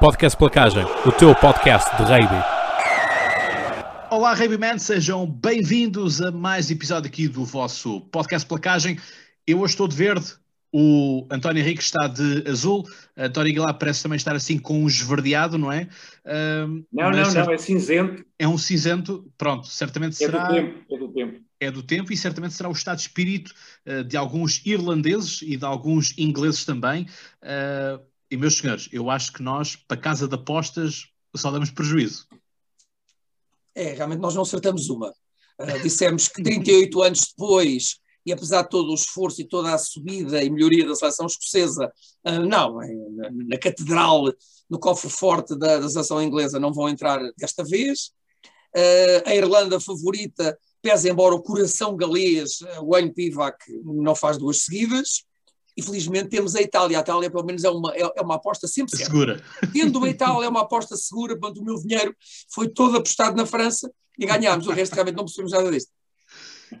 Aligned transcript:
Podcast 0.00 0.38
Placagem, 0.38 0.84
o 1.04 1.10
teu 1.10 1.34
podcast 1.34 1.90
de 1.96 2.04
rugby. 2.04 2.36
Olá, 4.08 4.32
Rugbyman, 4.32 4.78
sejam 4.78 5.26
bem-vindos 5.26 6.22
a 6.22 6.30
mais 6.30 6.70
episódio 6.70 7.08
aqui 7.08 7.26
do 7.26 7.44
vosso 7.44 8.02
podcast 8.02 8.46
Placagem. 8.46 8.96
Eu 9.44 9.58
hoje 9.58 9.72
estou 9.72 9.88
de 9.88 9.96
verde, 9.96 10.34
o 10.72 11.26
António 11.28 11.60
Henrique 11.60 11.82
está 11.82 12.06
de 12.06 12.48
azul, 12.48 12.86
António 13.16 13.50
Aguilar 13.50 13.76
parece 13.76 14.04
também 14.04 14.16
estar 14.16 14.36
assim 14.36 14.56
com 14.56 14.84
um 14.84 14.86
esverdeado, 14.86 15.58
não 15.58 15.72
é? 15.72 15.88
Um, 16.24 16.84
não, 16.92 17.10
não, 17.10 17.34
não, 17.34 17.52
é 17.52 17.58
cinzento. 17.58 18.24
É 18.38 18.46
um 18.46 18.56
cinzento, 18.56 19.28
pronto, 19.36 19.66
certamente 19.66 20.12
é 20.12 20.26
será... 20.26 20.46
Do 20.46 20.54
tempo, 20.54 20.78
é 20.88 20.96
do 20.96 21.08
tempo. 21.08 21.40
É 21.58 21.70
do 21.72 21.82
tempo 21.82 22.12
e 22.12 22.16
certamente 22.16 22.54
será 22.54 22.68
o 22.68 22.72
estado 22.72 22.98
de 22.98 23.02
espírito 23.02 23.52
uh, 23.84 24.04
de 24.04 24.16
alguns 24.16 24.64
irlandeses 24.64 25.42
e 25.42 25.56
de 25.56 25.64
alguns 25.64 26.16
ingleses 26.16 26.64
também. 26.64 27.08
Uh, 27.42 28.00
e 28.30 28.36
meus 28.36 28.58
senhores, 28.58 28.88
eu 28.92 29.10
acho 29.10 29.32
que 29.32 29.42
nós, 29.42 29.76
para 29.76 29.96
casa 29.96 30.28
de 30.28 30.34
apostas, 30.34 31.04
só 31.36 31.50
damos 31.50 31.70
prejuízo. 31.70 32.26
É, 33.74 33.92
realmente 33.92 34.20
nós 34.20 34.34
não 34.34 34.42
acertamos 34.42 34.88
uma. 34.90 35.10
Uh, 35.60 35.82
dissemos 35.82 36.28
que 36.28 36.42
38 36.42 37.02
anos 37.02 37.20
depois, 37.28 38.00
e 38.24 38.32
apesar 38.32 38.62
de 38.62 38.70
todo 38.70 38.90
o 38.90 38.94
esforço 38.94 39.40
e 39.40 39.48
toda 39.48 39.72
a 39.72 39.78
subida 39.78 40.42
e 40.42 40.50
melhoria 40.50 40.86
da 40.86 40.94
seleção 40.94 41.26
escocesa, 41.26 41.92
uh, 42.26 42.40
não, 42.46 42.76
na, 42.76 43.30
na, 43.30 43.58
catedral, 43.58 44.24
no 44.68 44.78
cofre 44.78 45.10
forte 45.10 45.56
da, 45.56 45.78
da, 45.78 45.88
seleção 45.88 46.22
inglesa, 46.22 46.60
não 46.60 46.72
vão 46.72 46.88
entrar 46.88 47.20
desta 47.36 47.64
vez. 47.64 48.12
Uh, 48.76 49.22
a 49.24 49.34
Irlanda 49.34 49.80
favorita, 49.80 50.58
pesa 50.82 51.08
embora 51.08 51.34
o 51.34 51.42
coração 51.42 51.96
galês, 51.96 52.60
o 52.80 52.90
Wayne 52.90 53.12
Pivac 53.12 53.58
não 53.84 54.14
faz 54.14 54.38
duas 54.38 54.64
seguidas. 54.64 55.24
Infelizmente 55.78 56.28
temos 56.28 56.56
a 56.56 56.60
Itália. 56.60 56.98
A 56.98 57.00
Itália, 57.00 57.30
pelo 57.30 57.44
menos, 57.44 57.62
é 57.62 57.70
uma, 57.70 57.94
é, 57.94 58.02
é 58.16 58.20
uma 58.20 58.34
aposta 58.34 58.66
sempre 58.66 58.96
segura. 58.96 59.40
Tendo 59.72 60.04
a 60.04 60.08
Itália, 60.08 60.46
é 60.46 60.48
uma 60.48 60.62
aposta 60.62 60.96
segura. 60.96 61.38
Quando 61.38 61.58
o 61.58 61.64
meu 61.64 61.80
dinheiro 61.80 62.14
foi 62.52 62.68
todo 62.68 62.96
apostado 62.96 63.36
na 63.36 63.46
França 63.46 63.88
e 64.18 64.26
ganhámos. 64.26 64.66
O 64.66 64.72
resto, 64.72 64.94
realmente, 64.94 65.14
não 65.14 65.24
percebemos 65.24 65.52
nada 65.52 65.70
disto. 65.70 65.92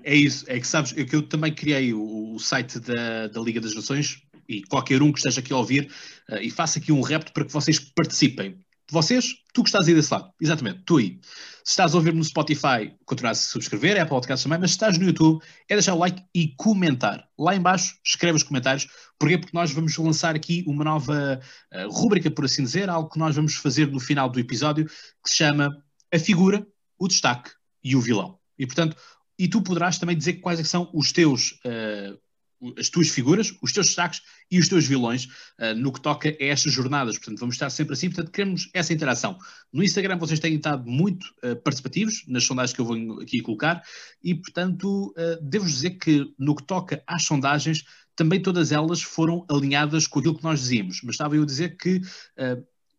É 0.02 0.14
isso. 0.14 0.44
É 0.48 0.58
que 0.58 0.66
sabes, 0.66 0.92
eu, 0.96 1.06
que 1.06 1.14
eu 1.14 1.22
também 1.22 1.54
criei 1.54 1.94
o, 1.94 2.34
o 2.34 2.38
site 2.40 2.80
da, 2.80 3.28
da 3.28 3.40
Liga 3.40 3.60
das 3.60 3.74
Nações 3.74 4.20
e 4.48 4.62
qualquer 4.64 5.00
um 5.00 5.12
que 5.12 5.18
esteja 5.18 5.40
aqui 5.40 5.52
a 5.52 5.56
ouvir 5.56 5.90
uh, 6.30 6.38
e 6.40 6.50
faça 6.50 6.80
aqui 6.80 6.90
um 6.90 7.00
repto 7.00 7.32
para 7.32 7.44
que 7.44 7.52
vocês 7.52 7.78
participem 7.78 8.58
vocês, 8.90 9.34
tu 9.52 9.62
que 9.62 9.68
estás 9.68 9.86
aí 9.86 9.94
desse 9.94 10.12
lado, 10.12 10.32
exatamente, 10.40 10.82
tu 10.84 10.96
aí. 10.96 11.20
Se 11.64 11.72
estás 11.72 11.92
a 11.92 11.98
ouvir 11.98 12.14
no 12.14 12.24
Spotify, 12.24 12.94
continua 13.04 13.32
a 13.32 13.34
subscrever, 13.34 13.96
é 13.96 14.04
podcast 14.04 14.42
também, 14.42 14.58
mas 14.58 14.70
se 14.70 14.76
estás 14.76 14.96
no 14.96 15.04
YouTube, 15.04 15.44
é 15.68 15.74
deixar 15.74 15.94
o 15.94 15.98
like 15.98 16.22
e 16.34 16.54
comentar. 16.56 17.28
Lá 17.38 17.54
embaixo, 17.54 17.96
escreve 18.04 18.36
os 18.36 18.42
comentários. 18.42 18.88
Porquê? 19.18 19.36
Porque 19.36 19.56
nós 19.56 19.70
vamos 19.70 19.96
lançar 19.98 20.34
aqui 20.34 20.64
uma 20.66 20.82
nova 20.82 21.38
uh, 21.74 21.90
rúbrica, 21.90 22.30
por 22.30 22.46
assim 22.46 22.62
dizer, 22.62 22.88
algo 22.88 23.10
que 23.10 23.18
nós 23.18 23.36
vamos 23.36 23.54
fazer 23.56 23.88
no 23.88 24.00
final 24.00 24.30
do 24.30 24.40
episódio, 24.40 24.86
que 24.86 25.28
se 25.28 25.36
chama 25.36 25.70
A 26.12 26.18
Figura, 26.18 26.66
o 26.98 27.06
Destaque 27.06 27.50
e 27.84 27.94
o 27.94 28.00
Vilão. 28.00 28.38
E, 28.58 28.66
portanto, 28.66 28.96
e 29.38 29.46
tu 29.46 29.62
poderás 29.62 29.98
também 29.98 30.16
dizer 30.16 30.34
quais 30.34 30.58
é 30.58 30.64
são 30.64 30.90
os 30.94 31.12
teus 31.12 31.60
uh, 31.64 32.18
as 32.76 32.88
tuas 32.88 33.08
figuras, 33.08 33.54
os 33.62 33.72
teus 33.72 33.86
destaques 33.86 34.22
e 34.50 34.58
os 34.58 34.68
teus 34.68 34.86
vilões 34.86 35.26
uh, 35.58 35.74
no 35.76 35.92
que 35.92 36.00
toca 36.00 36.28
a 36.28 36.44
estas 36.44 36.72
jornadas. 36.72 37.16
Portanto, 37.16 37.38
vamos 37.38 37.54
estar 37.54 37.70
sempre 37.70 37.94
assim. 37.94 38.08
Portanto, 38.08 38.30
queremos 38.32 38.68
essa 38.74 38.92
interação. 38.92 39.38
No 39.72 39.82
Instagram 39.82 40.18
vocês 40.18 40.40
têm 40.40 40.56
estado 40.56 40.88
muito 40.88 41.24
uh, 41.44 41.56
participativos 41.56 42.24
nas 42.26 42.44
sondagens 42.44 42.74
que 42.74 42.80
eu 42.80 42.84
vou 42.84 43.20
aqui 43.20 43.40
colocar 43.40 43.82
e, 44.22 44.34
portanto, 44.34 45.14
uh, 45.16 45.42
devo 45.42 45.66
dizer 45.66 45.90
que 45.90 46.32
no 46.38 46.54
que 46.54 46.64
toca 46.64 47.02
às 47.06 47.24
sondagens, 47.24 47.84
também 48.16 48.40
todas 48.42 48.72
elas 48.72 49.00
foram 49.00 49.46
alinhadas 49.48 50.06
com 50.06 50.18
aquilo 50.18 50.36
que 50.36 50.42
nós 50.42 50.60
dizíamos. 50.60 51.00
Mas 51.04 51.14
estava 51.14 51.36
eu 51.36 51.42
a 51.42 51.46
dizer 51.46 51.76
que 51.76 52.00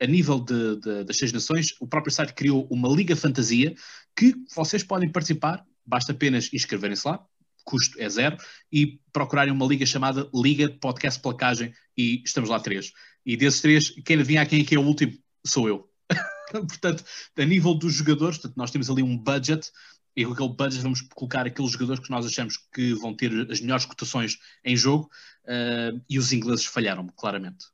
a 0.01 0.05
nível 0.07 0.39
de, 0.39 0.77
de, 0.77 1.03
das 1.03 1.17
seis 1.17 1.33
nações, 1.33 1.75
o 1.79 1.85
próprio 1.85 2.13
site 2.13 2.33
criou 2.33 2.65
uma 2.69 2.87
Liga 2.87 3.17
Fantasia 3.17 3.75
que 4.15 4.33
vocês 4.55 4.81
podem 4.81 5.11
participar, 5.11 5.65
basta 5.85 6.13
apenas 6.13 6.49
inscreverem-se 6.53 7.05
lá, 7.05 7.21
custo 7.69 8.01
é 8.01 8.09
zero, 8.09 8.35
e 8.71 8.99
procurarem 9.13 9.53
uma 9.53 9.67
liga 9.67 9.85
chamada 9.85 10.27
Liga 10.33 10.67
de 10.67 10.79
Podcast 10.79 11.21
Placagem, 11.21 11.71
e 11.95 12.23
estamos 12.25 12.49
lá 12.49 12.59
três. 12.59 12.91
E 13.23 13.37
desses 13.37 13.61
três, 13.61 13.89
quem 14.03 14.15
adivinha 14.15 14.45
quem 14.47 14.61
é 14.61 14.65
que 14.65 14.73
é 14.73 14.79
o 14.79 14.83
último? 14.83 15.15
Sou 15.45 15.67
eu. 15.67 15.87
portanto, 16.51 17.03
a 17.37 17.45
nível 17.45 17.75
dos 17.75 17.93
jogadores, 17.93 18.39
portanto, 18.39 18.57
nós 18.57 18.71
temos 18.71 18.89
ali 18.89 19.03
um 19.03 19.15
budget, 19.15 19.69
e 20.15 20.25
com 20.25 20.33
aquele 20.33 20.49
budget 20.49 20.81
vamos 20.81 21.01
colocar 21.01 21.45
aqueles 21.45 21.71
jogadores 21.71 22.03
que 22.03 22.09
nós 22.09 22.25
achamos 22.25 22.57
que 22.73 22.95
vão 22.95 23.13
ter 23.13 23.31
as 23.51 23.61
melhores 23.61 23.85
cotações 23.85 24.39
em 24.65 24.75
jogo, 24.75 25.07
uh, 25.45 26.01
e 26.09 26.17
os 26.17 26.33
ingleses 26.33 26.65
falharam 26.65 27.07
claramente. 27.09 27.65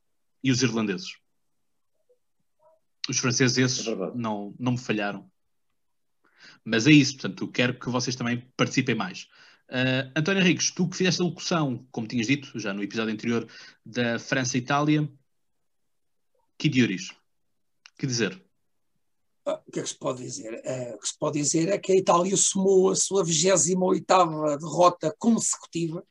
E 0.44 0.52
os 0.52 0.62
irlandeses. 0.62 1.16
Os 3.08 3.18
franceses 3.18 3.58
esses 3.58 3.88
é 3.88 3.96
não, 4.14 4.54
não 4.60 4.74
me 4.74 4.78
falharam. 4.78 5.32
Mas 6.66 6.86
é 6.86 6.92
isso, 6.92 7.14
portanto, 7.14 7.48
quero 7.48 7.80
que 7.80 7.90
vocês 7.90 8.16
também 8.16 8.42
participem 8.58 8.96
mais. 8.96 9.30
Uh, 9.70 10.12
António 10.16 10.42
Henriques, 10.42 10.72
tu 10.72 10.88
que 10.88 10.98
fizeste 10.98 11.22
a 11.22 11.26
locução, 11.26 11.86
como 11.92 12.08
tinhas 12.08 12.28
dito 12.28 12.60
já 12.60 12.74
no 12.74 12.84
episódio 12.84 13.14
anterior, 13.14 13.48
da 13.84 14.20
França-Itália, 14.20 15.10
que 16.58 16.70
diores? 16.70 17.12
Que 17.98 18.06
dizer? 18.06 18.42
Ah, 19.46 19.62
o 19.66 19.72
que 19.72 19.80
é 19.80 19.84
que 19.84 19.90
se 19.90 19.98
pode 19.98 20.24
dizer? 20.24 20.54
Uh, 20.54 20.96
o 20.96 21.00
que 21.00 21.08
se 21.08 21.18
pode 21.18 21.40
dizer 21.40 21.70
é 21.70 21.78
que 21.78 21.92
a 21.92 21.96
Itália 21.96 22.38
somou 22.38 22.90
a 22.92 22.96
sua 22.96 23.24
28 23.24 24.06
derrota 24.60 25.16
consecutiva 25.18 26.04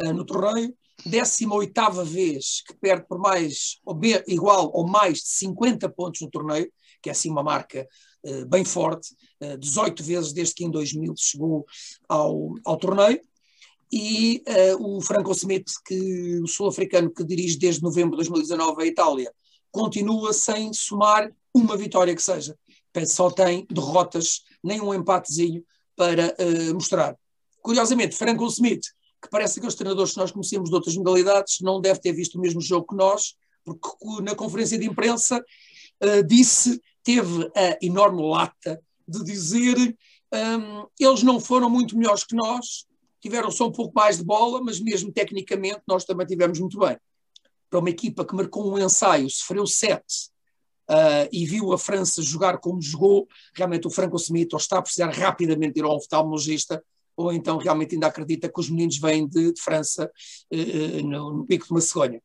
uh, 0.00 0.12
no 0.12 0.24
torneio, 0.24 0.76
18 1.06 2.04
vez 2.04 2.62
que 2.66 2.74
perde 2.74 3.06
por 3.06 3.18
mais, 3.18 3.78
ou 3.84 3.98
igual 4.26 4.70
ou 4.72 4.86
mais 4.86 5.18
de 5.18 5.28
50 5.28 5.88
pontos 5.90 6.20
no 6.20 6.30
torneio, 6.30 6.70
que 7.02 7.08
é 7.08 7.12
assim 7.12 7.30
uma 7.30 7.42
marca 7.42 7.86
bem 8.48 8.64
forte, 8.64 9.12
uh, 9.40 9.44
eh, 9.44 9.56
18 9.56 10.02
vezes 10.02 10.32
desde 10.32 10.54
que 10.54 10.64
em 10.64 10.70
2000 10.70 11.14
chegou 11.16 11.66
ao, 12.08 12.54
ao 12.64 12.76
torneio, 12.76 13.20
e 13.90 14.42
uh, 14.76 14.96
o 14.96 15.00
Franco 15.00 15.32
Smith, 15.32 15.70
que, 15.84 16.40
o 16.42 16.46
sul-africano 16.46 17.10
que 17.10 17.24
dirige 17.24 17.58
desde 17.58 17.82
novembro 17.82 18.12
de 18.12 18.28
2019 18.28 18.82
a 18.82 18.86
Itália, 18.86 19.32
continua 19.70 20.32
sem 20.32 20.72
somar 20.72 21.30
uma 21.54 21.76
vitória 21.76 22.14
que 22.14 22.22
seja. 22.22 22.56
Só 23.06 23.30
tem 23.30 23.64
derrotas, 23.70 24.42
nem 24.62 24.80
um 24.80 24.92
empatezinho 24.92 25.62
para 25.94 26.34
mostrar. 26.74 27.16
Curiosamente, 27.62 28.16
Franco 28.16 28.44
Smith, 28.46 28.82
que 29.22 29.28
parece 29.30 29.58
aqueles 29.58 29.76
treinadores 29.76 30.12
que 30.12 30.18
nós 30.18 30.32
conhecemos 30.32 30.68
de 30.68 30.74
outras 30.74 30.96
modalidades, 30.96 31.58
não 31.60 31.80
deve 31.80 32.00
ter 32.00 32.12
visto 32.12 32.36
o 32.36 32.40
mesmo 32.40 32.60
jogo 32.60 32.88
que 32.88 32.96
nós, 32.96 33.36
porque 33.64 34.22
na 34.22 34.34
conferência 34.34 34.78
de 34.78 34.86
imprensa 34.86 35.44
disse, 36.26 36.80
teve 37.02 37.50
a 37.56 37.78
enorme 37.82 38.22
lata 38.22 38.80
de 39.06 39.24
dizer 39.24 39.96
um, 40.32 40.86
eles 40.98 41.22
não 41.22 41.40
foram 41.40 41.70
muito 41.70 41.96
melhores 41.96 42.24
que 42.24 42.36
nós, 42.36 42.86
tiveram 43.20 43.50
só 43.50 43.66
um 43.66 43.72
pouco 43.72 43.92
mais 43.94 44.18
de 44.18 44.24
bola, 44.24 44.62
mas 44.62 44.78
mesmo 44.80 45.12
tecnicamente 45.12 45.80
nós 45.86 46.04
também 46.04 46.26
tivemos 46.26 46.60
muito 46.60 46.78
bem. 46.78 46.96
Para 47.70 47.80
uma 47.80 47.90
equipa 47.90 48.24
que 48.24 48.34
marcou 48.34 48.72
um 48.72 48.78
ensaio, 48.78 49.28
sofreu 49.28 49.66
sete 49.66 50.30
uh, 50.88 51.28
e 51.32 51.44
viu 51.44 51.72
a 51.72 51.78
França 51.78 52.22
jogar 52.22 52.58
como 52.58 52.80
jogou, 52.80 53.26
realmente 53.54 53.86
o 53.86 53.90
Franco 53.90 54.16
Smith 54.16 54.52
ou 54.52 54.58
está 54.58 54.78
a 54.78 54.82
precisar 54.82 55.10
rapidamente 55.10 55.78
ir 55.78 55.84
ao 55.84 55.96
oftalmologista 55.96 56.82
ou 57.16 57.32
então 57.32 57.58
realmente 57.58 57.94
ainda 57.94 58.06
acredita 58.06 58.48
que 58.48 58.60
os 58.60 58.70
meninos 58.70 58.98
vêm 58.98 59.26
de, 59.26 59.52
de 59.52 59.60
França 59.60 60.10
uh, 60.52 61.06
no, 61.06 61.38
no 61.38 61.46
pico 61.46 61.66
de 61.66 61.72
uma 61.72 61.80
cegonha. 61.80 62.22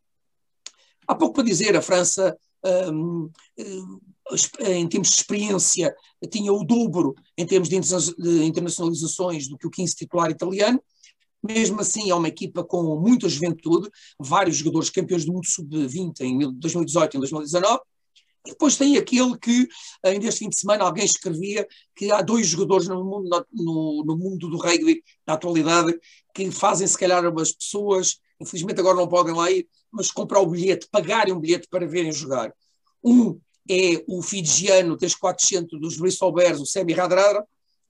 Há 1.08 1.16
pouco 1.16 1.36
para 1.36 1.44
dizer, 1.44 1.76
a 1.76 1.82
França 1.82 2.38
um, 2.66 3.30
em 4.60 4.88
termos 4.88 5.10
de 5.10 5.16
experiência, 5.16 5.94
tinha 6.30 6.54
o 6.54 6.64
dobro 6.64 7.14
em 7.38 7.46
termos 7.46 7.70
de 7.70 7.76
internacionalizações 8.46 9.48
do 9.48 9.58
que 9.58 9.68
o 9.68 9.72
15 9.72 9.96
titular 9.96 10.32
italiano. 10.32 10.82
Mesmo 11.46 11.82
assim, 11.82 12.10
é 12.10 12.16
uma 12.16 12.30
equipa 12.30 12.64
com 12.64 12.98
muita 13.00 13.28
juventude, 13.28 13.90
vários 14.18 14.56
jogadores 14.56 14.90
campeões 14.90 15.26
do 15.26 15.34
mundo 15.34 15.46
sub-20 15.46 16.22
em 16.22 16.54
2018 16.54 17.18
e 17.18 17.20
2019. 17.20 17.82
E 18.46 18.52
depois 18.52 18.76
tem 18.76 18.98
aquele 18.98 19.38
que, 19.38 19.68
ainda 20.04 20.28
este 20.28 20.40
fim 20.40 20.50
de 20.50 20.60
semana, 20.60 20.84
alguém 20.84 21.06
escrevia 21.06 21.66
que 21.96 22.12
há 22.12 22.22
dois 22.22 22.48
jogadores 22.48 22.88
no 22.88 23.04
mundo, 23.04 23.46
no, 23.52 24.04
no 24.06 24.18
mundo 24.18 24.50
do 24.50 24.58
rugby, 24.58 25.02
na 25.26 25.34
atualidade, 25.34 25.98
que 26.34 26.52
fazem, 26.52 26.88
se 26.88 26.98
calhar, 26.98 27.26
as 27.26 27.52
pessoas, 27.54 28.20
infelizmente 28.42 28.80
agora 28.80 28.98
não 28.98 29.08
podem 29.08 29.34
lá 29.34 29.50
ir, 29.50 29.68
mas 29.94 30.12
comprar 30.12 30.40
o 30.40 30.48
bilhete, 30.48 30.88
pagarem 30.92 31.34
um 31.34 31.40
bilhete 31.40 31.68
para 31.70 31.88
verem 31.88 32.12
jogar. 32.12 32.54
Um 33.04 33.40
é 33.70 34.04
o 34.08 34.22
fijiano 34.22 34.98
3400 34.98 35.80
dos 35.80 35.98
Bristol 35.98 36.34
Bears, 36.34 36.60
o 36.60 36.66
Semi 36.66 36.94
Radradra, 36.94 37.46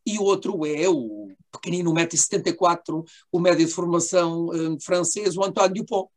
e 0.05 0.19
o 0.19 0.23
outro 0.23 0.65
é 0.65 0.87
o 0.89 1.29
pequenino 1.51 1.93
1,74m, 1.93 3.05
o 3.31 3.39
médio 3.39 3.65
de 3.65 3.71
formação 3.71 4.49
um, 4.49 4.79
francês, 4.79 5.37
o 5.37 5.43
Antoine 5.43 5.73
Dupont, 5.75 6.09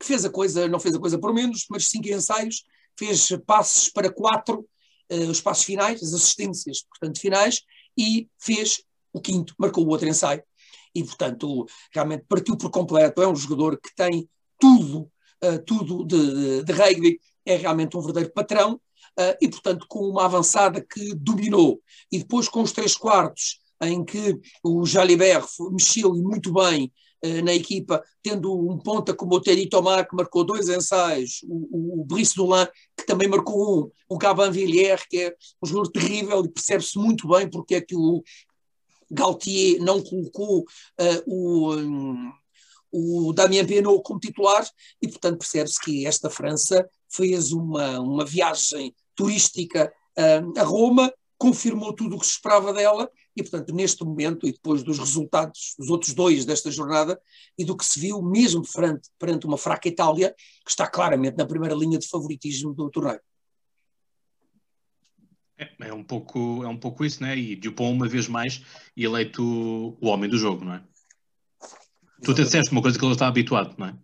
que 0.00 0.06
fez 0.06 0.24
a 0.24 0.30
coisa, 0.30 0.66
não 0.66 0.80
fez 0.80 0.94
a 0.94 0.98
coisa 0.98 1.18
por 1.18 1.32
menos, 1.32 1.66
mas 1.68 1.88
cinco 1.88 2.08
ensaios, 2.08 2.64
fez 2.98 3.28
passes 3.46 3.88
para 3.88 4.10
quatro, 4.10 4.66
uh, 5.12 5.30
os 5.30 5.40
passos 5.40 5.64
finais, 5.64 6.02
as 6.02 6.14
assistências, 6.14 6.82
portanto, 6.88 7.20
finais, 7.20 7.60
e 7.96 8.28
fez 8.38 8.82
o 9.12 9.20
quinto, 9.20 9.54
marcou 9.58 9.84
o 9.84 9.88
outro 9.88 10.08
ensaio. 10.08 10.42
E, 10.94 11.02
portanto, 11.02 11.66
realmente 11.92 12.24
partiu 12.28 12.56
por 12.56 12.70
completo. 12.70 13.20
É 13.20 13.26
um 13.26 13.34
jogador 13.34 13.78
que 13.80 13.94
tem 13.96 14.28
tudo, 14.58 15.10
uh, 15.44 15.62
tudo 15.64 16.04
de, 16.04 16.62
de 16.62 16.72
rugby, 16.72 17.20
é 17.44 17.56
realmente 17.56 17.96
um 17.96 18.00
verdadeiro 18.00 18.32
patrão 18.32 18.74
uh, 18.74 19.36
e, 19.40 19.48
portanto, 19.48 19.86
com 19.88 20.00
uma 20.00 20.24
avançada 20.24 20.80
que 20.80 21.14
dominou. 21.14 21.80
E 22.10 22.18
depois 22.18 22.48
com 22.48 22.62
os 22.62 22.72
três 22.72 22.96
quartos, 22.96 23.60
em 23.82 24.04
que 24.04 24.38
o 24.62 24.84
Jalibert 24.86 25.46
mexeu 25.72 26.14
muito 26.14 26.52
bem 26.52 26.92
uh, 27.24 27.44
na 27.44 27.54
equipa, 27.54 28.02
tendo 28.22 28.52
um 28.54 28.78
ponta 28.78 29.14
como 29.14 29.34
o 29.34 29.40
Terry 29.40 29.68
Thomas, 29.68 30.06
que 30.08 30.16
marcou 30.16 30.44
dois 30.44 30.68
ensaios, 30.68 31.40
o, 31.48 32.00
o 32.00 32.04
Brice 32.04 32.36
Dolan, 32.36 32.66
que 32.96 33.06
também 33.06 33.28
marcou 33.28 33.84
um, 33.84 33.90
o 34.08 34.18
Gaban 34.18 34.50
Villiers, 34.50 35.04
que 35.08 35.18
é 35.18 35.34
um 35.62 35.66
jogador 35.66 35.90
terrível 35.90 36.44
e 36.44 36.48
percebe-se 36.48 36.98
muito 36.98 37.28
bem 37.28 37.48
porque 37.48 37.76
é 37.76 37.80
que 37.80 37.96
o 37.96 38.22
Galtier 39.10 39.80
não 39.80 40.02
colocou 40.02 40.60
uh, 40.60 41.22
o. 41.26 41.74
Um, 41.74 42.32
o 42.96 43.32
Damien 43.32 43.66
Penaud 43.66 44.00
como 44.04 44.20
titular 44.20 44.64
e, 45.02 45.08
portanto, 45.08 45.38
percebe-se 45.38 45.80
que 45.80 46.06
esta 46.06 46.30
França 46.30 46.88
fez 47.10 47.50
uma, 47.50 47.98
uma 47.98 48.24
viagem 48.24 48.94
turística 49.16 49.92
uh, 50.16 50.58
a 50.58 50.62
Roma, 50.62 51.12
confirmou 51.36 51.92
tudo 51.92 52.14
o 52.14 52.20
que 52.20 52.26
se 52.26 52.34
esperava 52.34 52.72
dela 52.72 53.10
e, 53.36 53.42
portanto, 53.42 53.74
neste 53.74 54.04
momento, 54.04 54.46
e 54.46 54.52
depois 54.52 54.84
dos 54.84 55.00
resultados 55.00 55.74
dos 55.76 55.90
outros 55.90 56.14
dois 56.14 56.44
desta 56.44 56.70
jornada 56.70 57.20
e 57.58 57.64
do 57.64 57.76
que 57.76 57.84
se 57.84 57.98
viu 57.98 58.22
mesmo 58.22 58.62
perante, 58.72 59.10
perante 59.18 59.44
uma 59.44 59.58
fraca 59.58 59.88
Itália, 59.88 60.32
que 60.64 60.70
está 60.70 60.86
claramente 60.86 61.36
na 61.36 61.46
primeira 61.46 61.74
linha 61.74 61.98
de 61.98 62.06
favoritismo 62.08 62.72
do 62.72 62.88
torneio. 62.90 63.20
É, 65.58 65.88
é, 65.88 65.92
um 65.92 66.04
pouco, 66.04 66.62
é 66.62 66.68
um 66.68 66.78
pouco 66.78 67.04
isso, 67.04 67.22
né? 67.22 67.36
E 67.36 67.56
Dupont, 67.56 67.92
uma 67.92 68.08
vez 68.08 68.28
mais, 68.28 68.62
eleito 68.96 69.42
o 69.42 70.06
homem 70.06 70.30
do 70.30 70.38
jogo, 70.38 70.64
não 70.64 70.74
é? 70.74 70.84
Tu 72.24 72.30
até 72.32 72.42
disseste 72.42 72.72
uma 72.72 72.82
coisa 72.82 72.98
que 72.98 73.04
ele 73.04 73.12
está 73.12 73.28
habituado, 73.28 73.74
não 73.78 73.86
é? 73.86 73.96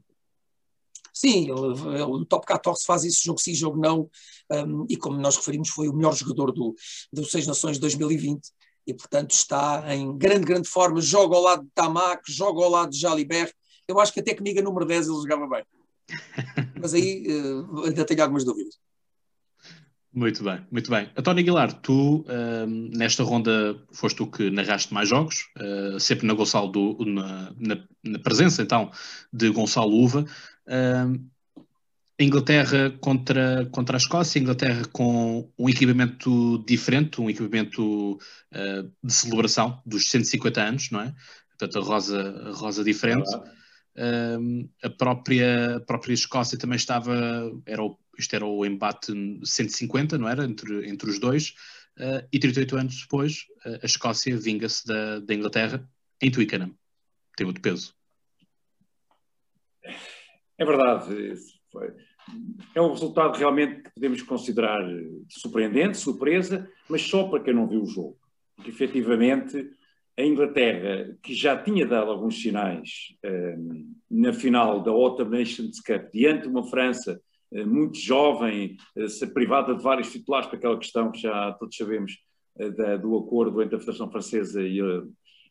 Sim, 1.12 1.50
ele, 1.50 1.94
ele, 1.94 2.02
o 2.02 2.24
Top 2.24 2.46
14 2.46 2.84
faz 2.86 3.04
isso 3.04 3.20
jogo 3.24 3.40
sim, 3.40 3.54
jogo 3.54 3.78
não, 3.78 4.08
um, 4.50 4.86
e 4.88 4.96
como 4.96 5.18
nós 5.18 5.36
referimos, 5.36 5.68
foi 5.68 5.88
o 5.88 5.92
melhor 5.92 6.14
jogador 6.14 6.52
do, 6.52 6.74
do 7.12 7.24
Seis 7.24 7.46
Nações 7.46 7.78
2020 7.78 8.40
e, 8.86 8.94
portanto, 8.94 9.32
está 9.32 9.94
em 9.94 10.16
grande, 10.16 10.46
grande 10.46 10.68
forma. 10.68 11.00
Joga 11.00 11.36
ao 11.36 11.42
lado 11.42 11.62
de 11.62 11.70
Tamac, 11.74 12.22
joga 12.30 12.62
ao 12.62 12.70
lado 12.70 12.90
de 12.90 12.98
Jalibert. 12.98 13.52
Eu 13.86 14.00
acho 14.00 14.12
que 14.12 14.20
até 14.20 14.34
comigo, 14.34 14.60
a 14.60 14.62
número 14.62 14.86
10, 14.86 15.08
ele 15.08 15.16
jogava 15.16 15.46
bem. 15.46 15.64
Mas 16.80 16.94
aí 16.94 17.26
uh, 17.28 17.84
ainda 17.84 18.04
tenho 18.04 18.22
algumas 18.22 18.44
dúvidas. 18.44 18.78
Muito 20.12 20.42
bem, 20.42 20.60
muito 20.72 20.90
bem. 20.90 21.08
António 21.16 21.40
Aguilar, 21.40 21.72
tu 21.72 22.26
um, 22.28 22.90
nesta 22.96 23.22
ronda 23.22 23.80
foste 23.92 24.16
tu 24.16 24.26
que 24.26 24.50
narraste 24.50 24.92
mais 24.92 25.08
jogos, 25.08 25.48
uh, 25.56 26.00
sempre 26.00 26.26
na 26.26 26.34
Gonçalo 26.34 26.66
do, 26.66 26.98
na, 27.04 27.52
na, 27.56 27.78
na, 28.02 28.18
presença 28.18 28.60
então 28.60 28.90
de 29.32 29.48
Gonçalo 29.50 29.96
Uva. 29.96 30.26
Um, 30.66 31.28
Inglaterra 32.18 32.90
contra, 33.00 33.66
contra 33.70 33.96
a 33.96 33.98
Escócia, 33.98 34.40
Inglaterra 34.40 34.82
com 34.92 35.48
um 35.56 35.68
equipamento 35.68 36.62
diferente, 36.66 37.20
um 37.20 37.30
equipamento 37.30 38.14
uh, 38.14 38.92
de 39.02 39.12
celebração 39.12 39.80
dos 39.86 40.10
150 40.10 40.60
anos, 40.60 40.90
não 40.90 41.02
é? 41.02 41.14
Portanto, 41.50 41.78
a 41.78 41.82
rosa, 41.82 42.44
a 42.48 42.52
rosa 42.52 42.82
diferente. 42.82 43.30
Um, 43.96 44.68
a, 44.82 44.90
própria, 44.90 45.76
a 45.76 45.80
própria 45.80 46.14
Escócia 46.14 46.58
também 46.58 46.76
estava, 46.76 47.14
era 47.66 47.82
o 47.82 47.98
isto 48.20 48.34
era 48.34 48.46
o 48.46 48.64
embate 48.64 49.12
150, 49.44 50.18
não 50.18 50.28
era? 50.28 50.44
Entre, 50.44 50.88
entre 50.88 51.10
os 51.10 51.18
dois. 51.18 51.54
Uh, 51.98 52.26
e 52.32 52.38
38 52.38 52.76
anos 52.76 53.00
depois, 53.02 53.46
uh, 53.66 53.80
a 53.82 53.86
Escócia 53.86 54.36
vinga-se 54.36 54.86
da, 54.86 55.20
da 55.20 55.34
Inglaterra 55.34 55.86
em 56.20 56.30
Twickenham. 56.30 56.74
Tem 57.36 57.44
muito 57.44 57.60
peso. 57.60 57.94
É 60.58 60.64
verdade. 60.64 61.34
É 62.74 62.80
um 62.80 62.90
resultado 62.90 63.36
realmente 63.36 63.82
que 63.82 63.90
podemos 63.94 64.22
considerar 64.22 64.82
surpreendente, 65.28 65.98
surpresa, 65.98 66.70
mas 66.88 67.02
só 67.02 67.28
para 67.28 67.42
quem 67.42 67.54
não 67.54 67.66
viu 67.66 67.82
o 67.82 67.86
jogo. 67.86 68.18
Porque 68.54 68.70
efetivamente 68.70 69.70
a 70.18 70.22
Inglaterra, 70.22 71.16
que 71.22 71.34
já 71.34 71.56
tinha 71.56 71.86
dado 71.86 72.10
alguns 72.10 72.40
sinais 72.42 73.16
um, 73.24 73.28
eh, 73.28 73.56
na 74.10 74.32
final 74.32 74.82
da 74.82 74.90
Autumn 74.90 75.30
Nations 75.30 75.80
Cup, 75.80 76.10
diante 76.12 76.42
de 76.42 76.48
uma 76.48 76.68
França 76.68 77.12
eh, 77.12 77.20
muito 77.52 77.98
jovem, 77.98 78.76
eh, 78.96 79.08
ser 79.08 79.28
privada 79.28 79.74
de 79.74 79.82
vários 79.82 80.12
titulares 80.12 80.46
para 80.46 80.56
aquela 80.56 80.78
questão 80.78 81.10
que 81.10 81.20
já 81.20 81.52
todos 81.52 81.76
sabemos 81.76 82.18
eh, 82.58 82.70
da, 82.70 82.96
do 82.96 83.16
acordo 83.16 83.60
entre 83.60 83.76
a 83.76 83.78
Federação 83.78 84.10
Francesa 84.10 84.62
e 84.62 84.80
a, 84.80 85.02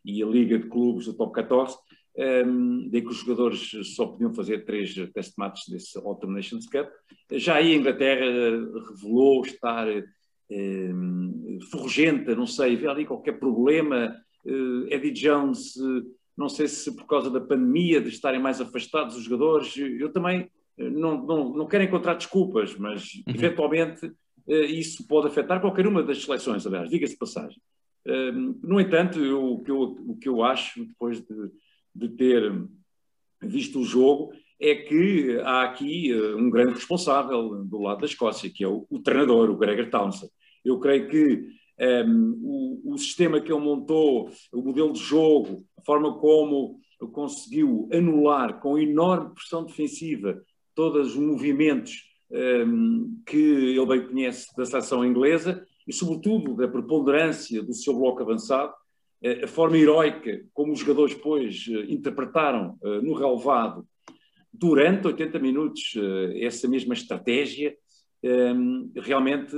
e 0.05 0.23
a 0.23 0.25
Liga 0.25 0.57
de 0.57 0.67
Clubes 0.67 1.05
do 1.05 1.13
Top 1.13 1.33
14, 1.33 1.75
um, 1.75 2.21
ehm, 2.21 2.89
de 2.89 3.01
que 3.01 3.09
os 3.09 3.17
jogadores 3.17 3.71
só 3.95 4.07
podiam 4.07 4.33
fazer 4.33 4.65
três 4.65 4.95
test 5.13 5.37
matches 5.37 5.67
desse 5.67 5.97
Autumn 5.97 6.33
Nations 6.33 6.67
Cup. 6.67 6.89
Já 7.33 7.55
aí 7.55 7.73
a 7.73 7.75
Inglaterra 7.75 8.25
revelou 8.89 9.45
estar 9.45 9.87
um, 9.87 10.03
ehm, 10.49 11.59
ferrugenta, 11.69 12.33
não 12.33 12.47
sei, 12.47 12.77
vê 12.77 12.87
ali 12.87 13.05
qualquer 13.05 13.39
problema. 13.39 14.15
Eddie 14.89 15.11
Jones, 15.11 15.73
não 16.35 16.47
sei 16.47 16.67
se 16.69 16.95
por 16.95 17.05
causa 17.05 17.29
da 17.29 17.41
pandemia, 17.41 18.01
de 18.01 18.07
estarem 18.07 18.41
mais 18.41 18.61
afastados 18.61 19.17
os 19.17 19.23
jogadores, 19.25 19.75
eu 19.77 20.11
também 20.11 20.49
não, 20.79 21.25
não, 21.25 21.53
não 21.53 21.67
quero 21.67 21.83
encontrar 21.83 22.13
desculpas, 22.13 22.75
mas 22.77 23.15
uhum. 23.15 23.33
eventualmente 23.35 24.11
eh, 24.47 24.65
isso 24.65 25.05
pode 25.07 25.27
afetar 25.27 25.59
qualquer 25.59 25.85
uma 25.85 26.01
das 26.01 26.23
seleções, 26.23 26.65
aliás, 26.65 26.89
diga-se 26.89 27.17
passagem. 27.17 27.61
Ehm, 28.05 28.55
no 28.63 28.79
entanto, 28.79 29.19
eu, 29.19 29.53
o, 29.53 29.63
que 29.63 29.71
eu, 29.71 29.81
o 29.81 30.17
que 30.17 30.29
eu 30.29 30.43
acho, 30.43 30.85
depois 30.85 31.21
de, 31.21 31.51
de 31.93 32.09
ter 32.09 32.51
visto 33.41 33.79
o 33.79 33.85
jogo, 33.85 34.33
é 34.59 34.75
que 34.75 35.39
há 35.43 35.63
aqui 35.63 36.11
eh, 36.11 36.35
um 36.35 36.49
grande 36.49 36.73
responsável 36.73 37.63
do 37.65 37.79
lado 37.79 37.99
da 37.99 38.05
Escócia, 38.05 38.49
que 38.49 38.63
é 38.63 38.67
o, 38.67 38.87
o 38.89 38.99
treinador, 38.99 39.49
o 39.49 39.57
Gregor 39.57 39.89
Townsend. 39.89 40.31
Eu 40.63 40.79
creio 40.79 41.07
que 41.09 41.33
um, 41.35 41.83
ehm, 41.85 42.33
o, 42.41 42.93
o, 42.93 42.97
sistema 42.97 43.39
que 43.39 43.51
ele 43.51 43.61
montou, 43.61 44.29
o 44.51 44.61
modelo 44.61 44.93
de 44.93 44.99
jogo, 44.99 45.65
a 45.77 45.81
forma 45.81 46.17
como 46.19 46.79
conseguiu 47.11 47.87
anular 47.93 48.59
com 48.59 48.77
enorme 48.77 49.33
pressão 49.33 49.63
defensiva 49.63 50.41
todos 50.79 51.09
os 51.09 51.17
movimentos 51.17 52.05
um, 52.31 53.21
que 53.25 53.35
ele 53.35 53.85
bem 53.85 54.07
conhece 54.07 54.47
da 54.55 54.65
seleção 54.65 55.03
inglesa 55.03 55.61
e, 55.85 55.91
sobretudo, 55.91 56.55
da 56.55 56.69
preponderância 56.69 57.61
do 57.61 57.73
seu 57.73 57.93
bloco 57.93 58.21
avançado, 58.21 58.73
eh, 59.21 59.43
a 59.43 59.47
forma 59.47 59.77
heroica 59.77 60.41
como 60.53 60.71
os 60.71 60.79
jogadores 60.79 61.15
depois 61.15 61.65
eh, 61.67 61.91
interpretaram 61.91 62.77
uh, 62.81 63.01
no 63.01 63.13
relevado 63.13 63.85
durante 64.53 65.05
80 65.07 65.37
minutos 65.39 65.81
uh, 65.97 66.31
essa 66.37 66.65
mesma 66.65 66.93
estratégia 66.93 67.75
um, 68.23 68.89
realmente 68.95 69.51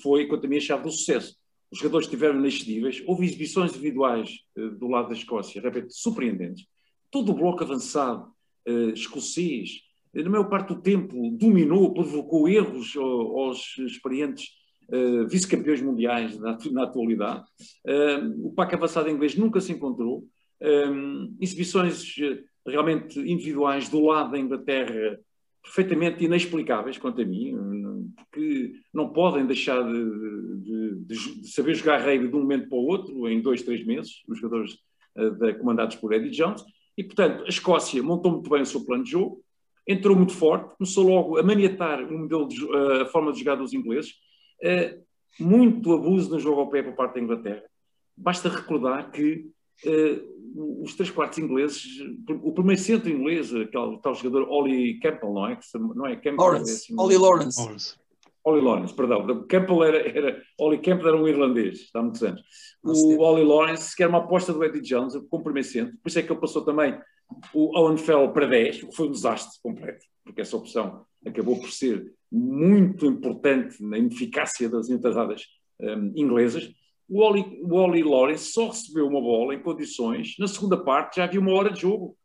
foi, 0.00 0.28
quanto 0.28 0.46
a 0.46 0.48
mim, 0.48 0.58
a 0.58 0.60
chave 0.60 0.84
do 0.84 0.90
sucesso. 0.92 1.34
Os 1.68 1.80
jogadores 1.80 2.06
estiveram 2.06 2.38
inexcedíveis, 2.38 3.02
houve 3.08 3.26
exibições 3.26 3.72
individuais 3.72 4.30
uh, 4.56 4.70
do 4.70 4.86
lado 4.86 5.08
da 5.08 5.14
Escócia, 5.14 5.60
repito, 5.60 5.92
surpreendentes. 5.92 6.64
Todo 7.10 7.32
o 7.32 7.34
bloco 7.34 7.64
avançado 7.64 8.30
escocês, 8.94 9.80
na 10.14 10.30
maior 10.30 10.48
parte 10.48 10.74
do 10.74 10.80
tempo, 10.80 11.30
dominou, 11.38 11.94
provocou 11.94 12.48
erros 12.48 12.96
aos 12.96 13.78
experientes 13.78 14.48
uh, 14.88 15.26
vice-campeões 15.28 15.80
mundiais 15.80 16.38
na, 16.38 16.82
atualidade. 16.82 17.44
Uh, 17.86 18.46
o 18.48 18.52
pack 18.52 18.74
avançado 18.74 19.08
inglês 19.08 19.36
nunca 19.36 19.60
se 19.60 19.72
encontrou. 19.72 20.26
Um, 20.62 21.34
exibições 21.40 22.14
eh, 22.18 22.42
realmente 22.66 23.18
individuais 23.18 23.88
do 23.88 24.04
lado 24.04 24.32
da 24.32 24.38
Inglaterra 24.38 25.18
perfeitamente 25.62 26.24
inexplicáveis 26.24 26.98
quanto 26.98 27.20
a 27.20 27.24
mim, 27.24 27.54
porque 28.16 28.72
não 28.92 29.10
podem 29.10 29.46
deixar 29.46 29.82
de, 29.82 30.56
de, 30.58 30.94
de, 31.06 31.48
saber 31.50 31.74
jogar 31.74 32.02
rugby 32.02 32.28
de 32.28 32.36
um 32.36 32.40
momento 32.40 32.68
para 32.68 32.78
o 32.78 32.86
outro, 32.86 33.28
em 33.28 33.40
dois, 33.40 33.62
três 33.62 33.84
meses, 33.84 34.22
os 34.28 34.38
jogadores 34.38 34.74
uh, 35.16 35.30
da, 35.38 35.54
comandados 35.54 35.96
por 35.96 36.12
Eddie 36.12 36.30
Jones, 36.30 36.62
e 36.96 37.04
portanto 37.04 37.44
a 37.44 37.48
Escócia 37.48 38.02
montou 38.02 38.32
muito 38.32 38.50
bem 38.50 38.62
o 38.62 38.66
seu 38.66 38.84
plano 38.84 39.04
de 39.04 39.10
jogo, 39.10 39.42
entrou 39.86 40.16
muito 40.16 40.32
forte, 40.32 40.76
começou 40.76 41.04
logo 41.04 41.38
a 41.38 41.42
maniatar 41.42 42.02
o 42.02 42.18
modelo 42.18 42.48
de, 42.48 42.56
a 43.02 43.06
forma 43.06 43.32
de 43.32 43.38
jogar 43.40 43.56
dos 43.56 43.72
ingleses, 43.72 44.12
uh, 44.62 45.00
muito 45.38 45.92
abuso 45.92 46.30
no 46.30 46.38
jogo 46.38 46.60
ao 46.60 46.70
pé 46.70 46.82
por 46.82 46.94
parte 46.94 47.14
da 47.14 47.20
Inglaterra. 47.20 47.62
Basta 48.16 48.48
recordar 48.48 49.10
que 49.10 49.46
uh, 49.86 50.82
os 50.82 50.94
três 50.94 51.10
quartos 51.10 51.38
ingleses, 51.38 51.84
o 52.42 52.52
primeiro 52.52 52.80
centro 52.80 53.10
inglês, 53.10 53.54
aquele 53.54 53.98
tal 54.02 54.14
jogador 54.14 54.48
Ollie 54.48 54.98
Campbell, 55.00 55.32
não 55.32 55.46
é? 55.46 55.58
Não 55.94 56.06
é 56.06 56.16
Campbell, 56.16 56.36
Lawrence, 56.36 56.72
é 56.72 56.74
assim, 56.74 56.94
Ollie 56.98 57.18
Lawrence. 57.18 57.60
Lawrence. 57.60 58.00
Ollie 58.42 58.62
Lawrence, 58.62 58.94
perdão. 58.94 59.46
Campbell 59.46 59.84
era, 59.84 60.08
era, 60.08 60.42
Ollie 60.58 60.80
Campbell 60.80 61.08
era 61.08 61.16
um 61.16 61.28
irlandês, 61.28 61.90
há 61.94 62.02
muitos 62.02 62.22
anos. 62.22 62.42
O 62.82 63.18
Ollie 63.20 63.44
Lawrence, 63.44 63.94
que 63.94 64.02
era 64.02 64.10
uma 64.10 64.20
aposta 64.20 64.52
do 64.52 64.64
Eddie 64.64 64.80
Jones, 64.80 65.14
como 65.28 65.44
primeiro 65.44 65.68
centro, 65.68 65.96
por 66.02 66.08
isso 66.08 66.18
é 66.18 66.22
que 66.22 66.32
ele 66.32 66.40
passou 66.40 66.64
também 66.64 66.98
o 67.52 67.78
Owen 67.78 67.96
Fell 67.96 68.32
para 68.32 68.46
10, 68.46 68.82
o 68.82 68.88
que 68.88 68.96
foi 68.96 69.08
um 69.08 69.12
desastre 69.12 69.58
completo, 69.62 70.04
porque 70.24 70.40
essa 70.40 70.56
opção 70.56 71.04
acabou 71.26 71.58
por 71.58 71.70
ser 71.70 72.12
muito 72.30 73.06
importante 73.06 73.82
na 73.82 73.98
ineficácia 73.98 74.68
das 74.68 74.88
enterradas 74.88 75.42
um, 75.80 76.12
inglesas. 76.16 76.72
O 77.08 77.20
Oli, 77.20 77.60
o 77.62 78.10
Lawrence 78.10 78.52
só 78.52 78.68
recebeu 78.68 79.06
uma 79.06 79.20
bola 79.20 79.54
em 79.54 79.62
condições, 79.62 80.36
na 80.38 80.46
segunda 80.46 80.76
parte 80.76 81.16
já 81.16 81.24
havia 81.24 81.40
uma 81.40 81.52
hora 81.52 81.72
de 81.72 81.80
jogo. 81.80 82.16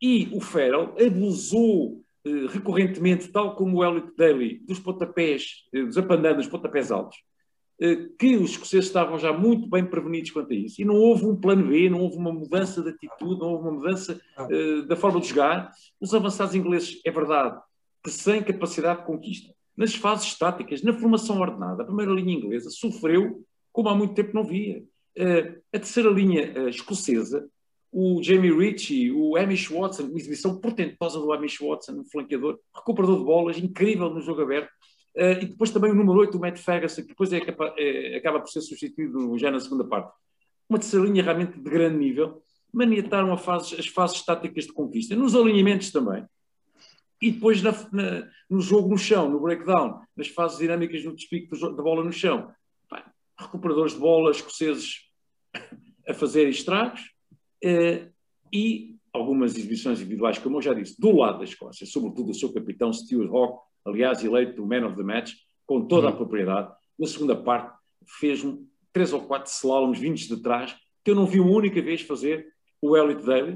E 0.00 0.28
o 0.32 0.40
Farrell 0.40 0.94
abusou 1.00 2.04
eh, 2.26 2.46
recorrentemente, 2.48 3.28
tal 3.28 3.54
como 3.54 3.78
o 3.78 3.84
Elliot 3.84 4.14
Daly, 4.16 4.58
dos 4.66 4.78
pontapés, 4.78 5.66
eh, 5.72 5.84
desapandando 5.84 6.40
os 6.40 6.48
pontapés 6.48 6.90
altos, 6.90 7.16
que 8.18 8.36
os 8.36 8.52
escoceses 8.52 8.86
estavam 8.86 9.18
já 9.18 9.32
muito 9.32 9.68
bem 9.68 9.84
prevenidos 9.84 10.30
quanto 10.30 10.52
a 10.52 10.56
isso. 10.56 10.80
E 10.80 10.84
não 10.84 10.96
houve 10.96 11.26
um 11.26 11.36
plano 11.36 11.68
B, 11.68 11.90
não 11.90 12.00
houve 12.00 12.16
uma 12.16 12.32
mudança 12.32 12.82
de 12.82 12.90
atitude, 12.90 13.40
não 13.40 13.52
houve 13.52 13.68
uma 13.68 13.72
mudança 13.72 14.20
uh, 14.38 14.82
da 14.86 14.96
forma 14.96 15.20
de 15.20 15.28
jogar. 15.28 15.72
Os 16.00 16.14
avançados 16.14 16.54
ingleses, 16.54 17.00
é 17.04 17.10
verdade, 17.10 17.60
que 18.02 18.10
sem 18.10 18.42
capacidade 18.42 19.00
de 19.00 19.06
conquista, 19.06 19.52
nas 19.76 19.94
fases 19.94 20.26
estáticas, 20.26 20.82
na 20.82 20.92
formação 20.92 21.40
ordenada, 21.40 21.82
a 21.82 21.86
primeira 21.86 22.12
linha 22.12 22.34
inglesa 22.34 22.70
sofreu 22.70 23.44
como 23.72 23.88
há 23.88 23.94
muito 23.94 24.14
tempo 24.14 24.30
não 24.34 24.44
via. 24.44 24.84
Uh, 25.18 25.60
a 25.72 25.78
terceira 25.78 26.10
linha 26.10 26.52
uh, 26.56 26.68
escocesa, 26.68 27.48
o 27.92 28.20
Jamie 28.22 28.52
Ritchie, 28.52 29.12
o 29.12 29.36
Amish 29.36 29.68
Watson, 29.68 30.04
uma 30.04 30.18
exibição 30.18 30.60
portentosa 30.60 31.18
do 31.18 31.32
Amish 31.32 31.58
Watson, 31.60 32.00
um 32.00 32.04
flanqueador, 32.04 32.58
recuperador 32.74 33.18
de 33.18 33.24
bolas, 33.24 33.58
incrível 33.58 34.10
no 34.10 34.20
jogo 34.20 34.42
aberto, 34.42 34.70
Uh, 35.16 35.42
e 35.42 35.46
depois 35.46 35.70
também 35.70 35.92
o 35.92 35.94
número 35.94 36.18
8, 36.18 36.36
o 36.36 36.40
Matt 36.40 36.58
Ferguson, 36.58 37.02
que 37.02 37.08
depois 37.08 37.32
é, 37.32 37.40
é, 37.76 38.16
acaba 38.16 38.40
por 38.40 38.48
ser 38.48 38.60
substituído 38.60 39.38
já 39.38 39.50
na 39.50 39.60
segunda 39.60 39.84
parte. 39.84 40.12
Uma 40.68 40.78
terceira 40.78 41.06
linha 41.06 41.22
realmente 41.22 41.58
de 41.58 41.70
grande 41.70 41.96
nível, 41.96 42.42
maniataram 42.72 43.36
fase, 43.36 43.76
as 43.78 43.86
fases 43.86 44.16
estáticas 44.16 44.64
de 44.64 44.72
conquista, 44.72 45.14
nos 45.14 45.36
alinhamentos 45.36 45.92
também. 45.92 46.24
E 47.22 47.30
depois 47.30 47.62
na, 47.62 47.70
na, 47.92 48.28
no 48.50 48.60
jogo 48.60 48.88
no 48.88 48.98
chão, 48.98 49.30
no 49.30 49.40
breakdown, 49.40 50.00
nas 50.16 50.28
fases 50.28 50.58
dinâmicas 50.58 51.04
no 51.04 51.14
despique 51.14 51.48
da 51.58 51.82
bola 51.82 52.02
no 52.02 52.12
chão. 52.12 52.52
Pá, 52.88 53.12
recuperadores 53.38 53.92
de 53.92 54.00
bola, 54.00 54.32
escoceses 54.32 55.08
a 56.08 56.12
fazer 56.12 56.48
estragos 56.48 57.00
uh, 57.64 58.12
e 58.52 58.96
algumas 59.12 59.56
exibições 59.56 60.00
individuais, 60.00 60.38
como 60.38 60.56
eu 60.56 60.62
já 60.62 60.74
disse, 60.74 61.00
do 61.00 61.16
lado 61.16 61.38
da 61.38 61.44
Escócia, 61.44 61.86
sobretudo 61.86 62.32
o 62.32 62.34
seu 62.34 62.52
capitão 62.52 62.92
Stuart 62.92 63.30
Hawke, 63.30 63.62
aliás, 63.84 64.24
eleito 64.24 64.62
o 64.62 64.66
Man 64.66 64.86
of 64.86 64.96
the 64.96 65.02
Match, 65.02 65.32
com 65.66 65.86
toda 65.86 66.08
a 66.08 66.10
uhum. 66.10 66.16
propriedade. 66.16 66.72
Na 66.98 67.06
segunda 67.06 67.36
parte, 67.36 67.76
fez-me 68.06 68.66
três 68.92 69.12
ou 69.12 69.22
quatro 69.22 69.50
slaloms 69.50 69.98
vindos 69.98 70.22
de 70.22 70.40
trás, 70.40 70.74
que 71.04 71.10
eu 71.10 71.14
não 71.14 71.26
vi 71.26 71.40
uma 71.40 71.50
única 71.50 71.80
vez 71.82 72.00
fazer 72.00 72.46
o 72.80 72.96
Elliot 72.96 73.24
Daly. 73.24 73.52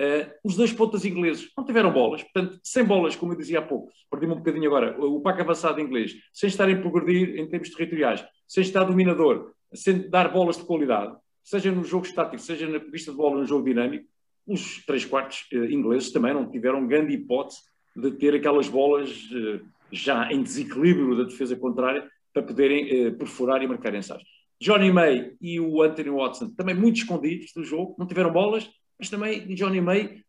Uh, 0.00 0.30
os 0.44 0.54
dois 0.54 0.72
pontas 0.72 1.04
ingleses 1.04 1.50
não 1.56 1.64
tiveram 1.64 1.92
bolas, 1.92 2.22
portanto, 2.22 2.60
sem 2.62 2.84
bolas, 2.84 3.16
como 3.16 3.32
eu 3.32 3.36
dizia 3.36 3.58
há 3.58 3.62
pouco, 3.62 3.90
perdi-me 4.08 4.32
um 4.32 4.36
bocadinho 4.36 4.66
agora, 4.66 4.96
o 5.04 5.20
pack 5.20 5.40
avançado 5.40 5.80
inglês, 5.80 6.14
sem 6.32 6.46
estar 6.46 6.70
em 6.70 6.80
progredir 6.80 7.36
em 7.36 7.48
termos 7.48 7.70
territoriais, 7.70 8.24
sem 8.46 8.62
estar 8.62 8.84
dominador, 8.84 9.52
sem 9.74 10.08
dar 10.08 10.32
bolas 10.32 10.56
de 10.56 10.62
qualidade, 10.62 11.16
seja 11.42 11.72
no 11.72 11.82
jogo 11.82 12.06
estático, 12.06 12.40
seja 12.40 12.68
na 12.68 12.78
pista 12.78 13.10
de 13.10 13.16
bola 13.16 13.40
no 13.40 13.44
jogo 13.44 13.64
dinâmico, 13.64 14.06
os 14.46 14.84
três 14.86 15.04
quartos 15.04 15.48
uh, 15.52 15.64
ingleses 15.64 16.12
também 16.12 16.32
não 16.32 16.48
tiveram 16.48 16.86
grande 16.86 17.14
hipótese 17.14 17.58
de 17.96 18.10
ter 18.12 18.34
aquelas 18.34 18.68
bolas 18.68 19.10
uh, 19.32 19.60
já 19.90 20.32
em 20.32 20.42
desequilíbrio 20.42 21.16
da 21.16 21.24
defesa 21.24 21.56
contrária 21.56 22.08
para 22.32 22.42
poderem 22.42 23.16
perfurar 23.16 23.62
e 23.62 23.66
marcar 23.66 23.94
ensaios. 23.94 24.22
Johnny 24.60 24.92
May 24.92 25.32
e 25.40 25.58
o 25.58 25.82
Anthony 25.82 26.10
Watson 26.10 26.50
também 26.50 26.74
muito 26.74 26.96
escondidos 26.96 27.52
do 27.54 27.64
jogo, 27.64 27.96
não 27.98 28.06
tiveram 28.06 28.30
bolas, 28.30 28.68
mas 28.98 29.08
também 29.08 29.46
Johnny 29.54 29.80
May 29.80 30.22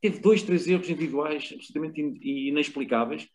teve 0.00 0.18
dois, 0.18 0.42
três 0.42 0.66
erros 0.66 0.88
individuais 0.88 1.52
absolutamente 1.52 2.00
inexplicáveis. 2.00 3.28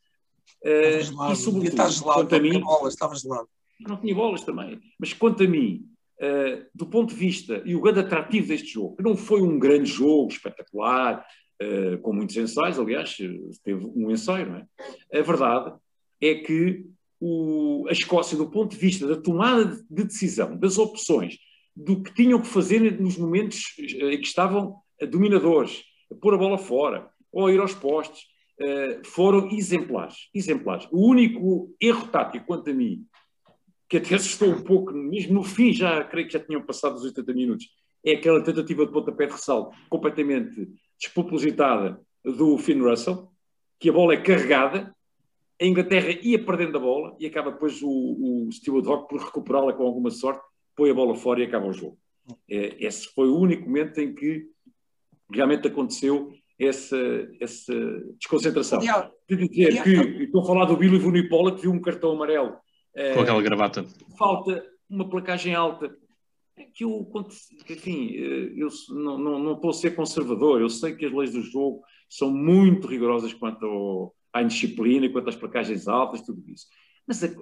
Uh, 0.63 1.03
gelado, 1.03 1.33
e 1.33 1.35
sobretudo, 1.35 1.91
gelado, 1.91 2.19
quanto 2.21 2.35
a 2.35 2.39
mim, 2.39 2.59
bolas, 2.59 2.93
estava 2.93 3.15
gelado. 3.15 3.47
Não 3.79 3.97
tinha 3.97 4.15
bolas 4.15 4.43
também, 4.43 4.79
mas 4.99 5.13
quanto 5.13 5.43
a 5.43 5.47
mim, 5.47 5.85
do 6.73 6.87
ponto 6.87 7.13
de 7.13 7.19
vista 7.19 7.61
e 7.63 7.75
o 7.75 7.81
grande 7.81 7.99
atrativo 7.99 8.47
deste 8.47 8.73
jogo, 8.73 8.95
que 8.95 9.03
não 9.03 9.15
foi 9.15 9.41
um 9.41 9.59
grande 9.59 9.89
jogo 9.89 10.31
espetacular, 10.31 11.23
uh, 11.61 11.97
com 11.99 12.13
muitos 12.13 12.35
ensaios, 12.37 12.79
aliás, 12.79 13.17
teve 13.63 13.85
um 13.95 14.11
ensaio, 14.11 14.49
não 14.49 14.55
é? 14.57 15.19
A 15.19 15.21
verdade 15.21 15.75
é 16.21 16.35
que 16.35 16.85
o, 17.19 17.85
a 17.89 17.91
Escócia, 17.91 18.37
do 18.37 18.49
ponto 18.49 18.71
de 18.71 18.77
vista 18.77 19.07
da 19.07 19.15
tomada 19.15 19.65
de 19.89 20.03
decisão, 20.03 20.57
das 20.57 20.77
opções, 20.77 21.37
do 21.75 22.01
que 22.01 22.13
tinham 22.13 22.41
que 22.41 22.47
fazer 22.47 22.99
nos 22.99 23.17
momentos 23.17 23.75
em 23.79 24.17
que 24.19 24.27
estavam 24.27 24.75
dominadores, 25.09 25.83
pôr 26.21 26.33
a 26.33 26.37
bola 26.37 26.57
fora 26.57 27.09
ou 27.31 27.49
ir 27.49 27.59
aos 27.59 27.73
postes, 27.73 28.23
eh, 28.59 29.01
foram 29.05 29.49
exemplares. 29.51 30.29
exemplares. 30.33 30.87
O 30.91 31.07
único 31.07 31.75
erro 31.79 32.07
tático, 32.07 32.45
quanto 32.45 32.69
a 32.71 32.73
mim, 32.73 33.05
que 33.87 33.97
até 33.97 34.15
assustou 34.15 34.49
um 34.49 34.63
pouco, 34.63 34.91
mesmo 34.93 35.35
no 35.35 35.43
fim, 35.43 35.71
já 35.71 36.03
creio 36.03 36.27
que 36.27 36.33
já 36.33 36.39
tinham 36.39 36.65
passado 36.65 36.95
os 36.95 37.03
80 37.03 37.33
minutos, 37.33 37.67
é 38.03 38.13
aquela 38.13 38.43
tentativa 38.43 38.85
de 38.85 38.91
pontapé 38.91 39.27
de 39.27 39.33
ressalto 39.33 39.77
completamente 39.89 40.67
despropositada 40.99 41.99
do 42.23 42.57
Finn 42.57 42.81
Russell, 42.81 43.29
que 43.79 43.89
a 43.89 43.93
bola 43.93 44.13
é 44.13 44.21
carregada 44.21 44.95
a 45.59 45.65
Inglaterra 45.65 46.09
ia 46.21 46.43
perdendo 46.43 46.77
a 46.77 46.81
bola 46.81 47.15
e 47.19 47.25
acaba 47.25 47.51
depois 47.51 47.81
o, 47.81 47.89
o 47.89 48.51
Stewart 48.51 48.85
Hawk 48.85 49.09
por 49.09 49.19
recuperá-la 49.19 49.73
com 49.73 49.83
alguma 49.83 50.11
sorte, 50.11 50.41
põe 50.75 50.91
a 50.91 50.93
bola 50.93 51.15
fora 51.15 51.41
e 51.41 51.45
acaba 51.45 51.67
o 51.67 51.73
jogo. 51.73 51.97
É, 52.49 52.75
esse 52.85 53.07
foi 53.13 53.27
o 53.27 53.37
único 53.37 53.65
momento 53.65 53.99
em 53.99 54.13
que 54.13 54.45
realmente 55.31 55.67
aconteceu 55.67 56.31
essa, 56.59 56.97
essa 57.39 57.73
desconcentração. 58.19 58.79
De 58.79 59.47
dizer 59.47 59.83
que, 59.83 60.23
estou 60.23 60.41
a 60.41 60.45
falar 60.45 60.65
do 60.65 60.77
Billy 60.77 60.99
Vunipola, 60.99 61.55
que 61.55 61.61
viu 61.61 61.71
um 61.71 61.81
cartão 61.81 62.11
amarelo. 62.11 62.55
É, 62.95 63.13
com 63.13 63.21
aquela 63.21 63.41
gravata. 63.41 63.85
Falta 64.17 64.63
uma 64.89 65.09
placagem 65.09 65.55
alta. 65.55 65.95
É 66.57 66.63
que 66.63 66.83
eu, 66.83 67.07
enfim, 67.69 68.15
eh, 68.15 68.53
eu 68.55 68.67
não, 68.89 69.17
não, 69.17 69.39
não 69.39 69.53
estou 69.53 69.69
a 69.69 69.73
ser 69.73 69.95
conservador, 69.95 70.59
eu 70.59 70.69
sei 70.69 70.95
que 70.95 71.05
as 71.05 71.13
leis 71.13 71.31
do 71.31 71.41
jogo 71.41 71.83
são 72.09 72.31
muito 72.31 72.87
rigorosas 72.87 73.31
quanto 73.33 73.65
ao, 73.65 74.15
à 74.33 74.41
indisciplina, 74.41 75.09
quanto 75.09 75.29
às 75.29 75.35
placagens 75.35 75.87
altas, 75.87 76.21
tudo 76.21 76.43
isso. 76.49 76.65
Mas 77.05 77.23
é, 77.23 77.33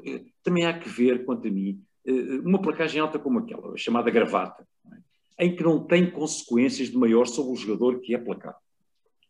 também 0.44 0.66
há 0.66 0.78
que 0.78 0.90
ver, 0.90 1.24
quanto 1.24 1.48
a 1.48 1.52
mim, 1.52 1.82
eh, 2.06 2.40
uma 2.44 2.62
placagem 2.62 3.02
alta 3.02 3.18
como 3.18 3.40
aquela, 3.40 3.76
chamada 3.78 4.12
gravata, 4.12 4.68
é? 5.40 5.46
em 5.46 5.56
que 5.56 5.64
não 5.64 5.86
tem 5.86 6.10
consequências 6.12 6.90
de 6.90 6.98
maior 6.98 7.26
sobre 7.26 7.54
o 7.54 7.56
jogador 7.56 8.02
que 8.02 8.14
é 8.14 8.18
placado. 8.18 8.58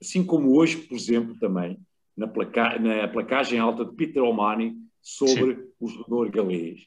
Assim 0.01 0.25
como 0.25 0.57
hoje, 0.57 0.77
por 0.77 0.95
exemplo, 0.95 1.37
também, 1.39 1.77
na, 2.17 2.27
placa, 2.27 2.79
na 2.79 3.07
placagem 3.07 3.59
alta 3.59 3.85
de 3.85 3.95
Peter 3.95 4.23
O'Mani 4.23 4.75
sobre 5.01 5.55
Sim. 5.55 5.67
o 5.79 5.87
jogador 5.87 6.31
galês. 6.31 6.81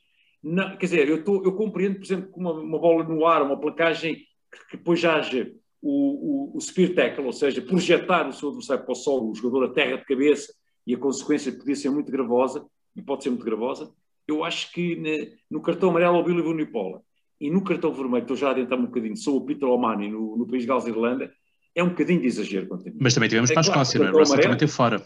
Não, 0.49 0.76
quer 0.76 0.87
dizer, 0.87 1.09
eu, 1.09 1.23
tô, 1.23 1.45
eu, 1.45 1.52
compreendo, 1.52 1.97
por 1.97 2.05
exemplo, 2.05 2.33
que 2.33 2.38
uma, 2.38 2.52
uma, 2.52 2.78
bola 2.78 3.05
no 3.05 3.26
ar, 3.26 3.43
uma 3.43 3.61
placagem 3.61 4.14
que, 4.14 4.67
que 4.71 4.76
depois 4.78 5.05
haja 5.05 5.52
o, 5.83 6.52
o, 6.52 6.57
o 6.57 6.61
spear 6.61 6.95
tackle, 6.95 7.26
ou 7.26 7.33
seja, 7.33 7.61
projetar 7.61 8.26
o 8.26 8.33
seu 8.33 8.49
adversário 8.49 8.85
para 8.85 8.93
o 8.93 8.97
solo, 8.97 9.31
o 9.31 9.35
jogador 9.35 9.67
a 9.67 9.75
terra 9.75 9.97
de 9.99 10.05
cabeça, 10.05 10.52
e 10.87 10.95
a 10.95 10.99
consequência 10.99 11.52
podia 11.52 11.76
ser 11.76 11.90
muito 11.90 12.11
gravosa, 12.11 12.67
e 12.97 13.02
pode 13.02 13.23
ser 13.23 13.31
muito 13.31 13.45
gravosa, 13.45 13.93
eu 14.26 14.43
acho 14.43 14.73
que 14.73 14.97
ne, 14.97 15.33
no 15.50 15.61
cartão 15.61 15.90
amarelo 15.90 16.17
ao 16.17 16.25
Billy 16.25 16.43
Vunipola 16.43 17.02
e 17.40 17.50
no 17.50 17.62
cartão 17.62 17.93
vermelho, 17.93 18.23
estou 18.23 18.37
já 18.37 18.49
a 18.49 18.50
adiantar 18.52 18.78
um 18.78 18.87
bocadinho, 18.87 19.17
sou 19.17 19.37
o 19.37 19.45
Peter 19.45 19.69
O'Mani 19.69 20.11
no, 20.11 20.37
no 20.37 20.47
país 20.47 20.62
de 20.62 20.69
Gales 20.69 20.87
e 20.87 20.90
Irlanda, 20.90 21.33
é 21.75 21.83
um 21.83 21.90
bocadinho 21.90 22.21
de 22.21 22.26
exagero. 22.26 22.67
Quanto 22.67 22.90
Mas 22.99 23.14
também 23.14 23.28
tivemos 23.28 23.50
é 23.50 23.55
para 23.55 23.61
a 23.61 23.69
Escócia, 23.69 23.99
claro, 24.00 24.12
não 24.12 24.19
é? 24.19 24.23
Russell 24.23 24.40
também 24.40 24.59
teve 24.59 24.73
fora. 24.73 25.02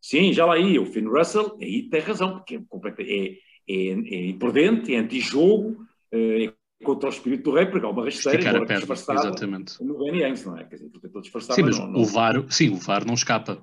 Sim, 0.00 0.32
já 0.32 0.44
lá 0.44 0.58
ia. 0.58 0.82
O 0.82 0.86
Finn 0.86 1.08
Russell, 1.08 1.56
aí 1.60 1.88
tem 1.88 2.00
razão, 2.00 2.38
porque 2.38 2.60
é, 3.00 3.36
é, 3.68 3.74
é, 3.74 4.14
é 4.14 4.26
imprudente, 4.26 4.94
é 4.94 4.98
anti-jogo, 4.98 5.86
é 6.12 6.52
contra 6.82 7.08
o 7.08 7.12
espírito 7.12 7.44
do 7.50 7.56
rei, 7.56 7.66
porque 7.66 7.86
há 7.86 7.88
uma 7.88 8.04
rasteira, 8.04 8.38
Esticar 8.38 8.62
a 8.62 8.66
perna, 8.66 8.92
exatamente. 8.92 9.82
no 9.82 9.98
não 9.98 10.58
é? 10.58 10.64
Quer 10.64 10.76
dizer, 10.76 10.90
tentou 11.00 11.22
disfarçar, 11.22 11.56
sim, 11.56 11.62
mas, 11.62 11.78
não, 11.78 11.86
não... 11.86 12.00
o 12.00 12.04
VAR, 12.04 12.44
sim, 12.50 12.70
o 12.70 12.76
VAR 12.76 13.06
não 13.06 13.14
escapa. 13.14 13.62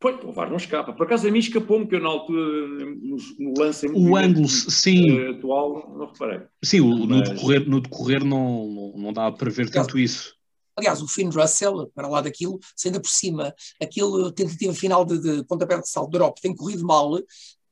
Pois, 0.00 0.16
o 0.22 0.30
VAR 0.30 0.48
não 0.48 0.56
escapa. 0.56 0.92
Por 0.92 1.06
acaso 1.06 1.26
a 1.26 1.30
mim 1.30 1.40
escapou-me, 1.40 1.86
que 1.86 1.96
eu 1.96 2.00
na 2.00 2.08
altura, 2.08 2.40
no, 2.40 3.16
no 3.40 3.54
lance 3.58 3.86
o 3.88 4.16
ângulo, 4.16 4.48
sim. 4.48 5.28
atual, 5.28 5.92
não 5.98 6.06
reparei. 6.06 6.42
Sim, 6.62 6.80
o, 6.80 7.06
no, 7.06 7.20
decorrer, 7.20 7.68
no 7.68 7.80
decorrer 7.80 8.24
não, 8.24 8.94
não 8.96 9.12
dá 9.12 9.30
para 9.32 9.50
ver 9.50 9.68
tanto 9.70 9.98
isso. 9.98 10.38
Aliás, 10.76 11.02
o 11.02 11.08
Finn 11.08 11.28
Russell, 11.30 11.90
para 11.92 12.06
lá 12.06 12.20
daquilo, 12.20 12.60
se 12.76 12.86
ainda 12.86 13.00
por 13.00 13.10
cima, 13.10 13.52
aquele 13.82 14.30
tentativa 14.32 14.72
final 14.72 15.04
de, 15.04 15.18
de 15.18 15.44
pontapé 15.44 15.76
de 15.76 15.88
salto 15.88 16.12
drop 16.12 16.40
tem 16.40 16.54
corrido 16.54 16.86
mal, 16.86 17.18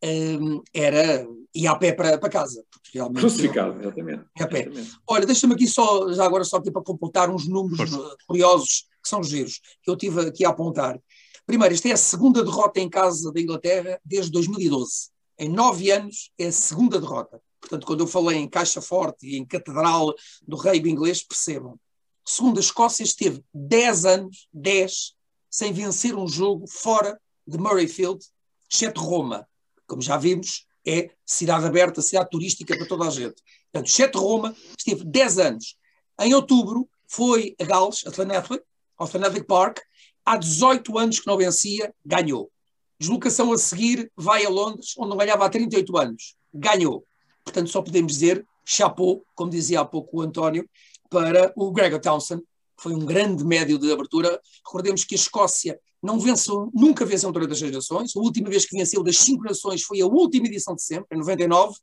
um, 0.03 0.62
era 0.73 1.26
ir 1.55 1.67
a 1.67 1.76
pé 1.76 1.93
para, 1.93 2.19
para 2.19 2.29
casa. 2.29 2.65
Realmente, 2.93 3.21
Crucificado, 3.21 3.81
exatamente. 3.81 4.25
a 4.38 4.47
pé. 4.47 4.61
Exatamente. 4.61 4.97
Olha, 5.07 5.26
deixa-me 5.26 5.55
aqui 5.55 5.67
só, 5.67 6.12
já 6.12 6.25
agora 6.25 6.45
só 6.45 6.57
aqui 6.57 6.71
para 6.71 6.83
completar 6.83 7.31
uns 7.31 7.47
números 7.47 7.91
Força. 7.91 8.17
curiosos, 8.26 8.87
que 9.03 9.09
são 9.09 9.23
giros, 9.23 9.61
que 9.83 9.91
eu 9.91 9.97
tive 9.97 10.21
aqui 10.21 10.45
a 10.45 10.50
apontar. 10.50 11.00
Primeiro, 11.47 11.75
esta 11.75 11.88
é 11.88 11.93
a 11.93 11.97
segunda 11.97 12.43
derrota 12.43 12.81
em 12.81 12.88
casa 12.88 13.33
da 13.33 13.41
Inglaterra 13.41 14.00
desde 14.05 14.31
2012. 14.33 15.11
Em 15.38 15.49
nove 15.49 15.91
anos 15.91 16.31
é 16.38 16.47
a 16.47 16.53
segunda 16.53 17.00
derrota. 17.00 17.41
Portanto, 17.61 17.87
quando 17.87 18.00
eu 18.00 18.07
falei 18.07 18.38
em 18.38 18.49
caixa 18.49 18.81
forte 18.81 19.26
e 19.26 19.37
em 19.37 19.45
catedral 19.45 20.15
do 20.47 20.57
rei 20.57 20.79
inglês, 20.79 21.23
percebam. 21.23 21.79
Segundo, 22.25 22.59
a 22.59 22.61
Escócia 22.61 23.05
esteve 23.05 23.45
10 23.55 24.05
anos, 24.05 24.49
10, 24.53 25.15
sem 25.50 25.73
vencer 25.73 26.17
um 26.17 26.26
jogo 26.26 26.67
fora 26.67 27.21
de 27.47 27.59
Murrayfield, 27.59 28.25
exceto 28.71 29.00
Roma. 29.00 29.47
Como 29.87 30.02
já 30.02 30.16
vimos, 30.16 30.66
é 30.87 31.11
cidade 31.25 31.66
aberta, 31.66 32.02
cidade 32.02 32.31
turística 32.31 32.76
para 32.76 32.87
toda 32.87 33.07
a 33.07 33.11
gente. 33.11 33.43
Portanto, 33.73 33.88
exceto 33.88 34.19
Roma, 34.19 34.55
esteve 34.78 35.05
10 35.05 35.38
anos. 35.38 35.76
Em 36.21 36.35
outubro, 36.35 36.88
foi 37.07 37.55
a 37.61 37.64
Gales, 37.64 38.07
Athletic, 38.07 38.62
ao 38.97 39.07
Athletic 39.07 39.45
Park, 39.47 39.78
Há 40.26 40.37
18 40.37 40.99
anos 40.99 41.21
que 41.21 41.26
não 41.28 41.37
vencia, 41.37 41.95
ganhou. 42.05 42.50
Deslocação 42.99 43.52
a 43.52 43.59
seguir, 43.59 44.11
vai 44.16 44.45
a 44.45 44.49
Londres, 44.49 44.93
onde 44.99 45.11
não 45.11 45.16
ganhava 45.16 45.47
há 45.47 45.49
38 45.49 45.97
anos, 45.97 46.35
ganhou. 46.52 47.05
Portanto, 47.45 47.71
só 47.71 47.81
podemos 47.81 48.14
dizer 48.14 48.45
chapou, 48.64 49.25
como 49.37 49.52
dizia 49.52 49.81
há 49.81 49.85
pouco 49.85 50.19
o 50.19 50.23
António, 50.23 50.69
para 51.09 51.52
o 51.55 51.71
Gregor 51.71 52.00
Townsend, 52.00 52.43
foi 52.78 52.95
um 52.95 53.04
grande 53.04 53.45
médio 53.45 53.78
de 53.78 53.90
abertura. 53.90 54.40
Recordemos 54.64 55.04
que 55.04 55.14
a 55.14 55.18
Escócia 55.18 55.78
não 56.02 56.18
venceu, 56.21 56.71
nunca 56.75 57.04
venceu 57.04 57.28
um 57.28 57.33
torneio 57.33 57.49
das 57.49 57.59
seis 57.59 57.73
nações. 57.73 58.16
A 58.16 58.21
última 58.21 58.49
vez 58.49 58.64
que 58.64 58.76
venceu 58.76 59.02
das 59.02 59.18
cinco 59.18 59.45
nações 59.45 59.83
foi 59.83 60.00
a 60.00 60.06
última 60.06 60.47
edição 60.47 60.75
de 60.75 60.83
sempre, 60.83 61.16
em 61.16 61.18
99, 61.18 61.76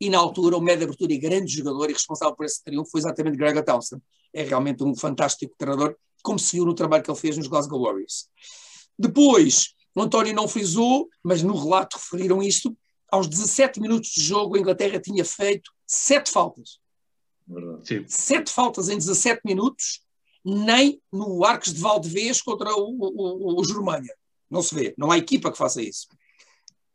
e 0.00 0.10
na 0.10 0.18
altura 0.18 0.56
o 0.56 0.60
médio 0.60 0.80
de 0.80 0.84
abertura 0.84 1.12
e 1.12 1.18
grande 1.18 1.52
jogador 1.52 1.88
e 1.88 1.92
responsável 1.92 2.34
por 2.34 2.44
esse 2.44 2.62
triunfo 2.62 2.90
foi 2.90 3.00
exatamente 3.00 3.36
Gregor 3.36 3.62
Townsend. 3.62 4.02
É 4.32 4.42
realmente 4.42 4.82
um 4.82 4.94
fantástico 4.96 5.54
treinador, 5.56 5.96
como 6.22 6.38
se 6.38 6.56
viu 6.56 6.64
no 6.64 6.74
trabalho 6.74 7.02
que 7.02 7.10
ele 7.10 7.18
fez 7.18 7.36
nos 7.36 7.46
Glasgow 7.46 7.80
Warriors. 7.80 8.28
Depois, 8.98 9.74
o 9.94 10.02
António 10.02 10.34
não 10.34 10.48
frisou, 10.48 11.08
mas 11.22 11.42
no 11.42 11.54
relato 11.54 11.96
referiram 11.96 12.42
isto, 12.42 12.76
aos 13.10 13.28
17 13.28 13.80
minutos 13.80 14.10
de 14.10 14.22
jogo 14.22 14.56
a 14.56 14.58
Inglaterra 14.58 14.98
tinha 14.98 15.24
feito 15.24 15.70
sete 15.86 16.30
faltas. 16.30 16.80
Sim. 17.84 18.04
Sete 18.08 18.50
faltas 18.50 18.88
em 18.88 18.96
17 18.96 19.42
minutos, 19.44 20.02
nem 20.44 21.00
no 21.12 21.44
Arcos 21.44 21.72
de 21.72 21.80
Valdevez 21.80 22.42
contra 22.42 22.74
o, 22.74 22.96
o, 22.98 23.60
o 23.60 23.64
Germânia. 23.64 24.14
Não 24.50 24.62
se 24.62 24.74
vê, 24.74 24.94
não 24.98 25.10
há 25.10 25.18
equipa 25.18 25.50
que 25.50 25.58
faça 25.58 25.80
isso. 25.80 26.06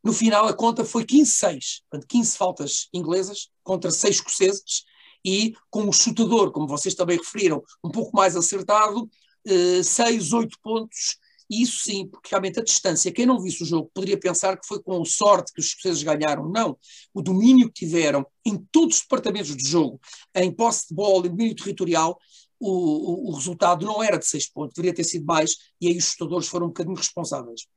No 0.03 0.13
final, 0.13 0.47
a 0.47 0.53
conta 0.53 0.85
foi 0.85 1.03
15-6, 1.03 1.81
15 2.07 2.37
faltas 2.37 2.87
inglesas 2.93 3.49
contra 3.63 3.91
6 3.91 4.15
escoceses, 4.15 4.85
e 5.25 5.53
com 5.69 5.89
o 5.89 5.91
chutador, 5.91 6.51
como 6.51 6.67
vocês 6.67 6.95
também 6.95 7.17
referiram, 7.17 7.61
um 7.83 7.89
pouco 7.89 8.15
mais 8.15 8.35
acertado, 8.35 9.09
6, 9.45 10.31
eh, 10.31 10.35
8 10.35 10.57
pontos 10.61 11.17
e 11.49 11.61
isso 11.61 11.83
sim, 11.83 12.07
porque 12.07 12.29
realmente 12.29 12.59
a 12.59 12.63
distância, 12.63 13.11
quem 13.11 13.25
não 13.25 13.39
visse 13.39 13.63
o 13.63 13.65
jogo 13.65 13.89
poderia 13.93 14.19
pensar 14.19 14.57
que 14.57 14.67
foi 14.67 14.81
com 14.81 15.03
sorte 15.05 15.53
que 15.53 15.59
os 15.59 15.67
escoceses 15.67 16.03
ganharam. 16.03 16.49
Não. 16.49 16.77
O 17.13 17.21
domínio 17.21 17.67
que 17.67 17.85
tiveram 17.85 18.25
em 18.45 18.57
todos 18.71 18.97
os 18.97 19.01
departamentos 19.01 19.55
do 19.55 19.65
jogo, 19.65 19.99
em 20.35 20.51
posse 20.51 20.89
de 20.89 20.95
bola, 20.95 21.25
em 21.25 21.29
domínio 21.29 21.55
territorial, 21.55 22.19
o, 22.59 22.69
o, 22.69 23.29
o, 23.29 23.35
resultado 23.35 23.85
não 23.85 24.01
era 24.01 24.17
de 24.17 24.25
seis 24.25 24.49
pontos, 24.49 24.73
deveria 24.75 24.95
ter 24.95 25.03
sido 25.03 25.25
mais, 25.25 25.55
e 25.79 25.87
aí 25.87 25.97
os 25.97 26.05
chutadores 26.05 26.47
foram 26.47 26.65
um 26.65 26.69
bocadinho 26.69 26.95
responsáveis. 26.95 27.67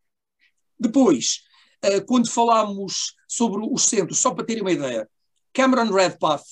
Depois, 0.78 1.40
uh, 1.84 2.04
quando 2.06 2.30
falámos 2.30 3.14
sobre 3.28 3.66
os 3.70 3.82
centros, 3.82 4.18
só 4.18 4.32
para 4.32 4.44
terem 4.44 4.62
uma 4.62 4.72
ideia, 4.72 5.08
Cameron 5.52 5.92
Redpath, 5.92 6.44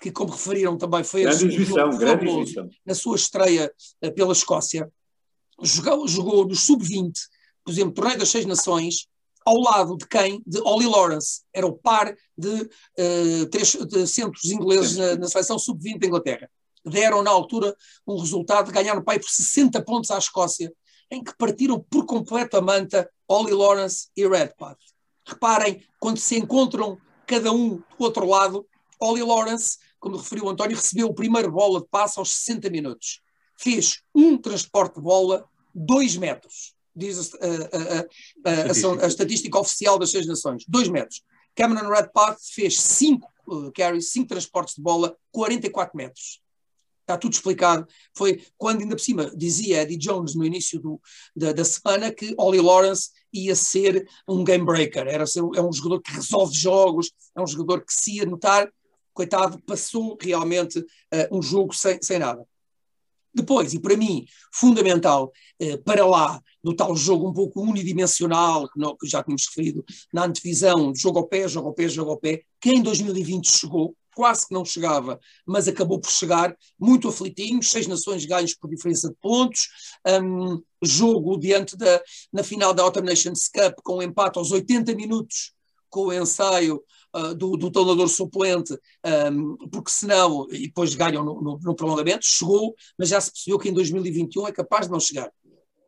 que 0.00 0.12
como 0.12 0.32
referiram 0.32 0.76
também 0.76 1.02
foi 1.02 1.22
grande 1.22 1.46
exibição, 1.46 1.90
grande 1.90 2.28
exibição. 2.28 2.68
na 2.84 2.94
sua 2.94 3.16
estreia 3.16 3.72
uh, 4.02 4.12
pela 4.12 4.32
Escócia, 4.32 4.90
jogou, 5.60 6.06
jogou 6.06 6.46
no 6.46 6.54
sub-20, 6.54 7.12
por 7.64 7.72
exemplo, 7.72 7.94
torneio 7.94 8.18
das 8.18 8.28
Seis 8.28 8.46
Nações, 8.46 9.08
ao 9.44 9.58
lado 9.58 9.96
de 9.96 10.06
quem? 10.06 10.42
De 10.46 10.58
Ollie 10.60 10.88
Lawrence. 10.88 11.42
Era 11.52 11.66
o 11.66 11.72
par 11.72 12.16
de, 12.36 12.48
uh, 12.48 13.46
três, 13.50 13.72
de 13.72 14.06
centros 14.06 14.50
ingleses 14.50 14.96
na, 14.96 15.16
na 15.16 15.28
seleção 15.28 15.58
sub-20 15.58 15.98
da 15.98 16.06
Inglaterra. 16.06 16.50
Deram 16.84 17.22
na 17.22 17.30
altura 17.30 17.74
um 18.06 18.18
resultado 18.18 18.66
de 18.66 18.72
ganhar 18.72 18.94
no 18.94 19.04
pai 19.04 19.18
por 19.18 19.28
60 19.28 19.82
pontos 19.82 20.10
à 20.10 20.18
Escócia, 20.18 20.72
em 21.10 21.22
que 21.22 21.36
partiram 21.36 21.80
por 21.90 22.06
completo 22.06 22.56
a 22.56 22.60
manta 22.60 23.10
Ollie 23.28 23.54
Lawrence 23.54 24.08
e 24.16 24.26
Redpath. 24.26 24.78
Reparem, 25.26 25.82
quando 25.98 26.18
se 26.18 26.36
encontram 26.36 26.98
cada 27.26 27.52
um 27.52 27.76
do 27.76 27.84
outro 27.98 28.26
lado, 28.26 28.66
Ollie 29.00 29.22
Lawrence, 29.22 29.78
como 29.98 30.16
referiu 30.16 30.44
o 30.44 30.48
António, 30.50 30.76
recebeu 30.76 31.06
o 31.06 31.14
primeiro 31.14 31.50
bola 31.50 31.80
de 31.80 31.86
passe 31.88 32.18
aos 32.18 32.30
60 32.30 32.68
minutos 32.68 33.24
fez 33.56 34.02
um 34.14 34.36
transporte 34.36 34.96
de 34.96 35.00
bola 35.00 35.48
dois 35.74 36.16
metros, 36.16 36.74
diz 36.94 37.34
a, 37.34 37.46
a, 37.46 38.50
a, 38.52 39.04
a, 39.04 39.06
estatística 39.06 39.58
oficial 39.58 39.98
das 39.98 40.10
seis 40.10 40.26
nações, 40.26 40.64
dois 40.68 40.88
metros. 40.88 41.22
Cameron 41.54 41.88
Redpath 41.88 42.38
fez 42.52 42.80
cinco 42.80 43.30
uh, 43.46 43.72
carries, 43.72 44.10
cinco 44.10 44.28
transportes 44.28 44.74
de 44.74 44.82
bola, 44.82 45.16
44 45.30 45.96
metros. 45.96 46.40
Está 47.04 47.18
tudo 47.18 47.34
explicado. 47.34 47.86
Foi 48.16 48.42
quando, 48.56 48.80
ainda 48.80 48.96
por 48.96 49.02
cima, 49.02 49.30
dizia 49.36 49.82
Eddie 49.82 49.98
Jones 49.98 50.34
no 50.34 50.44
início 50.44 50.80
do, 50.80 50.98
da, 51.36 51.52
da, 51.52 51.64
semana 51.64 52.10
que 52.10 52.34
Ollie 52.38 52.62
Lawrence 52.62 53.10
ia 53.30 53.54
ser 53.54 54.08
um 54.26 54.42
game 54.42 54.64
breaker. 54.64 55.06
Era 55.06 55.26
ser, 55.26 55.40
é 55.54 55.60
um 55.60 55.72
jogador 55.72 56.00
que 56.00 56.12
resolve 56.12 56.54
jogos, 56.54 57.12
é 57.36 57.42
um 57.42 57.46
jogador 57.46 57.84
que 57.84 57.92
se 57.92 58.16
ia 58.16 58.24
notar, 58.24 58.72
coitado, 59.12 59.60
passou 59.66 60.16
realmente 60.18 60.78
uh, 60.78 61.38
um 61.38 61.42
jogo 61.42 61.74
sem, 61.74 61.98
sem 62.02 62.18
nada. 62.18 62.42
Depois, 63.34 63.74
e 63.74 63.80
para 63.80 63.96
mim, 63.96 64.24
fundamental, 64.52 65.32
eh, 65.58 65.76
para 65.78 66.06
lá 66.06 66.40
do 66.62 66.72
tal 66.72 66.94
jogo 66.94 67.28
um 67.28 67.32
pouco 67.32 67.60
unidimensional, 67.60 68.68
que, 68.68 68.78
não, 68.78 68.96
que 68.96 69.08
já 69.08 69.24
tínhamos 69.24 69.48
referido 69.48 69.84
na 70.12 70.24
antevisão, 70.24 70.94
jogo 70.94 71.18
ao 71.18 71.26
pé, 71.26 71.48
jogo 71.48 71.66
ao 71.66 71.74
pé, 71.74 71.88
jogo 71.88 72.12
ao 72.12 72.16
pé, 72.16 72.42
que 72.60 72.70
em 72.70 72.80
2020 72.80 73.50
chegou, 73.50 73.96
quase 74.14 74.46
que 74.46 74.54
não 74.54 74.64
chegava, 74.64 75.18
mas 75.46 75.68
acabou 75.68 76.00
por 76.00 76.10
chegar, 76.10 76.56
muito 76.78 77.08
aflitinho, 77.08 77.62
seis 77.62 77.86
nações 77.86 78.24
ganhos 78.24 78.54
por 78.54 78.70
diferença 78.70 79.08
de 79.08 79.14
pontos, 79.16 79.68
um, 80.06 80.62
jogo 80.82 81.38
diante 81.38 81.76
da, 81.76 82.02
na 82.32 82.42
final 82.42 82.72
da 82.72 82.82
Autumn 82.82 83.04
Nations 83.04 83.48
Cup 83.48 83.74
com 83.82 83.98
um 83.98 84.02
empate 84.02 84.38
aos 84.38 84.52
80 84.52 84.94
minutos, 84.94 85.52
com 85.88 86.06
o 86.06 86.12
ensaio 86.12 86.82
uh, 87.14 87.34
do, 87.34 87.56
do 87.56 87.70
treinador 87.70 88.08
suplente, 88.08 88.76
um, 89.32 89.56
porque 89.68 89.90
senão, 89.90 90.46
e 90.50 90.66
depois 90.66 90.94
ganham 90.94 91.24
no, 91.24 91.40
no, 91.40 91.58
no, 91.58 91.74
prolongamento, 91.74 92.24
chegou, 92.24 92.74
mas 92.98 93.08
já 93.08 93.20
se 93.20 93.32
percebeu 93.32 93.58
que 93.58 93.68
em 93.68 93.72
2021 93.72 94.48
é 94.48 94.52
capaz 94.52 94.86
de 94.86 94.92
não 94.92 95.00
chegar. 95.00 95.30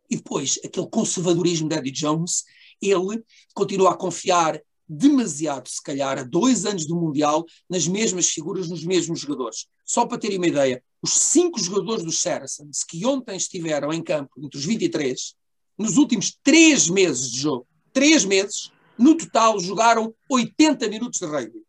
E 0.08 0.16
depois, 0.16 0.58
aquele 0.64 0.88
conservadorismo 0.88 1.68
de 1.68 1.76
Eddie 1.76 1.90
Jones, 1.90 2.44
ele 2.80 3.24
continua 3.54 3.92
a 3.92 3.96
confiar 3.96 4.60
demasiado, 4.88 5.68
se 5.68 5.82
calhar, 5.82 6.18
a 6.18 6.22
dois 6.22 6.64
anos 6.64 6.86
do 6.86 6.96
Mundial, 6.96 7.44
nas 7.68 7.86
mesmas 7.88 8.28
figuras, 8.28 8.68
nos 8.68 8.84
mesmos 8.84 9.20
jogadores. 9.20 9.66
Só 9.84 10.06
para 10.06 10.18
terem 10.18 10.38
uma 10.38 10.46
ideia, 10.46 10.82
os 11.02 11.12
cinco 11.12 11.60
jogadores 11.60 12.04
dos 12.04 12.20
Saracens 12.20 12.84
que 12.84 13.04
ontem 13.06 13.36
estiveram 13.36 13.92
em 13.92 14.02
campo, 14.02 14.30
entre 14.38 14.58
os 14.58 14.64
23, 14.64 15.34
nos 15.78 15.96
últimos 15.96 16.36
três 16.42 16.88
meses 16.88 17.30
de 17.30 17.40
jogo, 17.40 17.66
três 17.92 18.24
meses, 18.24 18.70
no 18.98 19.16
total, 19.16 19.60
jogaram 19.60 20.14
80 20.30 20.88
minutos 20.88 21.20
de 21.20 21.26
rugby. 21.26 21.62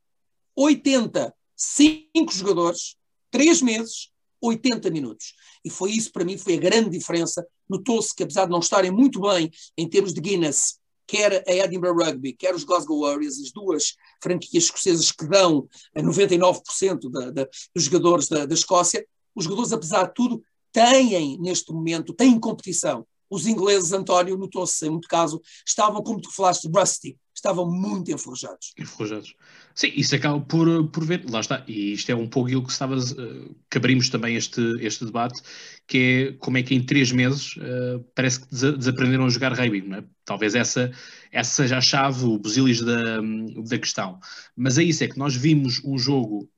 80. 0.56 1.34
Cinco 1.56 2.32
jogadores, 2.32 2.96
três 3.32 3.62
meses, 3.62 4.10
80 4.42 4.90
minutos. 4.90 5.34
E 5.66 5.70
foi 5.70 5.92
isso, 5.92 6.12
para 6.12 6.24
mim, 6.24 6.38
foi 6.38 6.54
a 6.54 6.60
grande 6.60 6.90
diferença. 6.90 7.46
Notou-se 7.70 8.16
que, 8.16 8.24
apesar 8.24 8.46
de 8.46 8.52
não 8.52 8.60
estarem 8.60 8.92
muito 8.92 9.20
bem 9.20 9.52
em 9.78 9.90
termos 9.90 10.14
de 10.14 10.22
Guinness, 10.22 10.80
quer 11.08 11.44
a 11.48 11.54
Edinburgh 11.54 12.04
Rugby, 12.04 12.34
quer 12.34 12.54
os 12.54 12.64
Glasgow 12.64 13.02
Warriors, 13.02 13.40
as 13.40 13.52
duas 13.52 13.96
franquias 14.22 14.66
escocesas 14.66 15.12
que 15.12 15.26
dão 15.26 15.68
a 15.96 16.02
99% 16.02 17.10
da, 17.10 17.32
da, 17.32 17.48
dos 17.74 17.86
jogadores 17.86 18.28
da, 18.28 18.46
da 18.46 18.54
Escócia, 18.54 19.06
os 19.34 19.46
jogadores, 19.46 19.72
apesar 19.72 20.08
de 20.08 20.14
tudo, 20.14 20.44
têm, 20.72 21.40
neste 21.40 21.72
momento, 21.72 22.14
têm 22.14 22.40
competição. 22.40 23.06
Os 23.30 23.46
ingleses, 23.46 23.94
António, 23.94 24.38
notou-se 24.38 24.86
em 24.86 24.90
muito 24.90 25.08
caso, 25.08 25.42
estavam, 25.66 26.02
como 26.02 26.22
tu 26.22 26.32
falaste, 26.32 26.70
rusty, 26.74 27.18
estavam 27.38 27.70
muito 27.70 28.12
enferrujados. 28.12 28.74
Enferrujados. 28.78 29.36
Sim, 29.76 29.92
isso 29.96 30.16
acaba 30.16 30.40
por, 30.42 30.88
por 30.88 31.06
ver, 31.06 31.24
lá 31.30 31.40
está, 31.40 31.64
e 31.68 31.94
isto 31.94 32.12
é 32.12 32.16
um 32.16 32.28
pouco 32.28 32.48
aquilo 32.48 32.64
que 32.64 32.72
estavas, 32.72 33.12
uh, 33.12 33.56
que 33.70 33.78
abrimos 33.78 34.10
também 34.10 34.36
este, 34.36 34.60
este 34.80 35.06
debate, 35.06 35.40
que 35.86 35.98
é 35.98 36.32
como 36.40 36.58
é 36.58 36.64
que 36.64 36.74
em 36.74 36.84
três 36.84 37.12
meses 37.12 37.56
uh, 37.58 38.04
parece 38.16 38.40
que 38.40 38.48
desaprenderam 38.50 39.26
a 39.26 39.30
jogar 39.30 39.54
rugby, 39.54 39.82
não 39.82 40.00
é? 40.00 40.04
Talvez 40.26 40.56
essa, 40.56 40.92
essa 41.32 41.52
seja 41.52 41.78
a 41.78 41.82
chave, 41.82 42.26
o 42.26 42.40
busilis 42.40 42.82
da, 42.82 43.22
da 43.70 43.78
questão. 43.78 44.20
Mas 44.56 44.78
é 44.78 44.84
isso, 44.84 45.04
é 45.04 45.08
que 45.08 45.18
nós 45.18 45.36
vimos 45.36 45.82
um 45.86 45.98
jogo 45.98 46.50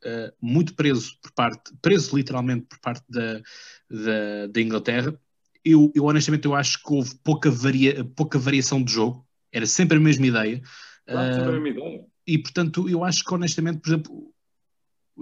muito 0.42 0.74
preso 0.74 1.15
por 1.22 1.32
parte, 1.34 1.72
preso 1.80 2.15
literalmente 2.15 2.65
por 2.65 2.80
parte 2.80 3.04
da, 3.08 3.39
da, 3.88 4.48
da 4.50 4.62
Inglaterra, 4.62 5.15
eu, 5.63 5.92
eu 5.94 6.06
honestamente 6.06 6.46
eu 6.46 6.56
acho 6.56 6.82
que 6.82 6.92
houve 6.92 7.15
pouca, 7.24 7.52
varia, 7.52 8.04
pouca 8.04 8.39
variação 8.39 8.82
de 8.82 8.92
jogo, 8.92 9.24
era 9.52 9.66
sempre 9.66 9.98
a 9.98 10.00
mesma 10.00 10.28
ideia. 10.28 10.62
Claro, 11.08 11.34
sempre 11.34 11.50
a 11.50 11.60
mesma 11.60 11.70
ideia. 11.70 12.06
E 12.26 12.38
portanto, 12.38 12.88
eu 12.88 13.04
acho 13.04 13.24
que 13.24 13.34
honestamente, 13.34 13.80
por 13.80 13.90
exemplo, 13.90 14.34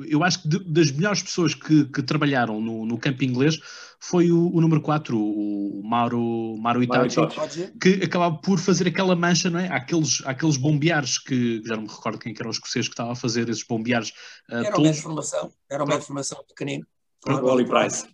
eu 0.06 0.24
acho 0.24 0.42
que 0.42 0.48
de, 0.48 0.60
das 0.72 0.92
melhores 0.92 1.24
pessoas 1.24 1.56
que, 1.56 1.86
que 1.86 2.04
trabalharam 2.04 2.62
no, 2.62 2.86
no, 2.86 2.98
campo 2.98 3.24
inglês 3.24 3.60
foi 4.00 4.32
o, 4.32 4.54
o 4.54 4.62
número 4.62 4.82
4, 4.82 5.18
o 5.18 5.82
Mauro, 5.84 6.56
Mauro 6.60 6.84
Itachi, 6.84 7.20
que 7.82 8.04
acabava 8.04 8.38
por 8.38 8.60
fazer 8.60 8.88
aquela 8.88 9.16
mancha, 9.16 9.50
não 9.50 9.60
é? 9.60 9.68
Aqueles, 9.70 10.22
aqueles 10.26 10.58
bombeares 10.58 11.18
que 11.18 11.62
já 11.66 11.76
não 11.76 11.84
me 11.84 11.90
recordo 11.90 12.20
quem 12.20 12.34
que 12.34 12.42
eram 12.42 12.52
os 12.52 12.58
escoceses 12.58 12.88
que 12.88 12.94
estavam 12.94 13.14
a 13.14 13.16
fazer 13.16 13.50
esses 13.50 13.64
bombeares. 13.64 14.10
Uh, 14.50 14.66
era 14.66 14.78
uma 14.78 14.90
informação, 14.90 15.54
era 15.70 15.84
uma 15.84 15.96
informação 15.96 16.44
pequenino. 16.48 16.86
Claro, 17.22 17.46
o 17.46 17.50
Oli 17.50 17.66
Price. 17.66 18.06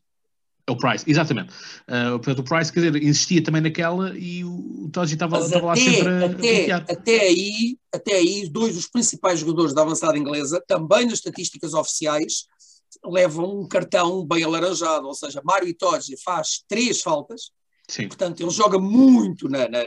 É 0.66 0.72
o 0.72 0.78
Price, 0.78 1.04
exatamente. 1.06 1.54
Uh, 1.90 2.18
portanto, 2.20 2.40
o 2.40 2.44
Price, 2.44 2.72
quer 2.72 2.80
dizer, 2.80 3.04
insistia 3.04 3.44
também 3.44 3.62
naquela 3.62 4.18
e 4.18 4.46
o 4.46 4.90
Toji 4.94 5.16
estava, 5.16 5.40
estava 5.40 5.66
lá 5.66 5.76
sempre 5.76 6.08
a, 6.08 6.26
até, 6.26 6.72
até 6.72 7.20
aí, 7.20 7.78
até 7.94 8.14
aí, 8.14 8.48
dois 8.50 8.76
dos 8.76 8.88
principais 8.88 9.40
jogadores 9.40 9.74
da 9.74 9.82
avançada 9.82 10.18
inglesa, 10.18 10.64
também 10.66 11.06
nas 11.06 11.16
estatísticas 11.16 11.74
oficiais, 11.74 12.46
levam 13.04 13.60
um 13.60 13.68
cartão 13.68 14.26
bem 14.26 14.44
alaranjado, 14.44 15.06
ou 15.06 15.14
seja, 15.14 15.42
Mário 15.44 15.68
Itoji 15.68 16.16
faz 16.24 16.64
três 16.68 17.02
faltas, 17.02 17.52
Sim. 17.90 18.08
Portanto, 18.08 18.42
ele 18.42 18.50
joga 18.50 18.80
muito, 18.80 19.50
na, 19.50 19.68
na, 19.68 19.80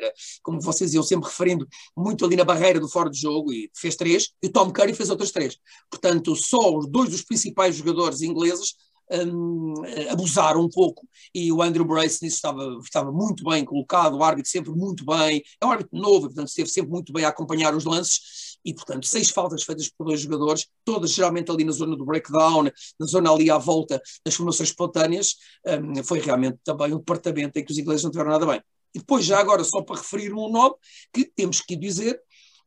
como 0.42 0.60
vocês 0.60 0.92
iam 0.92 1.02
sempre 1.02 1.28
referindo, 1.28 1.66
muito 1.96 2.24
ali 2.24 2.36
na 2.36 2.44
barreira 2.44 2.78
do 2.78 2.88
fora 2.88 3.10
de 3.10 3.18
jogo 3.18 3.52
e 3.52 3.70
fez 3.74 3.96
três, 3.96 4.32
e 4.42 4.48
o 4.48 4.52
Tom 4.52 4.70
Curry 4.70 4.94
fez 4.94 5.08
outras 5.08 5.30
três. 5.30 5.56
Portanto, 5.90 6.36
só 6.36 6.76
os 6.76 6.86
dois 6.86 7.10
dos 7.10 7.22
principais 7.22 7.76
jogadores 7.76 8.20
ingleses 8.20 8.74
um, 9.10 9.74
abusaram 10.10 10.60
um 10.60 10.68
pouco. 10.68 11.06
E 11.34 11.52
o 11.52 11.62
Andrew 11.62 11.84
Brace 11.84 12.22
nisso 12.22 12.36
estava, 12.36 12.78
estava 12.82 13.12
muito 13.12 13.44
bem 13.44 13.64
colocado, 13.64 14.16
o 14.16 14.22
árbitro 14.22 14.50
sempre 14.50 14.70
muito 14.72 15.04
bem, 15.04 15.42
é 15.60 15.66
um 15.66 15.70
árbitro 15.70 15.98
novo, 15.98 16.26
portanto 16.26 16.48
esteve 16.48 16.68
sempre 16.68 16.90
muito 16.90 17.12
bem 17.12 17.24
a 17.24 17.28
acompanhar 17.28 17.74
os 17.74 17.84
lances. 17.84 18.56
E 18.64 18.74
portanto 18.74 19.06
seis 19.06 19.30
faltas 19.30 19.62
feitas 19.62 19.88
por 19.88 20.06
dois 20.06 20.20
jogadores, 20.20 20.66
todas 20.84 21.12
geralmente 21.12 21.50
ali 21.50 21.64
na 21.64 21.72
zona 21.72 21.96
do 21.96 22.04
breakdown, 22.04 22.64
na 22.98 23.06
zona 23.06 23.32
ali 23.32 23.50
à 23.50 23.58
volta 23.58 24.02
das 24.24 24.34
formações 24.34 24.70
espontâneas, 24.70 25.36
um, 25.66 26.02
foi 26.02 26.18
realmente 26.18 26.58
também 26.64 26.92
um 26.92 26.98
departamento 26.98 27.58
em 27.58 27.64
que 27.64 27.72
os 27.72 27.78
ingleses 27.78 28.02
não 28.02 28.10
tiveram 28.10 28.30
nada 28.30 28.46
bem. 28.46 28.60
E 28.92 28.98
depois 28.98 29.24
já 29.24 29.38
agora 29.38 29.62
só 29.62 29.82
para 29.82 29.96
referir 29.96 30.32
um 30.32 30.50
nome 30.50 30.74
que 31.12 31.24
temos 31.24 31.60
que 31.60 31.76
dizer, 31.76 32.20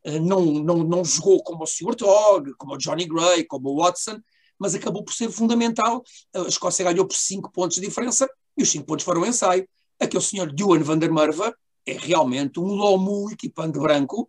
uh, 0.05 0.19
não, 0.21 0.41
não, 0.45 0.77
não 0.83 1.03
jogou 1.03 1.43
como 1.43 1.63
o 1.63 1.67
Stuart 1.67 2.01
Hogg, 2.01 2.53
como 2.57 2.75
o 2.75 2.77
Johnny 2.77 3.05
Gray, 3.05 3.43
como 3.43 3.69
o 3.69 3.83
Watson, 3.83 4.21
mas 4.59 4.75
acabou 4.75 5.03
por 5.03 5.13
ser 5.13 5.31
fundamental. 5.31 6.03
A 6.35 6.41
Escócia 6.41 6.83
ganhou 6.83 7.07
por 7.07 7.15
5 7.15 7.51
pontos 7.51 7.75
de 7.75 7.87
diferença 7.87 8.29
e 8.57 8.63
os 8.63 8.69
5 8.69 8.85
pontos 8.85 9.05
foram 9.05 9.25
ensaio. 9.25 9.67
Aquele 9.99 10.23
senhor 10.23 10.51
Duan 10.51 10.83
van 10.83 10.97
der 10.97 11.11
Merwe 11.11 11.53
é 11.85 11.93
realmente 11.93 12.59
um 12.59 12.67
lomo 12.67 13.29
equipando 13.31 13.81
branco. 13.81 14.27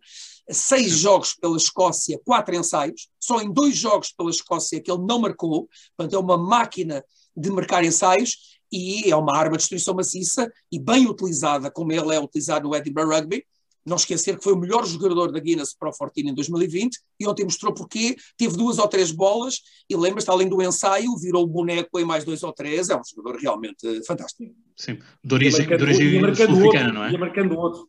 Seis 0.49 0.97
jogos 0.97 1.33
pela 1.33 1.55
Escócia, 1.55 2.19
quatro 2.25 2.55
ensaios. 2.55 3.07
Só 3.19 3.39
em 3.41 3.51
dois 3.51 3.77
jogos 3.77 4.11
pela 4.11 4.29
Escócia 4.29 4.81
que 4.81 4.91
ele 4.91 5.03
não 5.03 5.19
marcou. 5.19 5.69
Portanto, 5.95 6.15
é 6.15 6.19
uma 6.19 6.37
máquina 6.37 7.03
de 7.35 7.49
marcar 7.51 7.83
ensaios 7.83 8.59
e 8.71 9.09
é 9.11 9.15
uma 9.15 9.35
arma 9.35 9.51
de 9.51 9.59
destruição 9.59 9.93
maciça 9.93 10.51
e 10.71 10.79
bem 10.79 11.07
utilizada, 11.07 11.69
como 11.69 11.91
ele 11.91 12.15
é 12.15 12.19
utilizado 12.19 12.67
no 12.67 12.75
Edinburgh 12.75 13.13
Rugby. 13.13 13.45
Não 13.85 13.95
esquecer 13.95 14.37
que 14.37 14.43
foi 14.43 14.53
o 14.53 14.57
melhor 14.57 14.85
jogador 14.85 15.31
da 15.31 15.39
Guinness 15.39 15.75
para 15.77 15.89
o 15.89 15.93
Fortino 15.93 16.29
em 16.29 16.33
2020 16.35 16.99
e 17.19 17.27
ontem 17.27 17.43
mostrou 17.43 17.73
porquê. 17.73 18.15
Teve 18.37 18.55
duas 18.55 18.77
ou 18.77 18.87
três 18.87 19.11
bolas 19.11 19.59
e 19.89 19.95
lembra-se, 19.95 20.29
além 20.29 20.47
do 20.47 20.61
ensaio, 20.61 21.15
virou 21.17 21.43
o 21.43 21.47
boneco 21.47 21.99
em 21.99 22.05
mais 22.05 22.23
dois 22.23 22.43
ou 22.43 22.53
três. 22.53 22.89
É 22.89 22.95
um 22.95 23.01
jogador 23.03 23.39
realmente 23.39 24.03
fantástico. 24.05 24.53
Sim, 24.75 24.99
de 25.23 25.33
origem, 25.33 25.67
de 25.67 25.73
origem 25.73 26.19
sul-africana, 26.19 26.93
não 26.93 27.03
é? 27.05 27.11
Ia 27.11 27.17
marcando 27.17 27.57
outro. 27.57 27.87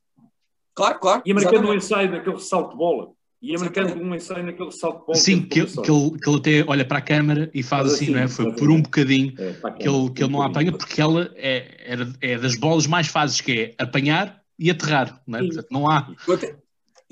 Claro, 0.74 0.98
claro. 0.98 1.22
Ia 1.26 1.34
marcando 1.34 1.68
um 1.68 1.74
ensaio 1.74 2.10
naquele 2.10 2.38
salto 2.40 2.70
de 2.70 2.76
bola. 2.76 3.10
Ia 3.42 3.58
marcando 3.58 4.00
um 4.00 4.14
ensaio 4.14 4.44
naquele 4.44 4.70
salto 4.70 5.00
de 5.00 5.06
bola. 5.06 5.18
Sim, 5.18 5.42
que, 5.42 5.66
que, 5.66 5.90
ele, 5.90 6.18
que 6.18 6.30
ele 6.30 6.36
até 6.38 6.64
olha 6.66 6.84
para 6.84 6.98
a 6.98 7.02
câmara 7.02 7.50
e 7.52 7.62
faz 7.62 7.92
assim, 7.92 8.04
assim, 8.04 8.12
não 8.12 8.20
é? 8.20 8.28
Foi 8.28 8.52
por 8.54 8.70
um 8.70 8.80
bocadinho 8.80 9.34
é, 9.36 9.52
que, 9.72 9.88
ele, 9.88 10.10
que 10.10 10.22
ele 10.22 10.32
não 10.32 10.42
apanha, 10.42 10.72
porque 10.72 11.00
ela 11.00 11.30
é, 11.34 12.06
é, 12.22 12.32
é 12.32 12.38
das 12.38 12.54
bolas 12.54 12.86
mais 12.86 13.08
fáceis 13.08 13.40
que 13.40 13.74
é 13.78 13.82
apanhar 13.82 14.41
e 14.58 14.70
aterrar, 14.70 15.20
não 15.26 15.38
é? 15.38 15.42
Portanto, 15.42 15.68
não 15.70 15.90
há. 15.90 16.14
Eu 16.26 16.34
até, 16.34 16.56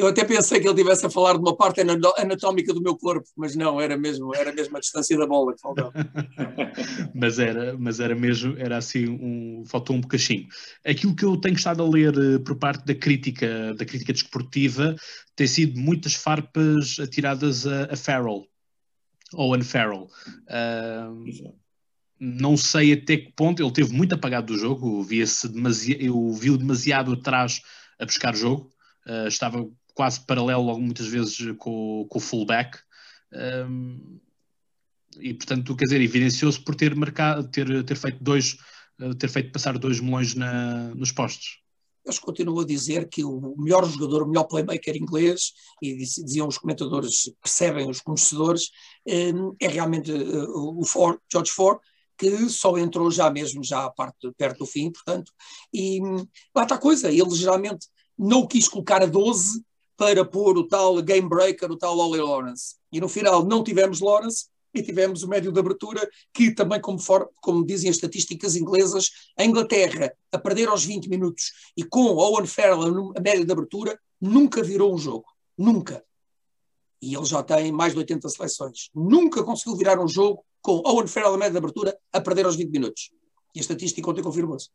eu 0.00 0.06
até 0.06 0.24
pensei 0.24 0.58
que 0.58 0.66
ele 0.66 0.74
estivesse 0.74 1.04
a 1.04 1.10
falar 1.10 1.34
de 1.34 1.40
uma 1.40 1.54
parte 1.54 1.80
anatómica 1.80 2.72
do 2.72 2.80
meu 2.80 2.96
corpo, 2.96 3.28
mas 3.36 3.54
não, 3.54 3.78
era 3.78 3.98
mesmo, 3.98 4.34
era 4.34 4.50
mesmo 4.50 4.76
a 4.76 4.80
distância 4.80 5.16
da 5.18 5.26
bola 5.26 5.54
que 5.54 5.60
faltava. 5.60 5.92
mas 7.14 7.38
era, 7.38 7.76
mas 7.76 8.00
era 8.00 8.14
mesmo, 8.14 8.56
era 8.56 8.78
assim, 8.78 9.08
um, 9.08 9.62
faltou 9.66 9.94
um 9.94 10.00
bocadinho. 10.00 10.46
Aquilo 10.86 11.14
que 11.14 11.24
eu 11.24 11.36
tenho 11.36 11.54
estado 11.54 11.82
a 11.82 11.88
ler 11.88 12.14
eh, 12.16 12.38
por 12.38 12.56
parte 12.56 12.86
da 12.86 12.94
crítica, 12.94 13.74
da 13.74 13.84
crítica 13.84 14.12
desportiva, 14.12 14.96
tem 15.36 15.46
sido 15.46 15.78
muitas 15.78 16.14
farpas 16.14 16.98
atiradas 16.98 17.66
a, 17.66 17.92
a 17.92 17.96
Farrell, 17.96 18.46
Owen 19.34 19.62
Farrell. 19.62 20.08
Uh, 20.48 21.54
não 22.20 22.54
sei 22.54 22.92
até 22.92 23.16
que 23.16 23.32
ponto 23.32 23.62
ele 23.62 23.72
teve 23.72 23.94
muito 23.94 24.14
apagado 24.14 24.48
do 24.48 24.58
jogo, 24.58 25.02
via-se 25.02 25.50
eu 25.98 26.32
vi-o 26.34 26.58
demasiado 26.58 27.14
atrás 27.14 27.62
a 27.98 28.04
buscar 28.04 28.34
o 28.34 28.36
jogo, 28.36 28.70
uh, 29.06 29.26
estava 29.26 29.66
quase 29.94 30.20
paralelo 30.26 30.78
muitas 30.78 31.06
vezes 31.06 31.38
com, 31.56 32.06
com 32.08 32.18
o 32.18 32.20
fullback. 32.20 32.78
Um, 33.32 34.18
e 35.18 35.32
portanto, 35.32 35.74
quer 35.74 35.84
dizer, 35.84 36.00
evidenciou-se 36.02 36.60
por 36.60 36.74
ter 36.74 36.94
marcado, 36.94 37.48
ter, 37.48 37.84
ter 37.84 37.96
feito 37.96 38.22
dois, 38.22 38.58
uh, 39.00 39.14
ter 39.14 39.28
feito 39.28 39.50
passar 39.50 39.78
dois 39.78 39.98
melões 39.98 40.34
na, 40.34 40.94
nos 40.94 41.10
postos. 41.12 41.58
Eles 42.04 42.18
continuam 42.18 42.60
a 42.60 42.66
dizer 42.66 43.08
que 43.08 43.24
o 43.24 43.54
melhor 43.58 43.86
jogador, 43.86 44.22
o 44.22 44.28
melhor 44.28 44.44
playmaker 44.44 44.96
inglês, 44.96 45.52
e 45.82 45.96
diziam 45.96 46.48
os 46.48 46.58
comentadores, 46.58 47.30
percebem 47.42 47.88
os 47.88 48.00
conhecedores, 48.00 48.70
é 49.06 49.68
realmente 49.68 50.10
o 50.10 50.82
Ford, 50.86 51.18
George 51.30 51.52
Ford, 51.52 51.78
que 52.20 52.50
só 52.50 52.76
entrou 52.76 53.10
já 53.10 53.30
mesmo, 53.30 53.64
já 53.64 53.88
parte 53.88 54.30
perto 54.36 54.58
do 54.58 54.66
fim, 54.66 54.92
portanto, 54.92 55.32
e 55.72 55.98
lá 56.54 56.64
está 56.64 56.74
a 56.74 56.78
coisa, 56.78 57.08
ele 57.08 57.34
geralmente 57.34 57.86
não 58.18 58.46
quis 58.46 58.68
colocar 58.68 59.02
a 59.02 59.06
12 59.06 59.64
para 59.96 60.22
pôr 60.22 60.58
o 60.58 60.68
tal 60.68 61.00
game 61.00 61.26
breaker, 61.26 61.70
o 61.70 61.78
tal 61.78 61.96
Ollie 61.96 62.20
Lawrence. 62.20 62.76
E 62.92 63.00
no 63.00 63.08
final 63.08 63.42
não 63.46 63.64
tivemos 63.64 64.00
Lawrence 64.00 64.48
e 64.74 64.82
tivemos 64.82 65.22
o 65.22 65.28
médio 65.28 65.50
de 65.50 65.58
abertura, 65.58 66.06
que 66.34 66.54
também, 66.54 66.78
como, 66.78 66.98
for, 66.98 67.30
como 67.40 67.64
dizem 67.64 67.88
as 67.88 67.96
estatísticas 67.96 68.54
inglesas, 68.54 69.10
a 69.38 69.44
Inglaterra, 69.44 70.12
a 70.30 70.38
perder 70.38 70.68
aos 70.68 70.84
20 70.84 71.08
minutos 71.08 71.52
e 71.74 71.82
com 71.82 72.02
Owen 72.02 72.46
Farrell 72.46 73.14
a 73.16 73.20
médio 73.20 73.46
de 73.46 73.52
abertura, 73.52 73.98
nunca 74.20 74.62
virou 74.62 74.94
um 74.94 74.98
jogo. 74.98 75.24
Nunca. 75.56 76.04
E 77.00 77.14
ele 77.14 77.24
já 77.24 77.42
tem 77.42 77.72
mais 77.72 77.94
de 77.94 77.98
80 77.98 78.28
seleções. 78.28 78.90
Nunca 78.94 79.42
conseguiu 79.42 79.74
virar 79.74 79.98
um 79.98 80.06
jogo 80.06 80.44
com 80.60 80.82
Owen 80.84 81.06
Farrell 81.06 81.34
a 81.34 81.38
média 81.38 81.52
de 81.52 81.58
abertura 81.58 81.96
a 82.12 82.20
perder 82.20 82.46
aos 82.46 82.56
20 82.56 82.70
minutos. 82.70 83.10
E 83.54 83.58
a 83.58 83.62
estatística 83.62 84.08
ontem 84.08 84.22
confirmou-se. 84.22 84.68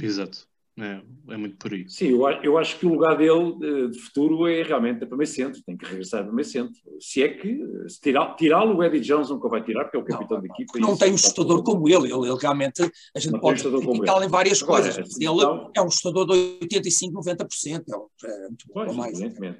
Exato. 0.00 0.48
É, 0.80 1.02
é, 1.32 1.36
muito 1.36 1.56
por 1.56 1.72
aí. 1.72 1.88
Sim, 1.88 2.10
eu, 2.10 2.28
eu, 2.40 2.56
acho 2.56 2.78
que 2.78 2.86
o 2.86 2.90
lugar 2.90 3.16
dele 3.16 3.56
eh, 3.62 3.88
de 3.88 3.98
futuro 3.98 4.46
é 4.46 4.62
realmente 4.62 5.04
para 5.04 5.18
meio 5.18 5.26
centro, 5.26 5.60
tem 5.66 5.76
que 5.76 5.84
regressar 5.84 6.22
para 6.22 6.32
meio 6.32 6.46
centro. 6.46 6.72
Se 7.00 7.20
é 7.20 7.28
que 7.30 7.60
se 7.88 8.00
tirá-lo, 8.00 8.36
tirá 8.36 8.64
o 8.64 8.80
Eddie 8.84 9.00
Jones 9.00 9.28
nunca 9.28 9.48
vai 9.48 9.60
tirar, 9.64 9.84
porque 9.84 9.96
é 9.96 10.00
o 10.00 10.04
capitão 10.04 10.36
não, 10.36 10.46
da 10.46 10.54
equipa. 10.54 10.78
Não 10.78 10.96
tem 10.96 11.12
um 11.12 11.18
chutador 11.18 11.64
como 11.64 11.88
ele, 11.88 12.12
ele, 12.12 12.28
ele 12.28 12.38
realmente, 12.40 12.80
a 13.12 13.18
gente 13.18 13.32
não 13.32 13.40
pode 13.40 13.60
criticá-lo 13.60 14.22
em 14.22 14.28
várias 14.28 14.62
Agora, 14.62 14.82
coisas, 14.82 14.98
mas 14.98 15.16
ele 15.16 15.34
então, 15.34 15.70
é 15.76 15.82
um 15.82 15.90
chutador 15.90 16.26
de 16.26 16.58
85, 16.62 17.20
90%, 17.22 17.82
é, 18.22 18.28
é 18.28 18.48
muito 18.48 18.64
bom 18.72 18.94
mais. 18.94 19.20
Evidentemente. 19.20 19.58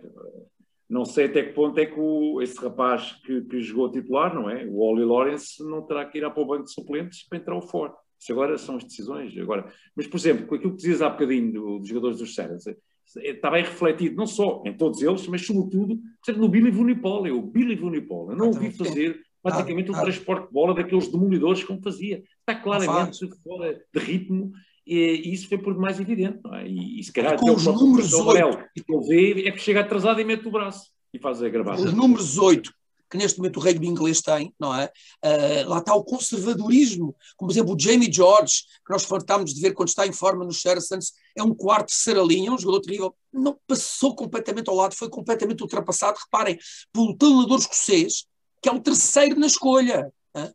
Não 0.89 1.05
sei 1.05 1.27
até 1.27 1.43
que 1.43 1.53
ponto 1.53 1.79
é 1.79 1.85
que 1.85 1.99
o, 1.99 2.41
esse 2.41 2.59
rapaz 2.59 3.13
que, 3.25 3.43
que 3.43 3.61
jogou 3.61 3.91
titular, 3.91 4.35
não 4.35 4.49
é? 4.49 4.65
O 4.65 4.79
Oli 4.79 5.05
Lawrence 5.05 5.63
não 5.63 5.83
terá 5.83 6.07
que 6.07 6.19
ir 6.19 6.31
para 6.31 6.43
o 6.43 6.47
banco 6.47 6.65
de 6.65 6.73
suplentes 6.73 7.27
para 7.29 7.39
entrar 7.39 7.57
o 7.57 7.61
fora. 7.61 7.93
Isso 8.19 8.33
agora 8.33 8.57
são 8.57 8.77
as 8.77 8.85
decisões. 8.85 9.37
Agora, 9.39 9.71
mas, 9.95 10.07
por 10.07 10.17
exemplo, 10.17 10.47
com 10.47 10.55
aquilo 10.55 10.71
que 10.73 10.79
dizias 10.79 11.03
há 11.03 11.11
bocadinho 11.11 11.53
do, 11.53 11.79
dos 11.79 11.89
jogadores 11.89 12.19
dos 12.19 12.35
Serras, 12.35 12.67
é, 12.67 12.77
está 13.19 13.51
bem 13.51 13.63
refletido, 13.63 14.17
não 14.17 14.27
só 14.27 14.63
em 14.67 14.77
todos 14.77 15.03
eles, 15.03 15.27
mas 15.29 15.47
sobretudo 15.47 15.97
por 15.97 16.31
exemplo, 16.31 16.43
no 16.43 16.49
Billy 16.49 16.71
Vunipol. 16.71 17.27
Eu, 17.27 17.43
Billy 17.43 17.77
Vunipol, 17.77 18.31
eu 18.31 18.37
não 18.37 18.49
ouvi 18.49 18.71
fazer 18.71 19.21
praticamente 19.43 19.91
um 19.91 19.95
transporte 19.95 20.47
de 20.47 20.53
bola 20.53 20.75
daqueles 20.75 21.09
demolidores 21.09 21.63
como 21.65 21.83
fazia. 21.83 22.23
Está 22.41 22.55
claramente 22.55 23.27
fora 23.43 23.81
de 23.93 24.01
ritmo 24.01 24.53
e, 24.89 25.35
isso 25.35 25.49
foi 25.49 25.59
por 25.59 25.75
demais 25.75 26.01
evidente, 26.01 26.41
não 26.43 26.55
é? 26.55 26.67
E, 26.67 27.01
e 27.01 27.05
se 27.05 27.13
calhar 27.13 27.39
com 27.39 27.53
os 27.53 27.67
números 27.67 28.13
8 28.13 28.59
que 28.75 28.93
ele 28.93 29.07
vê 29.07 29.49
é 29.49 29.53
que 29.53 29.61
chega 29.61 29.81
atrasado 29.81 30.21
e 30.21 30.25
mete 30.25 30.49
o 30.49 30.51
braço 30.51 30.91
e 31.13 31.19
faz 31.19 31.43
a 31.43 31.49
gravata. 31.49 31.83
Os 31.83 31.93
números 31.93 32.39
8 32.39 32.73
que 33.11 33.17
neste 33.17 33.39
momento 33.39 33.57
o 33.57 33.61
rugby 33.61 33.87
inglês 33.87 34.21
tem, 34.21 34.53
não 34.61 34.75
é? 34.75 34.91
Uh, 35.25 35.69
lá 35.69 35.79
está 35.79 35.95
o 35.95 36.05
conservadorismo, 36.05 37.17
como 37.37 37.49
por 37.49 37.55
exemplo 37.55 37.75
o 37.75 37.79
Jamie 37.79 38.13
George, 38.13 38.65
que 38.85 38.93
nós 38.93 39.05
fartámos 39.05 39.55
de 39.55 39.61
ver 39.61 39.73
quando 39.73 39.89
está 39.89 40.07
em 40.07 40.13
forma 40.13 40.45
no 40.45 40.53
Saracens, 40.53 41.13
é 41.35 41.43
um 41.43 41.55
quarto 41.55 41.89
terceira 41.89 42.23
linha, 42.23 42.53
um 42.53 42.59
jogador 42.59 42.83
terrível, 42.83 43.15
não 43.33 43.59
passou 43.67 44.15
completamente 44.15 44.69
ao 44.69 44.77
lado, 44.77 44.95
foi 44.95 45.09
completamente 45.09 45.63
ultrapassado, 45.63 46.19
reparem, 46.23 46.59
pelo 46.93 47.17
treinador 47.17 47.59
escocês, 47.59 48.27
que 48.61 48.69
é 48.69 48.73
o 48.73 48.81
terceiro 48.81 49.39
na 49.41 49.47
escolha. 49.47 50.13
Uh, 50.37 50.53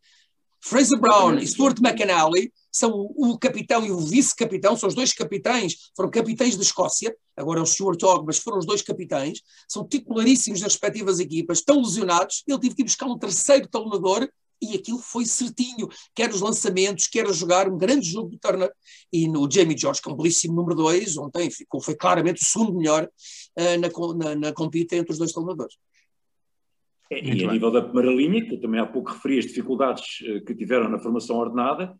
Fraser 0.62 1.00
Brown 1.00 1.39
e 1.39 1.48
Stuart 1.48 1.80
McAnally 1.80 2.54
são 2.73 2.91
o, 3.15 3.38
capitão 3.38 3.86
e 3.86 3.91
o 3.91 3.99
vice-capitão, 3.99 4.75
são 4.75 4.89
os 4.89 4.95
dois 4.95 5.13
capitães, 5.13 5.91
foram 5.95 6.09
capitães 6.09 6.57
da 6.57 6.63
Escócia, 6.63 7.15
agora 7.38 7.59
é 7.59 7.63
o 7.63 7.65
Stuart 7.65 8.01
Hogg, 8.01 8.25
mas 8.25 8.39
foram 8.39 8.57
os 8.57 8.65
dois 8.65 8.81
capitães, 8.81 9.41
são 9.69 9.88
titularíssimos 9.88 10.62
nas 10.62 10.73
respectivas 10.73 11.19
equipas, 11.19 11.59
estão 11.59 11.79
lesionados, 11.79 12.43
ele 12.47 12.59
teve 12.59 12.75
que 12.75 12.81
ir 12.81 12.86
buscar 12.86 13.05
um 13.05 13.17
terceiro 13.17 13.67
talonador 13.67 14.27
e 14.63 14.75
aquilo 14.75 14.99
foi 14.99 15.25
certinho, 15.25 15.89
quer 16.15 16.29
os 16.29 16.41
lançamentos, 16.41 17.07
quer 17.07 17.27
a 17.27 17.31
jogar 17.33 17.67
um 17.67 17.77
grande 17.77 18.09
jogo 18.09 18.29
do 18.29 18.39
Turner. 18.39 18.71
E 19.12 19.27
no 19.27 19.49
Jamie 19.51 19.77
George, 19.77 20.01
que 20.01 20.09
é 20.09 20.13
um 20.13 20.15
belíssimo 20.15 20.55
número 20.55 20.75
2, 20.75 21.17
ontem 21.17 21.51
ficou, 21.51 21.81
foi 21.81 21.95
claramente 21.95 22.41
o 22.41 22.45
segundo 22.45 22.77
melhor 22.77 23.03
uh, 23.03 23.79
na, 23.79 24.25
na, 24.25 24.36
na 24.36 24.53
compita 24.53 24.95
entre 24.95 25.12
os 25.12 25.17
dois 25.17 25.33
talonadores. 25.33 25.75
É, 27.12 27.21
e 27.21 27.43
a 27.43 27.51
nível 27.51 27.71
da 27.71 27.81
primeira 27.81 28.09
linha, 28.09 28.45
que 28.45 28.55
eu 28.55 28.62
também 28.62 28.79
há 28.79 28.86
pouco 28.86 29.12
referi 29.12 29.39
as 29.39 29.45
dificuldades 29.45 30.21
uh, 30.21 30.45
que 30.45 30.55
tiveram 30.55 30.89
na 30.89 30.99
formação 30.99 31.36
ordenada, 31.36 31.99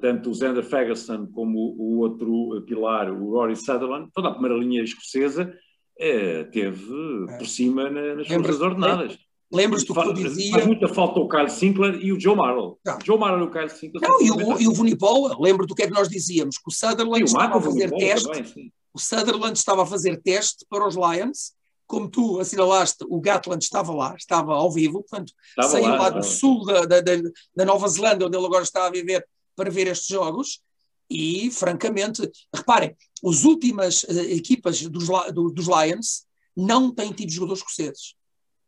tanto 0.00 0.30
o 0.30 0.34
Zander 0.34 0.64
Ferguson 0.64 1.26
como 1.32 1.58
o, 1.58 1.94
o 1.94 1.98
outro 2.00 2.62
pilar, 2.66 3.10
o 3.10 3.32
Rory 3.32 3.56
Sutherland, 3.56 4.10
toda 4.14 4.28
a 4.28 4.32
primeira 4.32 4.56
linha 4.58 4.82
escocesa 4.82 5.52
uh, 5.96 6.50
teve 6.50 6.92
é. 7.30 7.38
por 7.38 7.46
cima 7.46 7.90
na, 7.90 8.16
nas 8.16 8.28
forças 8.28 8.60
ordenadas. 8.60 9.18
Lembras-te 9.52 9.86
do 9.86 9.94
que 9.94 10.00
Faz, 10.00 10.18
dizia? 10.18 10.52
faz 10.52 10.66
muita 10.66 10.88
falta 10.88 11.20
o 11.20 11.28
Kyle 11.28 11.48
Sinclair 11.48 12.00
e 12.02 12.12
o 12.12 12.18
Joe. 12.18 12.34
Não. 12.36 12.76
Joe 13.04 13.18
Marlow 13.18 13.46
e 13.46 13.48
o 13.48 13.50
Kyle 13.50 13.70
Sinclair. 13.70 14.10
Não, 14.10 14.20
e 14.20 14.30
o, 14.30 14.60
e 14.60 14.68
o 14.68 14.72
Vunipola, 14.72 15.36
lembro 15.38 15.66
do 15.66 15.74
que 15.74 15.84
é 15.84 15.86
que 15.86 15.92
nós 15.92 16.08
dizíamos, 16.08 16.58
que 16.58 16.68
o 16.68 16.72
Sutherland 16.72 17.22
o 17.22 17.26
estava 17.26 17.56
a 17.56 17.60
fazer 17.60 17.88
Vunipola 17.88 18.00
teste, 18.00 18.28
também, 18.28 18.72
o 18.92 18.98
Sutherland 18.98 19.56
estava 19.56 19.82
a 19.84 19.86
fazer 19.86 20.20
teste 20.20 20.66
para 20.68 20.86
os 20.86 20.96
Lions, 20.96 21.54
como 21.86 22.08
tu 22.08 22.40
assinalaste, 22.40 23.04
o 23.08 23.20
Gatland 23.20 23.62
estava 23.62 23.94
lá, 23.94 24.16
estava 24.16 24.52
ao 24.52 24.72
vivo, 24.72 25.04
portanto, 25.08 25.32
Estava 25.50 25.68
saiu 25.68 25.88
lá, 25.90 25.96
lá, 25.96 26.10
do 26.10 26.24
sul 26.24 26.64
da, 26.64 26.84
da, 26.84 27.00
da 27.00 27.64
Nova 27.64 27.86
Zelândia, 27.86 28.26
onde 28.26 28.36
ele 28.36 28.46
agora 28.46 28.64
está 28.64 28.86
a 28.86 28.90
viver, 28.90 29.24
para 29.56 29.70
ver 29.70 29.86
estes 29.88 30.08
jogos. 30.08 30.60
E, 31.08 31.50
francamente, 31.50 32.28
reparem, 32.54 32.96
as 33.24 33.44
últimas 33.44 34.04
eh, 34.04 34.34
equipas 34.34 34.82
dos, 34.82 35.06
dos 35.52 35.66
Lions 35.66 36.26
não 36.56 36.92
têm 36.92 37.12
tido 37.12 37.30
jogadores 37.30 37.62
escoceses. 37.62 38.14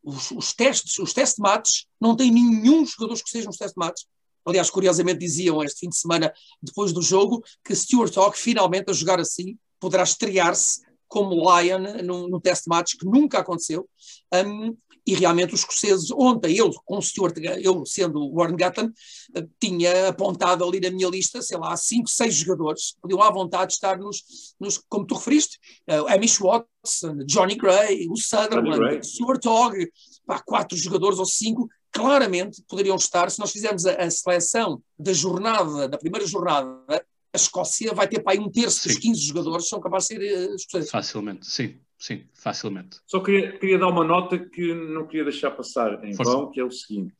Os, 0.03 0.31
os 0.31 0.53
testes, 0.53 0.99
os 0.99 1.13
test 1.13 1.39
matches, 1.39 1.87
não 2.01 2.17
tem 2.17 2.31
nenhum 2.31 2.87
jogador 2.87 3.15
escocês 3.15 3.45
nos 3.45 3.57
test 3.57 3.75
matches. 3.77 4.07
Aliás, 4.45 4.71
curiosamente 4.71 5.19
diziam 5.19 5.63
este 5.63 5.81
fim 5.81 5.89
de 5.89 5.97
semana, 5.97 6.33
depois 6.63 6.93
do 6.93 7.03
jogo, 7.03 7.43
que 7.65 7.75
Stuart 7.75 8.17
Hawk, 8.17 8.39
finalmente 8.39 8.91
a 8.91 8.95
jogar 8.95 9.21
assim, 9.21 9.59
poderá 9.81 10.03
estrear-se 10.03 10.81
como 11.09 11.35
Lion 11.35 12.03
no, 12.05 12.29
no 12.29 12.41
test 12.41 12.67
match, 12.67 12.95
que 12.99 13.07
nunca 13.07 13.39
aconteceu. 13.41 13.89
Um, 14.33 14.77
e 15.09 15.15
realmente 15.15 15.55
os 15.55 15.61
escoceses, 15.61 16.11
ontem, 16.11 16.55
eu, 16.55 16.71
com 16.85 16.99
o 16.99 17.03
Stuart, 17.03 17.35
eu 17.63 17.87
sendo 17.87 18.21
o 18.21 18.35
Warren 18.35 18.57
Gatton, 18.57 18.91
eh, 19.35 19.47
tinha 19.59 20.09
apontado 20.09 20.63
ali 20.63 20.79
na 20.81 20.91
minha 20.91 21.09
lista, 21.09 21.41
sei 21.41 21.57
lá, 21.57 21.75
cinco, 21.79 22.11
seis 22.11 22.35
jogadores, 22.35 22.93
que 22.93 23.01
podiam 23.01 23.23
à 23.23 23.31
vontade 23.31 23.73
estar 23.73 23.97
nos, 23.97 24.23
nos 24.61 24.77
como 24.87 25.07
tu 25.07 25.15
referiste, 25.15 25.59
uh, 25.89 26.13
Amish 26.13 26.39
Watson, 26.41 27.25
Johnny 27.25 27.55
Gray, 27.55 28.07
o 28.11 28.19
Sutherland, 28.19 28.79
Gray. 28.79 29.03
Stuart 29.03 29.47
Hogg, 29.47 29.91
pá, 30.27 30.41
quatro 30.41 30.77
jogadores 30.77 31.19
ou 31.19 31.25
cinco, 31.25 31.67
claramente 31.91 32.63
poderiam 32.69 32.97
estar, 32.97 33.31
se 33.31 33.39
nós 33.39 33.51
fizermos 33.51 33.87
a, 33.87 33.95
a 33.95 34.11
seleção 34.11 34.83
da 34.99 35.15
jornada, 35.15 35.89
da 35.89 35.97
primeira 35.97 36.27
jornada, 36.27 36.85
a 37.33 37.37
Escócia 37.37 37.95
vai 37.95 38.07
ter 38.07 38.21
para 38.21 38.35
aí 38.35 38.39
um 38.39 38.51
terço 38.51 38.85
dos 38.85 38.93
Sim. 38.93 39.01
15 39.01 39.21
jogadores 39.23 39.69
são 39.69 39.81
capazes 39.81 40.09
de 40.09 40.17
ser 40.17 40.23
eh, 40.23 40.55
escoceses. 40.55 40.91
Facilmente, 40.91 41.47
sim, 41.47 41.79
sim, 41.99 42.25
facilmente. 42.35 43.01
Só 43.07 43.21
queria, 43.21 43.53
queria 43.59 43.79
dar 43.79 43.89
uma 43.89 44.05
nota 44.05 44.39
que 44.39 44.73
não 44.75 45.07
queria 45.07 45.25
deixar 45.25 45.51
passar 45.51 46.03
em 46.05 46.15
Força. 46.15 46.33
vão, 46.33 46.51
que 46.51 46.61
é 46.61 46.65
o 46.65 46.71
seguinte: 46.71 47.15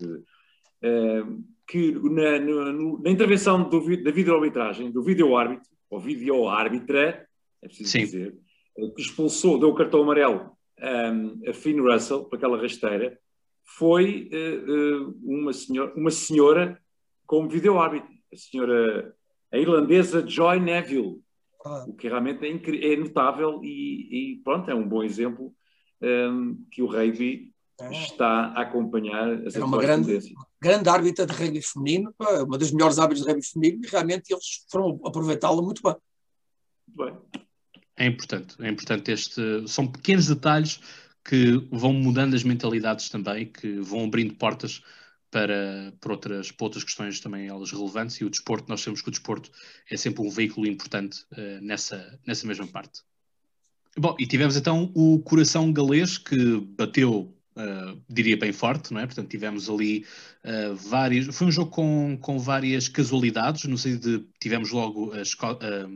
eh, 0.83 1.23
que 1.67 1.93
na, 1.93 2.39
no- 2.39 2.99
na 3.03 3.11
intervenção 3.11 3.69
do, 3.69 3.81
da 4.03 4.11
videoarbitragem, 4.11 4.91
do 4.91 5.03
vídeo-árbitro, 5.03 5.69
ou 5.91 5.99
vídeo-árbitra, 6.01 7.27
é 7.63 7.67
preciso 7.67 7.91
Sim. 7.91 7.99
dizer, 8.01 8.35
eh, 8.79 8.89
que 8.95 9.03
expulsou, 9.03 9.59
deu 9.59 9.71
o 9.71 9.75
cartão 9.75 10.03
amarelo 10.03 10.53
ehm, 10.79 11.41
a 11.49 11.53
Finn 11.53 11.81
Russell, 11.83 12.25
para 12.25 12.39
aquela 12.39 12.61
rasteira, 12.61 13.19
foi 13.65 14.29
eh, 14.33 14.55
eh, 14.67 15.13
uma, 15.23 15.53
senhora, 15.53 15.93
uma 15.95 16.11
senhora 16.11 16.81
como 17.27 17.49
vídeo-árbitro, 17.49 18.09
a 18.33 18.37
senhora 18.37 19.15
a 19.53 19.59
irlandesa 19.59 20.27
Joy 20.27 20.61
Neville 20.61 21.21
Ah, 21.69 21.85
o 21.87 21.93
que 21.93 22.09
realmente 22.09 22.47
é, 22.47 22.93
é 22.93 22.97
notável 22.97 23.61
e, 23.63 24.37
e, 24.37 24.37
pronto, 24.43 24.71
é 24.71 24.75
um 24.75 24.89
bom 24.89 25.03
exemplo 25.03 25.55
hum, 26.01 26.65
que 26.71 26.81
o 26.81 26.87
rugby 26.87 27.53
ah. 27.79 27.91
está 27.93 28.47
a 28.47 28.63
acompanhar 28.63 29.29
as 29.47 29.55
Era 29.55 29.67
uma 29.67 29.77
grande- 29.77 30.35
grande 30.59 30.89
árbitra 30.89 31.27
de 31.27 31.33
rugby 31.35 31.61
feminino, 31.61 32.15
uma 32.19 32.57
das 32.57 32.73
melhores 32.73 32.99
árbitras 32.99 33.27
de 33.27 33.33
rugby 33.33 33.47
feminino, 33.47 33.85
e 33.85 33.89
realmente 33.89 34.33
eles 34.33 34.65
foram 34.71 34.99
aproveitá-la 35.05 35.61
muito 35.61 35.83
bem. 35.83 35.95
Muito 36.87 37.21
bem. 37.33 37.43
É 37.99 38.07
importante, 38.07 38.57
é 38.61 38.69
importante 38.71 39.11
este. 39.11 39.69
São 39.69 39.87
pequenos 39.87 40.27
detalhes 40.27 40.81
que 41.23 41.69
vão 41.71 41.93
mudando 41.93 42.35
as 42.35 42.45
mentalidades 42.45 43.11
também, 43.11 43.53
que 43.53 43.79
vão 43.81 44.05
abrindo 44.05 44.35
portas 44.37 44.83
para, 45.31 45.93
para, 46.01 46.13
outras, 46.13 46.51
para 46.51 46.65
outras 46.65 46.85
questões 46.85 47.21
também 47.21 47.47
elas 47.49 47.71
relevantes 47.71 48.17
e 48.17 48.25
o 48.25 48.31
desporto, 48.31 48.69
nós 48.69 48.81
sabemos 48.81 49.03
que 49.03 49.09
o 49.09 49.11
desporto 49.11 49.51
é 49.91 49.97
sempre 49.97 50.23
um 50.23 50.31
veículo 50.31 50.67
importante 50.67 51.25
eh, 51.37 51.61
nessa, 51.61 52.19
nessa 52.27 52.47
mesma 52.47 52.67
parte. 52.67 53.03
Bom, 53.97 54.17
e 54.19 54.27
tivemos 54.27 54.57
então 54.57 54.93
o 54.95 55.19
coração 55.21 55.73
galês 55.73 56.19
que 56.19 56.61
bateu, 56.77 57.35
eh, 57.57 57.97
diria 58.09 58.37
bem 58.37 58.53
forte, 58.53 58.93
não 58.93 59.01
é? 59.01 59.07
Portanto, 59.07 59.29
tivemos 59.29 59.69
ali 59.69 60.07
vários. 60.77 61.37
Foi 61.37 61.47
um 61.49 61.53
jogo 61.53 61.71
com, 61.71 62.17
com 62.23 62.39
várias 62.39 62.89
casualidades, 62.89 63.65
no 63.65 63.77
sentido 63.77 64.21
de 64.21 64.27
tivemos 64.41 64.71
logo 64.71 65.13
a, 65.13 65.21
Esco- 65.21 65.59
eh, 65.61 65.87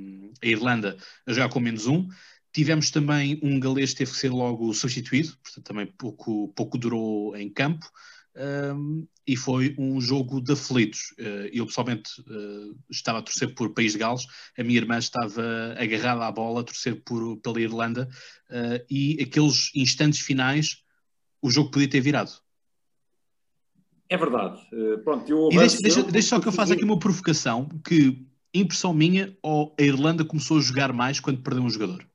a 0.43 0.47
Irlanda 0.47 0.97
a 1.27 1.33
jogar 1.33 1.49
com 1.49 1.61
menos 1.61 1.87
um. 1.87 2.09
Tivemos 2.53 2.91
também 2.91 3.41
um 3.43 3.59
galês 3.59 3.93
que 3.93 3.99
teve 3.99 4.11
que 4.11 4.19
ser 4.19 4.29
logo 4.31 4.75
substituído, 4.75 5.35
portanto, 5.43 5.65
também 5.65 5.87
pouco, 5.87 6.49
pouco 6.49 6.77
durou 6.77 7.35
em 7.35 7.49
campo. 7.49 7.87
Um, 8.35 9.07
e 9.27 9.37
foi 9.37 9.75
um 9.79 10.01
jogo 10.01 10.41
de 10.41 10.53
aflitos. 10.53 11.13
Uh, 11.19 11.49
eu 11.53 11.67
pessoalmente 11.67 12.11
uh, 12.23 12.77
estava 12.91 13.19
a 13.19 13.23
torcer 13.23 13.55
por 13.55 13.75
País 13.75 13.93
de 13.93 13.99
Gales, 13.99 14.27
a 14.59 14.65
minha 14.65 14.79
irmã 14.79 14.99
estava 14.99 15.75
agarrada 15.79 16.27
à 16.27 16.33
bola 16.33 16.61
a 16.61 16.65
torcer 16.65 17.03
por, 17.05 17.37
pela 17.39 17.61
Irlanda 17.61 18.09
uh, 18.51 18.85
e 18.91 19.23
aqueles 19.23 19.71
instantes 19.75 20.21
finais 20.21 20.83
o 21.43 21.51
jogo 21.51 21.71
podia 21.71 21.89
ter 21.89 22.01
virado. 22.01 22.33
É 24.09 24.17
verdade. 24.17 24.61
Pronto, 25.05 25.29
eu 25.31 25.49
e 25.51 25.57
deixa, 25.57 25.79
deixa, 25.81 26.03
deixa 26.03 26.29
só 26.29 26.41
que 26.41 26.47
eu 26.47 26.53
faça 26.53 26.75
aqui 26.75 26.85
uma 26.85 26.99
provocação 26.99 27.69
que 27.85 28.25
impressão 28.55 28.93
minha 28.93 29.37
ou 29.43 29.75
a 29.79 29.83
Irlanda 29.83 30.25
começou 30.25 30.59
a 30.59 30.61
jogar 30.61 30.93
mais 30.93 31.19
quando 31.19 31.43
perdeu 31.43 31.63
um 31.63 31.71
jogador? 31.71 32.07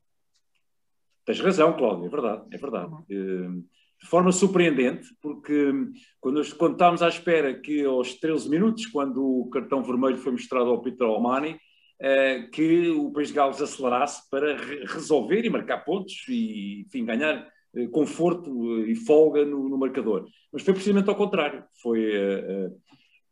Tens 1.25 1.41
razão, 1.41 1.75
Cláudio, 1.75 2.05
é 2.05 2.09
verdade, 2.09 2.43
é 2.51 2.57
verdade. 2.57 2.93
Uh, 3.11 3.65
de 4.01 4.07
forma 4.07 4.31
surpreendente, 4.31 5.07
porque 5.21 5.71
quando, 6.19 6.55
quando 6.55 6.73
estávamos 6.73 7.01
à 7.01 7.07
espera 7.07 7.59
que 7.59 7.83
aos 7.83 8.13
13 8.13 8.49
minutos, 8.49 8.85
quando 8.85 9.23
o 9.23 9.49
cartão 9.49 9.83
vermelho 9.83 10.17
foi 10.17 10.31
mostrado 10.31 10.69
ao 10.69 10.81
Peter 10.81 11.07
Omani, 11.07 11.59
eh, 11.99 12.43
que 12.53 12.89
o 12.89 13.11
País 13.11 13.29
de 13.29 13.33
Gales 13.33 13.61
acelerasse 13.61 14.29
para 14.29 14.55
re 14.55 14.85
resolver 14.85 15.43
e 15.43 15.49
marcar 15.49 15.83
pontos 15.83 16.13
e, 16.29 16.81
enfim, 16.85 17.03
ganhar 17.03 17.47
eh, 17.75 17.87
conforto 17.87 18.85
e 18.85 18.93
folga 18.95 19.43
no, 19.43 19.67
no, 19.67 19.77
marcador. 19.77 20.27
Mas 20.53 20.61
foi 20.61 20.73
precisamente 20.73 21.09
ao 21.09 21.15
contrário. 21.15 21.63
Foi 21.81 22.05
eh, 22.13 22.71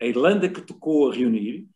a 0.02 0.06
Irlanda 0.08 0.50
que 0.50 0.62
tocou 0.62 1.12
a 1.12 1.14
reunir, 1.14 1.68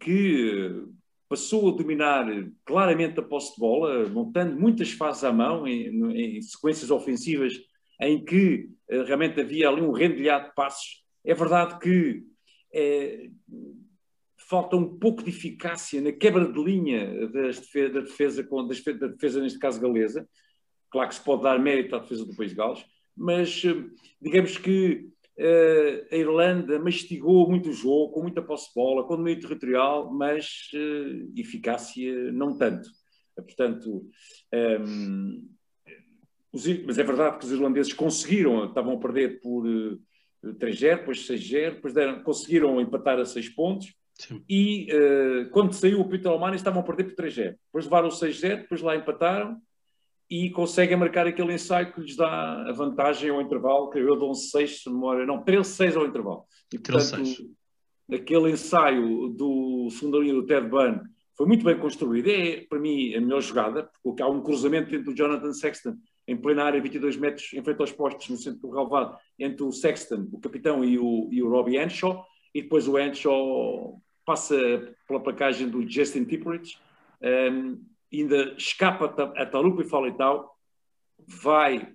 que 0.00 0.84
passou 1.28 1.68
a 1.68 1.76
dominar 1.76 2.26
claramente 2.64 3.20
a 3.20 3.22
posse 3.22 3.54
de 3.54 3.60
bola, 3.60 4.08
montando 4.08 4.58
muitas 4.58 4.90
fases 4.90 5.24
à 5.24 5.32
mão 5.32 5.66
em, 5.66 6.38
em 6.38 6.40
sequências 6.40 6.90
ofensivas 6.90 7.52
em 8.00 8.24
que 8.24 8.70
uh, 8.90 9.02
realmente 9.04 9.40
havia 9.40 9.68
ali 9.68 9.80
um 9.80 9.92
rendilhado 9.92 10.48
de 10.48 10.54
passos. 10.54 11.04
É 11.24 11.34
verdade 11.34 11.78
que 11.78 12.22
é, 12.72 13.28
falta 14.48 14.76
um 14.76 14.98
pouco 14.98 15.22
de 15.22 15.30
eficácia 15.30 16.00
na 16.00 16.12
quebra 16.12 16.50
de 16.50 16.62
linha 16.62 17.28
das 17.28 17.58
defesa, 17.60 17.92
da, 17.92 18.00
defesa, 18.00 18.42
da 18.98 19.06
defesa, 19.08 19.40
neste 19.40 19.58
caso 19.58 19.80
galesa. 19.80 20.28
Claro 20.90 21.08
que 21.08 21.14
se 21.16 21.24
pode 21.24 21.42
dar 21.42 21.58
mérito 21.58 21.96
à 21.96 21.98
defesa 21.98 22.24
do 22.24 22.34
País 22.34 22.50
de 22.50 22.56
Gales, 22.56 22.84
mas 23.16 23.62
uh, 23.64 23.90
digamos 24.20 24.56
que 24.56 25.08
a 26.10 26.16
Irlanda 26.16 26.80
mastigou 26.80 27.48
muito 27.48 27.70
o 27.70 27.72
jogo, 27.72 28.10
com 28.10 28.22
muita 28.22 28.42
posse 28.42 28.70
de 28.70 28.74
bola, 28.74 29.04
com 29.04 29.16
domínio 29.16 29.40
territorial, 29.40 30.12
mas 30.12 30.68
eficácia 31.36 32.32
não 32.32 32.58
tanto. 32.58 32.90
Portanto, 33.36 34.04
mas 36.52 36.98
é 36.98 37.02
verdade 37.02 37.38
que 37.38 37.44
os 37.44 37.52
irlandeses 37.52 37.92
conseguiram, 37.92 38.64
estavam 38.66 38.94
a 38.94 39.00
perder 39.00 39.40
por 39.40 39.66
uh, 39.66 39.98
3-0, 40.44 40.98
depois 40.98 41.28
6-0, 41.28 41.74
depois 41.74 41.92
deram, 41.92 42.22
conseguiram 42.22 42.80
empatar 42.80 43.18
a 43.18 43.24
6 43.24 43.48
pontos. 43.50 43.92
Sim. 44.14 44.42
E 44.48 44.88
uh, 44.92 45.50
quando 45.50 45.72
saiu 45.72 46.00
o 46.00 46.08
Peter 46.08 46.30
Almani 46.30 46.56
estavam 46.56 46.80
a 46.80 46.84
perder 46.84 47.04
por 47.04 47.24
3-0. 47.24 47.56
Depois 47.66 47.84
levaram 47.84 48.08
o 48.08 48.12
6-0, 48.12 48.62
depois 48.62 48.80
lá 48.80 48.96
empataram 48.96 49.60
e 50.30 50.50
conseguem 50.50 50.96
marcar 50.96 51.26
aquele 51.26 51.54
ensaio 51.54 51.92
que 51.92 52.00
lhes 52.00 52.16
dá 52.16 52.68
a 52.68 52.72
vantagem 52.72 53.30
ao 53.30 53.40
intervalo, 53.40 53.88
que 53.90 53.98
eu 53.98 54.16
dou 54.16 54.30
um 54.30 54.34
6, 54.34 54.82
se 54.82 54.90
memória, 54.90 55.24
não, 55.24 55.42
13-6 55.42 55.96
ao 55.96 56.06
intervalo. 56.06 56.44
E 56.72 56.78
portanto, 56.78 57.50
aquele 58.12 58.50
ensaio 58.50 59.28
do 59.30 59.88
segunda 59.90 60.18
linha 60.18 60.34
do 60.34 60.44
Ted 60.44 60.68
Bunn 60.68 61.00
foi 61.34 61.46
muito 61.46 61.64
bem 61.64 61.78
construído. 61.78 62.28
É, 62.28 62.66
para 62.68 62.78
mim, 62.78 63.14
a 63.14 63.20
melhor 63.20 63.40
jogada, 63.40 63.88
porque 64.02 64.22
há 64.22 64.26
um 64.26 64.42
cruzamento 64.42 64.94
entre 64.94 65.10
o 65.10 65.16
Jonathan 65.16 65.52
Sexton 65.52 65.96
em 66.28 66.36
plena 66.36 66.64
área, 66.64 66.80
22 66.80 67.16
metros, 67.16 67.52
em 67.54 67.64
frente 67.64 67.80
aos 67.80 67.90
postos, 67.90 68.28
no 68.28 68.36
centro 68.36 68.60
do 68.60 68.70
relevado, 68.70 69.16
entre 69.38 69.64
o 69.64 69.72
Sexton, 69.72 70.28
o 70.30 70.38
capitão, 70.38 70.84
e 70.84 70.98
o, 70.98 71.26
e 71.32 71.42
o 71.42 71.48
Robbie 71.48 71.78
Henshaw, 71.78 72.22
e 72.54 72.60
depois 72.60 72.86
o 72.86 72.98
Henshaw 72.98 73.98
passa 74.26 74.54
pela 75.06 75.20
placagem 75.20 75.70
do 75.70 75.88
Justin 75.88 76.24
Tipperidge, 76.24 76.78
um, 77.50 77.82
ainda 78.12 78.54
escapa 78.58 79.06
a 79.36 79.46
Talupa 79.46 79.80
e 79.80 79.88
fala 79.88 80.08
e 80.08 80.12
tal, 80.12 80.54
vai 81.26 81.94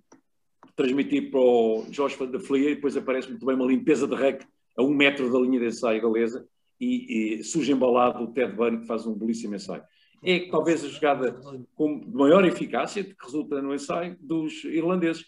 transmitir 0.76 1.30
para 1.30 1.40
o 1.40 1.86
Josh 1.92 2.16
Van 2.16 2.32
der 2.32 2.40
Fleer, 2.40 2.72
e 2.72 2.76
depois 2.76 2.98
aparece 2.98 3.30
muito 3.30 3.46
bem 3.46 3.56
uma 3.56 3.68
limpeza 3.68 4.08
de 4.08 4.16
rec 4.16 4.44
a 4.76 4.82
um 4.82 4.90
metro 4.90 5.32
da 5.32 5.40
linha 5.40 5.60
de 5.60 5.68
ensaio 5.68 6.02
galesa, 6.02 6.48
e, 6.82 7.36
e 7.38 7.44
surge 7.44 7.72
embalado 7.72 8.24
o 8.24 8.34
Ted 8.34 8.52
Bunn, 8.54 8.80
que 8.80 8.88
faz 8.88 9.06
um 9.06 9.14
belíssimo 9.14 9.54
ensaio 9.54 9.84
é 10.24 10.50
talvez 10.50 10.84
a 10.84 10.88
jogada 10.88 11.34
com 11.76 12.02
maior 12.14 12.46
eficácia, 12.46 13.04
que 13.04 13.16
resulta 13.22 13.62
no 13.62 13.74
ensaio 13.74 14.18
dos 14.20 14.64
irlandeses. 14.64 15.26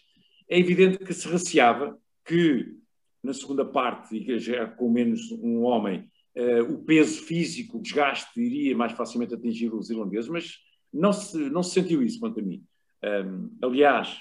É 0.48 0.58
evidente 0.58 0.98
que 0.98 1.12
se 1.12 1.28
receava 1.28 1.98
que 2.24 2.76
na 3.22 3.34
segunda 3.34 3.64
parte, 3.64 4.16
e 4.16 4.38
já 4.38 4.66
com 4.66 4.90
menos 4.90 5.32
um 5.32 5.62
homem, 5.62 6.08
uh, 6.36 6.72
o 6.72 6.84
peso 6.84 7.22
físico, 7.22 7.78
o 7.78 7.82
desgaste, 7.82 8.40
iria 8.40 8.76
mais 8.76 8.92
facilmente 8.92 9.34
atingir 9.34 9.74
os 9.74 9.90
irlandeses, 9.90 10.28
mas 10.28 10.58
não 10.92 11.12
se, 11.12 11.36
não 11.50 11.62
se 11.62 11.74
sentiu 11.74 12.02
isso 12.02 12.20
quanto 12.20 12.38
a 12.38 12.42
mim. 12.42 12.62
Um, 13.04 13.50
aliás, 13.60 14.16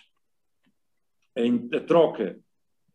a, 1.38 1.78
a 1.78 1.80
troca 1.82 2.40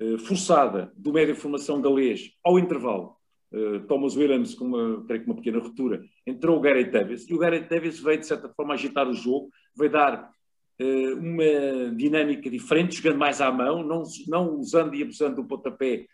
uh, 0.00 0.18
forçada 0.18 0.92
do 0.96 1.12
médio 1.12 1.34
de 1.34 1.40
formação 1.40 1.80
galês 1.80 2.32
ao 2.42 2.58
intervalo, 2.58 3.16
uh, 3.52 3.80
Thomas 3.86 4.16
Williams 4.16 4.54
com 4.54 4.64
uma, 4.64 5.04
creio 5.04 5.22
que 5.22 5.30
uma 5.30 5.36
pequena 5.36 5.58
ruptura, 5.58 6.02
entrou 6.26 6.58
o 6.58 6.60
Gareth 6.60 6.90
Davis, 6.90 7.28
e 7.28 7.34
o 7.34 7.38
Gareth 7.38 7.68
Davis 7.68 8.00
veio, 8.00 8.18
de 8.18 8.26
certa 8.26 8.48
forma, 8.48 8.74
agitar 8.74 9.08
o 9.08 9.14
jogo, 9.14 9.50
veio 9.76 9.90
dar 9.90 10.30
uh, 10.80 11.16
uma 11.18 11.94
dinâmica 11.94 12.48
diferente, 12.50 12.96
jogando 12.96 13.18
mais 13.18 13.40
à 13.40 13.50
mão, 13.50 13.82
não, 13.82 14.02
não 14.28 14.54
usando 14.56 14.94
e 14.94 15.02
abusando 15.02 15.36
do 15.36 15.48
pontapé 15.48 16.06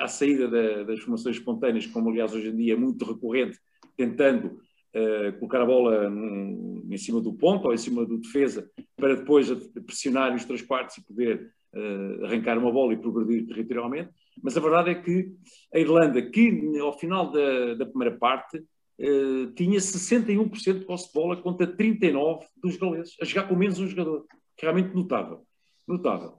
à 0.00 0.08
saída 0.08 0.48
da, 0.48 0.82
das 0.82 0.98
formações 0.98 1.36
espontâneas, 1.36 1.86
como 1.86 2.10
aliás 2.10 2.34
hoje 2.34 2.48
em 2.48 2.56
dia 2.56 2.72
é 2.72 2.76
muito 2.76 3.04
recorrente, 3.04 3.58
tentando 3.96 4.58
Uh, 4.88 5.38
colocar 5.38 5.60
a 5.60 5.66
bola 5.66 6.08
num, 6.08 6.82
em 6.90 6.96
cima 6.96 7.20
do 7.20 7.34
ponto 7.34 7.66
ou 7.66 7.74
em 7.74 7.76
cima 7.76 8.06
do 8.06 8.16
defesa 8.16 8.70
para 8.96 9.16
depois 9.16 9.50
pressionar 9.84 10.34
os 10.34 10.46
três 10.46 10.62
quartos 10.62 10.96
e 10.96 11.04
poder 11.04 11.52
uh, 11.74 12.24
arrancar 12.24 12.58
uma 12.58 12.72
bola 12.72 12.92
e 12.92 12.96
progredir 12.96 13.46
territorialmente. 13.46 14.10
Mas 14.42 14.56
a 14.56 14.60
verdade 14.60 14.90
é 14.90 14.94
que 14.94 15.32
a 15.74 15.78
Irlanda, 15.78 16.22
que 16.22 16.78
ao 16.80 16.98
final 16.98 17.30
da, 17.30 17.74
da 17.74 17.86
primeira 17.86 18.16
parte 18.16 18.58
uh, 18.58 19.52
tinha 19.54 19.78
61% 19.78 20.78
de 20.78 20.84
posse 20.84 21.08
de 21.08 21.14
bola 21.14 21.36
contra 21.36 21.66
39% 21.66 22.40
dos 22.62 22.76
galeses, 22.76 23.16
a 23.20 23.24
jogar 23.24 23.48
com 23.48 23.56
menos 23.56 23.78
um 23.78 23.86
jogador, 23.86 24.26
que 24.56 24.64
realmente 24.64 24.94
notável. 24.94 25.42
notável. 25.86 26.34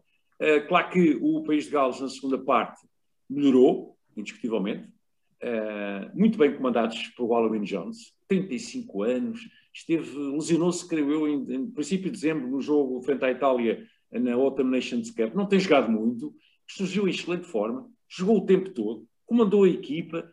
claro 0.68 0.90
que 0.90 1.18
o 1.22 1.44
país 1.44 1.66
de 1.66 1.72
Gales 1.72 2.00
na 2.02 2.10
segunda 2.10 2.38
parte 2.38 2.86
melhorou, 3.30 3.98
indiscutivelmente, 4.16 4.90
Uh, 5.42 6.12
muito 6.14 6.38
bem 6.38 6.54
comandados 6.54 7.08
por 7.16 7.30
Halloween 7.30 7.64
Jones, 7.64 8.14
35 8.28 9.04
anos, 9.04 9.40
esteve, 9.74 10.18
lesionou-se, 10.34 10.86
creio 10.86 11.10
eu, 11.12 11.28
em, 11.30 11.54
em, 11.54 11.72
princípio 11.72 12.12
de 12.12 12.12
dezembro, 12.12 12.50
no 12.50 12.60
jogo 12.60 13.02
frente 13.02 13.24
à 13.24 13.32
Itália 13.32 13.82
na 14.12 14.34
Autumn 14.34 14.70
Nations 14.70 15.12
Cup. 15.12 15.34
Não 15.34 15.46
tem 15.46 15.60
jogado 15.60 15.92
muito, 15.92 16.34
surgiu 16.68 17.08
em 17.08 17.12
excelente 17.12 17.46
forma, 17.46 17.90
jogou 18.08 18.38
o 18.38 18.46
tempo 18.46 18.70
todo, 18.72 19.08
comandou 19.26 19.64
a 19.64 19.70
equipa, 19.70 20.30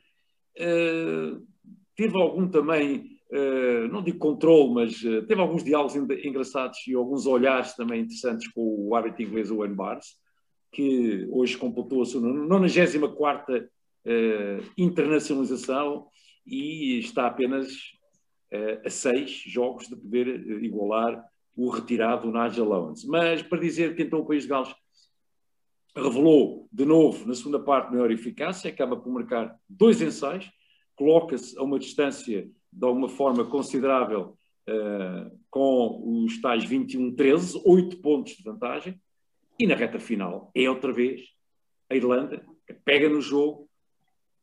uh, 0.58 1.46
teve 1.94 2.16
algum 2.16 2.48
também, 2.48 3.18
uh, 3.30 3.88
não 3.88 4.02
digo 4.02 4.18
controle, 4.18 4.72
mas 4.72 5.00
teve 5.00 5.40
alguns 5.40 5.64
diálogos 5.64 5.96
engraçados 5.96 6.78
e 6.86 6.94
alguns 6.94 7.26
olhares 7.26 7.74
também 7.74 8.02
interessantes 8.02 8.48
com 8.48 8.88
o 8.88 8.94
árbitro 8.94 9.22
inglês 9.22 9.50
Owen 9.50 9.74
Barnes, 9.74 10.16
que 10.72 11.26
hoje 11.30 11.56
completou 11.56 12.02
a 12.02 12.04
sua 12.06 12.20
94 12.20 13.68
uh, 14.06 14.64
internacionalização 14.76 16.08
e 16.46 16.98
está 16.98 17.26
apenas 17.26 17.66
uh, 18.52 18.86
a 18.86 18.90
seis 18.90 19.30
jogos 19.46 19.88
de 19.88 19.96
poder 19.96 20.28
uh, 20.28 20.64
igualar 20.64 21.24
o 21.56 21.70
retirado 21.70 22.30
Nigel 22.30 22.70
Owens. 22.70 23.04
Mas 23.04 23.42
para 23.42 23.58
dizer 23.58 23.96
que 23.96 24.02
então 24.02 24.20
o 24.20 24.26
País 24.26 24.42
de 24.42 24.50
Gales 24.50 24.74
revelou 25.96 26.68
de 26.70 26.84
novo 26.84 27.26
na 27.26 27.34
segunda 27.34 27.58
parte 27.58 27.90
maior 27.90 28.10
eficácia, 28.10 28.70
acaba 28.70 28.96
por 28.96 29.10
marcar 29.10 29.56
dois 29.68 30.02
ensaios, 30.02 30.50
coloca-se 30.94 31.58
a 31.58 31.62
uma 31.62 31.78
distância 31.78 32.48
de 32.70 32.86
alguma 32.86 33.08
forma 33.08 33.44
considerável 33.44 34.36
uh, 34.68 35.38
com 35.48 36.24
os 36.24 36.38
tais 36.40 36.64
21-13, 36.66 37.62
8 37.64 37.96
pontos 38.02 38.34
de 38.34 38.42
vantagem, 38.42 39.00
e 39.58 39.66
na 39.66 39.74
reta 39.74 39.98
final 39.98 40.50
é 40.54 40.68
outra 40.68 40.92
vez 40.92 41.22
a 41.88 41.96
Irlanda 41.96 42.44
que 42.66 42.74
pega 42.74 43.08
no 43.08 43.20
jogo, 43.20 43.66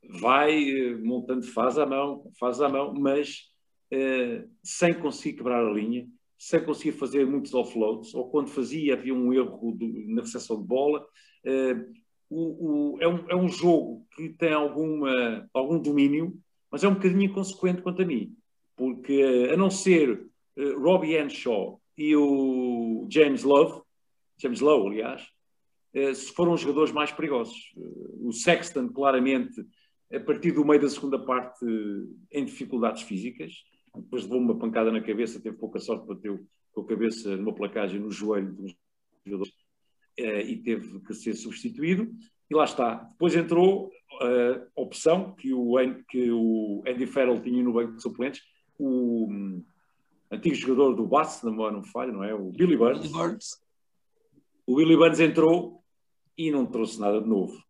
vai 0.10 0.54
eh, 0.54 0.96
montando 0.96 1.44
faz 1.44 1.78
à 1.78 1.86
mão, 1.86 2.30
faz 2.40 2.62
à 2.62 2.70
mão, 2.70 2.94
mas 2.94 3.52
uh, 3.94 4.50
sem 4.64 4.94
conseguir 4.94 5.38
quebrar 5.38 5.66
a 5.66 5.72
linha, 5.72 6.08
sem 6.44 6.62
conseguir 6.62 6.92
fazer 6.92 7.26
muitos 7.26 7.54
offloads, 7.54 8.14
ou 8.14 8.30
quando 8.30 8.50
fazia 8.50 8.96
havia 8.96 9.14
um 9.14 9.32
erro 9.32 9.78
na 10.08 10.22
recepção 10.22 10.62
de 10.62 10.68
bola. 10.68 11.00
Uh, 11.46 11.94
o, 12.30 12.96
o, 12.96 13.02
é, 13.02 13.08
um, 13.08 13.30
é, 13.30 13.36
um, 13.36 13.48
jogo 13.48 14.06
que 14.14 14.30
tem 14.30 14.52
alguma, 14.52 15.48
algum 15.54 15.80
domínio, 15.80 16.38
mas 16.70 16.84
é 16.84 16.88
um 16.88 16.96
bocadinho 16.96 17.24
inconsequente 17.24 17.82
quanto 17.82 18.02
a 18.02 18.06
mim, 18.06 18.36
porque 18.76 19.50
a 19.54 19.56
não 19.56 19.70
ser 19.70 20.28
uh, 20.58 20.80
Robbie 20.82 21.18
Henshaw 21.18 21.82
e 21.98 22.14
o 22.14 23.08
James 23.10 23.44
Love, 23.44 23.82
James 24.38 24.60
Lowe, 24.60 24.88
aliás, 24.88 25.26
foram 26.36 26.54
os 26.54 26.62
jogadores 26.62 26.92
mais 26.92 27.12
perigosos. 27.12 27.72
o 28.20 28.34
Sexton, 28.34 28.90
claramente, 28.90 29.64
a 30.12 30.20
partir 30.20 30.52
do 30.52 30.66
meio 30.66 30.82
da 30.82 30.90
segunda 30.90 31.20
parte 31.24 31.64
em 32.32 32.44
dificuldades 32.44 33.04
físicas. 33.04 33.54
Depois 33.96 34.24
levou 34.24 34.40
uma 34.40 34.58
pancada 34.58 34.92
na 34.92 35.02
cabeça, 35.02 35.40
teve 35.40 35.58
pouca 35.58 35.80
sorte, 35.80 36.08
bateu 36.08 36.46
com 36.74 36.82
a 36.82 36.88
cabeça 36.88 37.36
numa 37.38 37.54
placagem 37.54 38.00
no 38.00 38.12
joelho 38.12 38.52
dos 38.54 38.76
jogadores 39.26 39.54
eh, 40.18 40.42
e 40.42 40.58
teve 40.58 41.00
que 41.02 41.14
ser 41.14 41.34
substituído. 41.36 42.12
E 42.50 42.56
lá 42.56 42.64
está. 42.64 42.96
Depois 42.96 43.36
entrou 43.36 43.92
eh, 44.22 44.68
a 44.76 44.82
opção 44.82 45.34
que 45.36 45.54
o, 45.54 45.76
que 46.10 46.32
o 46.32 46.84
Andy 46.88 47.06
Farrell 47.06 47.42
tinha 47.42 47.64
no 47.64 47.74
banco 47.74 47.96
de 47.96 48.02
suplentes, 48.02 48.42
o 48.78 49.28
um, 49.30 49.64
antigo 50.32 50.56
jogador 50.56 50.96
do 50.96 51.06
Bass, 51.06 51.44
não, 51.44 51.54
não 51.54 51.84
falha, 51.84 52.12
não 52.12 52.24
é? 52.24 52.34
O 52.34 52.52
Billy 52.52 52.76
Burns. 52.76 53.02
Billy 53.02 53.14
Burns. 53.14 53.62
O 54.66 54.76
Billy 54.76 54.98
Burns 54.98 55.20
entrou 55.20 55.84
e 56.38 56.52
não 56.52 56.66
trouxe 56.66 57.00
nada 57.00 57.22
de 57.22 57.28
novo. 57.28 57.62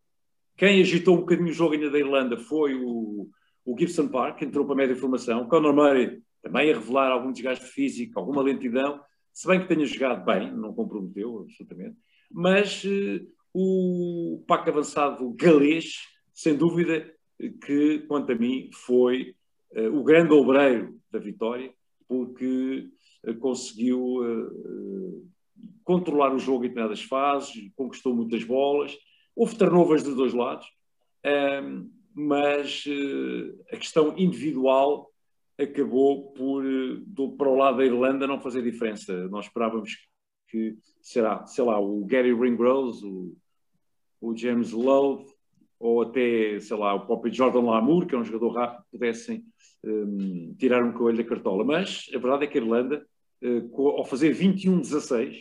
Quem 0.56 0.80
agitou 0.80 1.16
um 1.16 1.20
bocadinho 1.20 1.50
o 1.50 1.52
jogo 1.52 1.74
ainda 1.74 1.90
da 1.90 1.98
Irlanda 1.98 2.36
foi 2.36 2.74
o, 2.74 3.28
o 3.64 3.78
Gibson 3.78 4.08
Park, 4.08 4.42
entrou 4.42 4.64
para 4.64 4.74
a 4.74 4.76
média 4.78 4.96
formação. 4.96 5.48
Conor 5.48 5.74
Murray 5.74 6.22
também 6.42 6.70
a 6.70 6.74
revelar 6.74 7.10
algum 7.10 7.32
desgaste 7.32 7.64
físico, 7.64 8.18
alguma 8.18 8.42
lentidão, 8.42 9.00
se 9.32 9.46
bem 9.46 9.60
que 9.60 9.68
tenha 9.68 9.86
jogado 9.86 10.24
bem, 10.24 10.52
não 10.54 10.74
comprometeu 10.74 11.38
absolutamente. 11.38 11.96
Mas 12.30 12.84
uh, 12.84 13.26
o 13.52 14.44
Paco 14.46 14.68
avançado 14.68 15.32
galês, 15.34 16.02
sem 16.32 16.54
dúvida, 16.54 17.10
que 17.64 18.00
quanto 18.06 18.32
a 18.32 18.34
mim 18.34 18.70
foi 18.72 19.34
uh, 19.76 19.98
o 19.98 20.04
grande 20.04 20.32
obreiro 20.32 20.98
da 21.10 21.18
vitória, 21.18 21.72
porque 22.06 22.88
uh, 23.26 23.34
conseguiu 23.36 24.20
controlar 25.82 26.34
o 26.34 26.38
jogo 26.38 26.64
em 26.64 26.68
determinadas 26.68 27.02
fases, 27.02 27.70
conquistou 27.76 28.14
muitas 28.14 28.44
bolas 28.44 28.96
Houve 29.36 29.58
turnovers 29.58 30.04
dos 30.04 30.14
dois 30.14 30.32
lados, 30.32 30.66
um, 31.26 31.90
mas 32.14 32.84
uh, 32.86 33.64
a 33.72 33.76
questão 33.76 34.16
individual 34.16 35.10
acabou 35.58 36.32
por, 36.32 36.64
uh, 36.64 37.00
do, 37.06 37.32
para 37.32 37.48
o 37.48 37.56
lado 37.56 37.78
da 37.78 37.84
Irlanda, 37.84 38.26
não 38.26 38.40
fazer 38.40 38.62
diferença. 38.62 39.28
Nós 39.28 39.46
esperávamos 39.46 39.96
que, 40.48 40.76
será, 41.02 41.44
sei 41.46 41.64
lá, 41.64 41.80
o 41.80 42.04
Gary 42.04 42.32
Ringrose, 42.32 43.04
o, 43.04 43.36
o 44.20 44.36
James 44.36 44.70
Love, 44.70 45.26
ou 45.78 46.02
até, 46.02 46.60
sei 46.60 46.76
lá, 46.76 46.94
o 46.94 47.06
próprio 47.06 47.32
Jordan 47.32 47.62
Lamour, 47.62 48.06
que 48.06 48.14
é 48.14 48.18
um 48.18 48.24
jogador 48.24 48.50
rápido, 48.50 48.84
pudessem 48.90 49.44
um, 49.84 50.54
tirar 50.56 50.84
um 50.84 50.92
coelho 50.92 51.18
da 51.18 51.24
cartola. 51.24 51.64
Mas 51.64 52.08
a 52.14 52.18
verdade 52.18 52.44
é 52.44 52.46
que 52.46 52.58
a 52.58 52.60
Irlanda, 52.60 53.04
uh, 53.42 53.88
ao 53.88 54.04
fazer 54.04 54.34
21-16, 54.34 55.36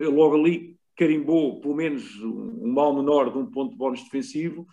logo 0.00 0.36
ali 0.36 0.76
carimbou 0.96 1.60
pelo 1.60 1.74
menos 1.74 2.20
um 2.22 2.72
mal 2.72 2.94
menor 2.94 3.32
de 3.32 3.38
um 3.38 3.46
ponto 3.46 3.72
de 3.72 3.76
bónus 3.76 4.02
defensivo, 4.04 4.66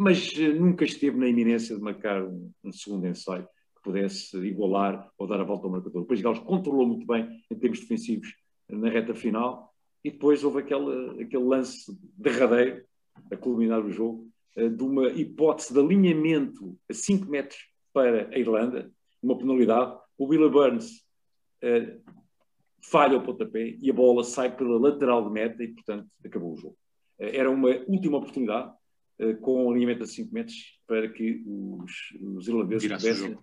mas 0.00 0.32
eh, 0.38 0.54
nunca 0.54 0.82
esteve 0.82 1.18
na 1.18 1.28
iminência 1.28 1.76
de 1.76 1.82
marcar 1.82 2.22
um, 2.22 2.50
um, 2.64 2.72
segundo 2.72 3.06
ensaio 3.06 3.44
que 3.44 3.82
pudesse 3.82 4.34
igualar 4.38 5.06
ou 5.18 5.26
dar 5.26 5.38
a 5.38 5.44
volta 5.44 5.66
ao 5.66 5.70
marcador. 5.70 6.00
Depois 6.00 6.22
Gales 6.22 6.38
controlou 6.38 6.86
muito 6.86 7.06
bem 7.06 7.28
em 7.50 7.58
termos 7.58 7.80
defensivos 7.80 8.34
na 8.66 8.88
reta 8.88 9.14
final 9.14 9.70
e 10.02 10.10
depois 10.10 10.42
houve 10.42 10.60
aquele, 10.60 11.22
aquele 11.22 11.44
lance 11.44 11.94
derradeiro 12.16 12.82
a 13.30 13.36
culminar 13.36 13.84
o 13.84 13.90
jogo 13.90 14.26
eh, 14.56 14.70
de 14.70 14.82
uma 14.82 15.08
hipótese 15.08 15.74
de 15.74 15.80
alinhamento 15.80 16.78
a 16.88 16.94
5 16.94 17.30
metros 17.30 17.60
para 17.92 18.30
a 18.34 18.38
Irlanda, 18.38 18.90
uma 19.22 19.36
penalidade. 19.36 19.98
O 20.16 20.28
Willa 20.28 20.48
Burns 20.48 21.04
eh, 21.60 21.98
falha 22.82 23.18
o 23.18 23.22
pontapé 23.22 23.76
e 23.78 23.90
a 23.90 23.92
bola 23.92 24.24
sai 24.24 24.56
pela 24.56 24.80
lateral 24.80 25.26
de 25.26 25.30
meta 25.30 25.62
e, 25.62 25.68
portanto, 25.68 26.08
acabou 26.24 26.54
o 26.54 26.56
jogo. 26.56 26.76
Eh, 27.18 27.36
era 27.36 27.50
uma 27.50 27.68
última 27.86 28.16
oportunidade 28.16 28.79
com 29.40 29.66
um 29.66 29.70
alinhamento 29.70 30.04
a 30.04 30.06
5 30.06 30.32
metros 30.32 30.56
para 30.86 31.08
que 31.08 31.42
os, 31.46 31.92
os 32.36 32.48
irlandeses 32.48 32.90
pudessem 32.90 33.38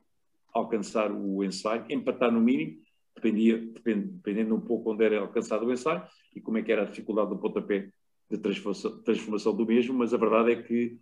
alcançar 0.53 1.11
o 1.11 1.43
ensaio, 1.43 1.85
empatar 1.89 2.31
no 2.31 2.41
mínimo, 2.41 2.77
dependia, 3.15 3.57
depend, 3.57 4.07
dependendo 4.07 4.55
um 4.55 4.61
pouco 4.61 4.91
onde 4.91 5.05
era 5.05 5.19
alcançado 5.19 5.65
o 5.65 5.71
ensaio 5.71 6.03
e 6.35 6.41
como 6.41 6.57
é 6.57 6.63
que 6.63 6.71
era 6.71 6.83
a 6.83 6.85
dificuldade 6.85 7.29
do 7.29 7.37
pontapé 7.37 7.89
de 8.29 8.37
transformação, 8.37 9.01
transformação 9.03 9.55
do 9.55 9.65
mesmo, 9.65 9.93
mas 9.93 10.13
a 10.13 10.17
verdade 10.17 10.51
é 10.51 10.61
que 10.61 10.97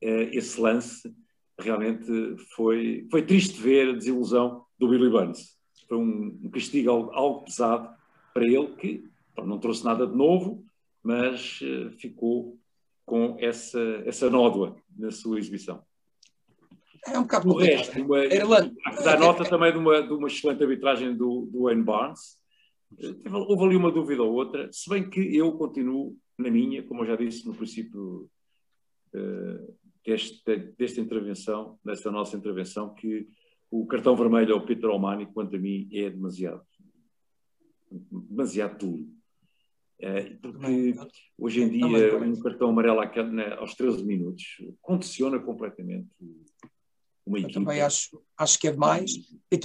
eh, 0.00 0.30
esse 0.32 0.60
lance 0.60 1.14
realmente 1.58 2.36
foi, 2.54 3.06
foi 3.10 3.22
triste 3.22 3.60
ver 3.60 3.90
a 3.90 3.92
desilusão 3.92 4.64
do 4.78 4.88
Billy 4.88 5.10
Burns. 5.10 5.58
Foi 5.88 5.98
um, 5.98 6.38
um 6.44 6.50
castigo 6.50 6.90
algo, 6.90 7.10
algo, 7.10 7.44
pesado 7.44 7.90
para 8.32 8.44
ele, 8.44 8.68
que 8.76 9.04
não 9.36 9.58
trouxe 9.58 9.84
nada 9.84 10.06
de 10.06 10.16
novo, 10.16 10.64
mas 11.02 11.60
uh, 11.62 11.90
ficou 11.98 12.58
com 13.10 13.36
essa, 13.40 13.80
essa 14.06 14.30
nódoa 14.30 14.76
na 14.96 15.10
sua 15.10 15.36
exibição. 15.40 15.82
É 17.08 17.18
um 17.18 17.22
bocado 17.22 17.48
O 17.50 17.56
resto, 17.58 18.00
uma, 18.00 18.24
Irlanda. 18.24 18.72
dá 19.02 19.18
nota 19.18 19.44
também 19.44 19.72
de 19.72 19.78
uma, 19.78 20.00
de 20.00 20.12
uma 20.12 20.28
excelente 20.28 20.62
arbitragem 20.62 21.16
do, 21.16 21.48
do 21.50 21.62
Wayne 21.62 21.82
Barnes. 21.82 22.38
Eh, 22.96 23.28
Houve 23.32 23.64
ali 23.64 23.76
uma 23.76 23.90
dúvida 23.90 24.22
ou 24.22 24.32
outra, 24.32 24.70
se 24.72 24.88
bem 24.88 25.10
que 25.10 25.36
eu 25.36 25.50
continuo 25.58 26.16
na 26.38 26.48
minha, 26.50 26.84
como 26.84 27.02
eu 27.02 27.06
já 27.06 27.16
disse 27.16 27.44
no 27.48 27.54
princípio 27.54 28.30
eh, 29.12 29.72
desta, 30.06 30.56
desta 30.78 31.00
intervenção, 31.00 31.80
desta 31.84 32.12
nossa 32.12 32.36
intervenção, 32.36 32.94
que 32.94 33.26
o 33.72 33.86
cartão 33.86 34.14
vermelho 34.14 34.54
ao 34.54 34.64
Peter 34.64 34.88
Omani, 34.88 35.26
quanto 35.26 35.56
a 35.56 35.58
mim, 35.58 35.88
é 35.92 36.10
demasiado, 36.10 36.62
demasiado 37.90 38.78
duro. 38.78 39.19
Eh, 40.02 40.36
porque 40.40 40.94
hoje 41.38 41.60
em 41.62 41.68
Também 41.68 41.90
dia 41.90 42.16
um 42.18 42.40
cartão 42.40 42.70
amarelo 42.70 43.00
na- 43.32 43.56
aos 43.56 43.74
13 43.74 44.02
minutos 44.02 44.44
condiciona 44.80 45.38
completamente 45.38 46.08
uma 47.26 47.38
Eu 47.38 47.44
equipa. 47.44 47.60
também 47.60 47.80
acho, 47.82 48.22
acho 48.38 48.58
que 48.58 48.68
é 48.68 48.72
demais. 48.72 49.12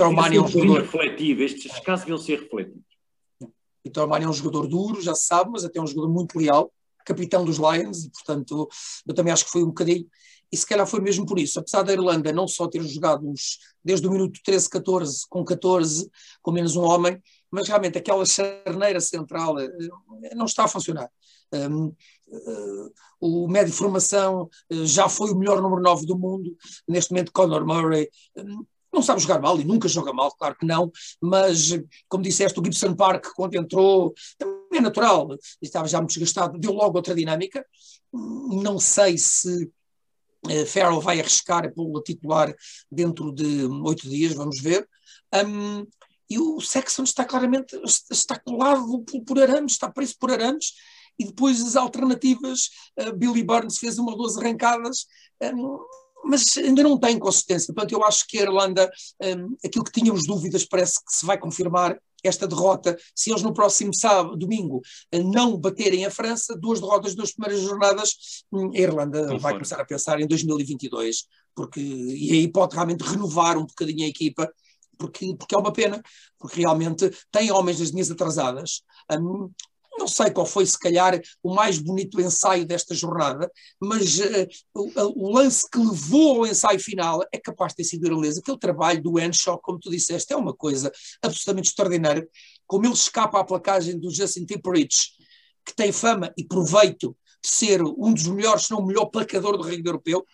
O'Mani 0.05 0.29
ser 0.31 0.37
é 0.37 0.41
um 0.41 0.47
jogador. 0.47 0.81
refletivo, 0.81 1.41
estes 1.41 1.79
casos 1.79 2.05
deviam 2.05 2.17
ser 2.17 2.41
refletidos. 2.41 2.83
Peter 3.81 4.03
O'Mani 4.03 4.25
é 4.25 4.27
um 4.29 4.33
jogador 4.33 4.67
duro, 4.67 5.01
já 5.01 5.15
se 5.15 5.25
sabe, 5.25 5.51
mas 5.51 5.63
até 5.63 5.79
é 5.79 5.81
um 5.81 5.87
jogador 5.87 6.11
muito 6.11 6.37
leal, 6.37 6.73
capitão 7.05 7.45
dos 7.45 7.57
Lions, 7.57 8.03
e 8.05 8.09
portanto 8.11 8.67
eu 9.07 9.13
também 9.13 9.31
acho 9.31 9.45
que 9.45 9.51
foi 9.51 9.63
um 9.63 9.67
bocadinho. 9.67 10.05
E 10.55 10.57
se 10.57 10.65
calhar 10.65 10.87
foi 10.87 11.01
mesmo 11.01 11.25
por 11.25 11.37
isso, 11.37 11.59
apesar 11.59 11.83
da 11.83 11.91
Irlanda 11.91 12.31
não 12.31 12.47
só 12.47 12.65
ter 12.65 12.81
jogado 12.81 13.29
desde 13.83 14.07
o 14.07 14.09
minuto 14.09 14.39
13, 14.41 14.69
14, 14.69 15.25
com 15.27 15.43
14, 15.43 16.09
com 16.41 16.49
menos 16.49 16.77
um 16.77 16.83
homem, 16.83 17.21
mas 17.51 17.67
realmente 17.67 17.97
aquela 17.97 18.25
charneira 18.25 19.01
central 19.01 19.59
eh, 19.59 19.67
não 20.33 20.45
está 20.45 20.63
a 20.63 20.69
funcionar. 20.69 21.11
Um, 21.51 21.93
eh, 22.31 22.89
o 23.19 23.49
médio 23.49 23.73
de 23.73 23.77
formação 23.77 24.49
eh, 24.71 24.85
já 24.85 25.09
foi 25.09 25.31
o 25.31 25.35
melhor 25.35 25.61
número 25.61 25.81
9 25.81 26.05
do 26.05 26.17
mundo, 26.17 26.55
neste 26.87 27.11
momento 27.11 27.33
Conor 27.33 27.65
Murray 27.65 28.09
não 28.93 29.01
sabe 29.01 29.19
jogar 29.19 29.41
mal 29.41 29.59
e 29.59 29.65
nunca 29.65 29.89
joga 29.89 30.13
mal, 30.13 30.31
claro 30.31 30.55
que 30.55 30.65
não, 30.65 30.89
mas 31.19 31.77
como 32.07 32.23
disseste, 32.23 32.57
o 32.57 32.63
Gibson 32.63 32.95
Park, 32.95 33.25
quando 33.35 33.55
entrou, 33.55 34.13
também 34.37 34.55
é 34.77 34.79
natural, 34.79 35.35
estava 35.61 35.85
já 35.85 35.97
muito 35.97 36.13
desgastado, 36.13 36.57
deu 36.57 36.71
logo 36.71 36.95
outra 36.95 37.13
dinâmica. 37.13 37.65
Não 38.13 38.79
sei 38.79 39.17
se 39.17 39.69
Farrell 40.65 41.01
vai 41.01 41.19
arriscar 41.19 41.73
pelo 41.73 42.01
titular 42.01 42.53
dentro 42.91 43.31
de 43.31 43.65
oito 43.65 44.09
dias, 44.09 44.33
vamos 44.33 44.61
ver. 44.61 44.87
Um, 45.33 45.85
e 46.29 46.39
o 46.39 46.59
Sexton 46.59 47.03
está 47.03 47.23
claramente 47.23 47.79
está 48.11 48.39
colado 48.39 49.03
por, 49.03 49.21
por 49.23 49.39
arames, 49.39 49.73
está 49.73 49.89
preso 49.89 50.15
por 50.19 50.31
arames, 50.31 50.73
e 51.19 51.25
depois 51.25 51.61
as 51.61 51.75
alternativas, 51.75 52.69
uh, 52.99 53.15
Billy 53.15 53.43
Burns 53.43 53.77
fez 53.77 53.97
uma 53.97 54.11
ou 54.11 54.17
duas 54.17 54.37
arrancadas, 54.37 55.05
um, 55.41 55.79
mas 56.25 56.57
ainda 56.57 56.83
não 56.83 56.99
tem 56.99 57.19
consistência. 57.19 57.73
Portanto, 57.73 57.93
eu 57.93 58.03
acho 58.03 58.25
que 58.27 58.39
a 58.39 58.41
Irlanda, 58.41 58.91
um, 59.21 59.55
aquilo 59.63 59.83
que 59.83 59.91
tínhamos 59.91 60.25
dúvidas, 60.25 60.65
parece 60.65 60.95
que 61.05 61.13
se 61.13 61.25
vai 61.25 61.37
confirmar 61.37 61.97
esta 62.27 62.47
derrota. 62.47 62.97
Se 63.13 63.31
eles 63.31 63.41
no 63.41 63.53
próximo 63.53 63.93
sábado, 63.93 64.35
domingo, 64.35 64.81
não 65.13 65.57
baterem 65.57 66.05
a 66.05 66.11
França, 66.11 66.57
duas 66.57 66.79
derrotas, 66.79 67.15
duas 67.15 67.33
primeiras 67.33 67.61
jornadas, 67.63 68.43
hum, 68.51 68.71
a 68.73 68.77
Irlanda 68.77 69.37
vai 69.37 69.53
começar 69.53 69.79
a 69.79 69.85
pensar 69.85 70.19
em 70.19 70.27
2022, 70.27 71.27
porque, 71.53 71.79
e 71.79 72.31
aí 72.33 72.47
pode 72.47 72.75
realmente 72.75 73.03
renovar 73.03 73.57
um 73.57 73.65
bocadinho 73.65 74.05
a 74.05 74.09
equipa, 74.09 74.51
porque, 74.97 75.35
porque 75.37 75.55
é 75.55 75.57
uma 75.57 75.73
pena, 75.73 76.01
porque 76.39 76.61
realmente 76.61 77.11
tem 77.31 77.51
homens 77.51 77.79
das 77.79 77.89
linhas 77.89 78.11
atrasadas. 78.11 78.81
Hum, 79.11 79.49
não 79.97 80.07
sei 80.07 80.29
qual 80.31 80.45
foi, 80.45 80.65
se 80.65 80.77
calhar, 80.77 81.19
o 81.41 81.53
mais 81.53 81.79
bonito 81.79 82.19
ensaio 82.19 82.65
desta 82.65 82.93
jornada, 82.93 83.49
mas 83.79 84.19
uh, 84.19 84.47
o, 84.73 85.25
o, 85.25 85.33
lance 85.33 85.69
que 85.69 85.77
levou 85.77 86.37
ao 86.37 86.47
ensaio 86.47 86.79
final 86.79 87.21
é 87.31 87.37
capaz 87.37 87.71
de 87.71 87.77
ter 87.77 87.83
sido 87.85 88.05
irlandês. 88.05 88.37
Aquele 88.37 88.59
trabalho 88.59 89.01
do 89.01 89.19
Henshaw, 89.19 89.59
como 89.59 89.79
tu 89.79 89.89
disseste, 89.89 90.33
é 90.33 90.35
uma 90.35 90.53
coisa 90.53 90.91
absolutamente 91.21 91.69
extraordinária. 91.69 92.27
Como 92.67 92.85
ele 92.85 92.93
escapa 92.93 93.39
à 93.39 93.43
placagem 93.43 93.99
do 93.99 94.11
Justin 94.11 94.45
Timperich, 94.45 95.11
que 95.65 95.75
tem 95.75 95.91
fama 95.91 96.33
e 96.37 96.43
proveito 96.43 97.15
de 97.43 97.49
ser 97.49 97.81
um 97.81 98.13
dos 98.13 98.27
melhores, 98.27 98.65
se 98.65 98.71
não 98.71 98.79
o 98.79 98.85
melhor 98.85 99.05
placador 99.05 99.57
do 99.57 99.63
rugby 99.63 99.87
europeu. 99.87 100.25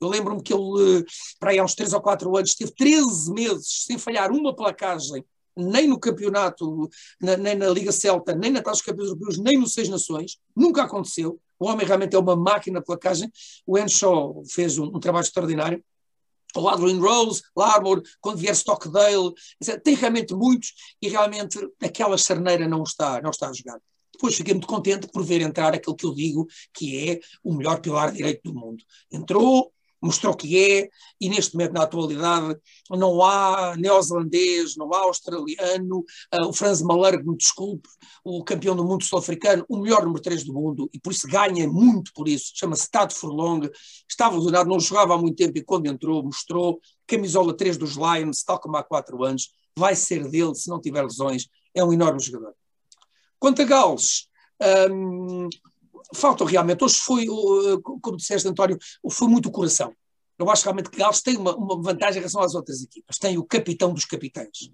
Eu 0.00 0.08
lembro-me 0.08 0.42
que 0.42 0.52
ele, 0.52 1.04
para 1.38 1.50
aí 1.50 1.58
há 1.58 1.64
uns 1.64 1.74
3 1.74 1.92
ou 1.92 2.00
4 2.00 2.36
anos, 2.36 2.54
teve 2.54 2.72
13 2.74 3.32
meses 3.32 3.84
sem 3.86 3.96
falhar 3.96 4.30
uma 4.30 4.54
placagem 4.54 5.24
nem 5.56 5.86
no 5.86 5.98
campeonato, 5.98 6.88
na, 7.20 7.36
nem 7.36 7.54
na 7.54 7.68
Liga 7.68 7.92
Celta, 7.92 8.34
nem 8.34 8.50
na 8.50 8.62
Taça 8.62 8.78
dos 8.78 8.82
Campeões 8.82 9.08
Europeus, 9.10 9.38
nem 9.38 9.58
no 9.58 9.68
Seis 9.68 9.88
Nações. 9.88 10.38
Nunca 10.54 10.82
aconteceu. 10.82 11.40
O 11.58 11.66
homem 11.66 11.86
realmente 11.86 12.16
é 12.16 12.18
uma 12.18 12.36
máquina 12.36 12.80
de 12.80 12.86
placagem. 12.86 13.30
O 13.66 13.78
Henshaw 13.78 14.42
fez 14.50 14.78
um, 14.78 14.86
um 14.86 15.00
trabalho 15.00 15.24
extraordinário. 15.24 15.82
O 16.56 16.68
Adrian 16.68 17.00
Rose, 17.00 17.42
Larmor, 17.56 18.02
quando 18.20 18.38
vier 18.38 18.54
Stockdale, 18.54 19.32
tem 19.82 19.94
realmente 19.94 20.34
muitos 20.34 20.72
e 21.02 21.08
realmente 21.08 21.58
aquela 21.82 22.16
charneira 22.16 22.68
não 22.68 22.84
está, 22.84 23.20
não 23.20 23.30
está 23.30 23.48
a 23.48 23.52
jogar. 23.52 23.80
Depois 24.12 24.36
fiquei 24.36 24.54
muito 24.54 24.68
contente 24.68 25.08
por 25.08 25.24
ver 25.24 25.40
entrar 25.40 25.74
aquele 25.74 25.96
que 25.96 26.06
eu 26.06 26.14
digo 26.14 26.46
que 26.72 27.10
é 27.10 27.20
o 27.42 27.52
melhor 27.52 27.80
pilar 27.80 28.12
direito 28.12 28.42
do 28.44 28.54
mundo. 28.54 28.84
Entrou, 29.10 29.72
mostrou 30.04 30.34
que 30.34 30.58
é, 30.58 30.88
e 31.20 31.28
neste 31.28 31.54
momento, 31.54 31.72
na 31.72 31.82
atualidade, 31.82 32.56
não 32.90 33.22
há 33.22 33.74
neozelandês, 33.76 34.76
não 34.76 34.92
há 34.92 34.98
australiano, 34.98 36.04
uh, 36.34 36.48
o 36.48 36.52
Franz 36.52 36.82
Malergo, 36.82 37.30
me 37.30 37.36
desculpe, 37.36 37.88
o 38.22 38.44
campeão 38.44 38.76
do 38.76 38.84
mundo 38.84 39.02
sul-africano, 39.02 39.64
o 39.68 39.78
melhor 39.78 40.04
número 40.04 40.22
3 40.22 40.44
do 40.44 40.52
mundo, 40.52 40.90
e 40.92 41.00
por 41.00 41.12
isso 41.12 41.26
ganha 41.26 41.66
muito 41.66 42.12
por 42.12 42.28
isso, 42.28 42.52
chama-se 42.54 42.90
Tad 42.90 43.14
Furlong, 43.14 43.68
estava 44.08 44.36
lesionado, 44.36 44.68
não 44.68 44.78
jogava 44.78 45.14
há 45.14 45.18
muito 45.18 45.36
tempo, 45.36 45.56
e 45.56 45.64
quando 45.64 45.86
entrou, 45.86 46.22
mostrou, 46.22 46.80
camisola 47.06 47.56
3 47.56 47.78
dos 47.78 47.96
Lions, 47.96 48.42
tal 48.42 48.60
como 48.60 48.76
há 48.76 48.82
4 48.82 49.24
anos, 49.24 49.50
vai 49.76 49.96
ser 49.96 50.28
dele, 50.28 50.54
se 50.54 50.68
não 50.68 50.80
tiver 50.80 51.02
lesões, 51.02 51.48
é 51.74 51.82
um 51.82 51.92
enorme 51.92 52.20
jogador. 52.20 52.54
Quanto 53.38 53.62
a 53.62 53.64
Gales, 53.64 54.28
um, 54.90 55.48
falta 56.14 56.44
realmente, 56.44 56.84
hoje 56.84 56.96
foi, 56.96 57.26
como 58.02 58.16
disseste 58.16 58.48
António, 58.48 58.78
foi 59.10 59.28
muito 59.28 59.48
o 59.48 59.52
coração. 59.52 59.94
Eu 60.38 60.50
acho 60.50 60.64
realmente 60.64 60.90
que 60.90 60.98
Gales 60.98 61.22
tem 61.22 61.36
uma, 61.36 61.54
uma, 61.54 61.80
vantagem 61.80 62.16
em 62.16 62.20
relação 62.20 62.42
às 62.42 62.54
outras 62.54 62.82
equipas. 62.82 63.18
Tem 63.18 63.38
o 63.38 63.44
capitão 63.44 63.94
dos 63.94 64.04
capitães. 64.04 64.70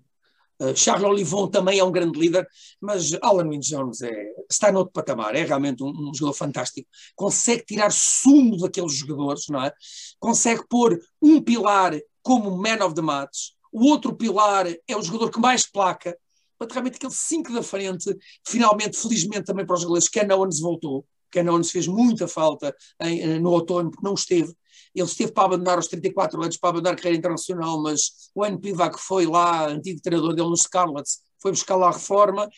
Uh, 0.59 0.75
Charles 0.75 1.07
Olivon 1.07 1.49
também 1.49 1.79
é 1.79 1.85
um 1.85 1.93
grande 1.93 2.19
líder, 2.19 2.47
mas 2.81 3.13
Alan 3.23 3.49
Wynne 3.49 3.63
Jones 3.63 4.03
é, 4.03 4.13
está 4.51 4.71
noutro 4.71 4.93
patamar, 4.93 5.35
é 5.35 5.45
realmente 5.45 5.83
um, 5.83 5.89
um, 5.89 6.15
jogador 6.15 6.35
fantástico. 6.35 6.89
Consegue 7.15 7.65
tirar 7.65 7.91
sumo 7.91 8.59
daqueles 8.59 8.95
jogadores, 8.95 9.45
não 9.49 9.63
é? 9.63 9.73
Consegue 10.19 10.63
pôr 10.69 10.99
um 11.21 11.41
pilar 11.41 11.99
como 12.23 12.51
man 12.57 12.85
of 12.85 12.95
the 12.95 13.01
match, 13.01 13.53
o 13.73 13.87
outro 13.87 14.15
pilar 14.15 14.67
é 14.67 14.97
o 14.97 15.03
jogador 15.03 15.31
que 15.31 15.39
mais 15.39 15.67
placa, 15.67 16.17
mas 16.59 16.71
realmente 16.71 16.97
aquele 16.97 17.13
5 17.13 17.53
da 17.53 17.63
frente, 17.63 18.15
finalmente, 18.47 18.99
felizmente 18.99 19.45
também 19.45 19.65
para 19.65 19.77
os 19.77 19.85
ingleses, 19.85 20.09
Ken 20.09 20.31
Owens 20.33 20.61
voltou. 20.61 21.07
Ken 21.31 21.49
Owens 21.49 21.71
fez 21.71 21.87
muita 21.87 22.27
falta 22.29 22.75
em, 23.01 23.39
no 23.39 23.51
outono, 23.51 23.91
porque 23.91 24.07
não 24.07 24.15
esteve. 24.15 24.55
Ele 24.95 25.07
esteve 25.07 25.33
para 25.33 25.45
abandonar 25.45 25.77
aos 25.77 25.87
34 25.87 26.43
anos, 26.43 26.57
para 26.57 26.71
abandonar 26.71 26.95
a 26.95 26.97
carreira 26.97 27.19
internacional, 27.19 27.81
mas 27.81 28.31
o 28.35 28.45
N. 28.45 28.59
Pivac 28.59 28.99
foi 28.99 29.27
lá, 29.27 29.69
antigo 29.69 30.01
treinador 30.03 30.35
dele 30.35 30.49
no 30.49 30.57
Scarlets, 30.57 31.21
foi 31.39 31.53
buscar 31.53 31.77
lá 31.77 31.89
a 31.89 31.93
reforma, 31.93 32.49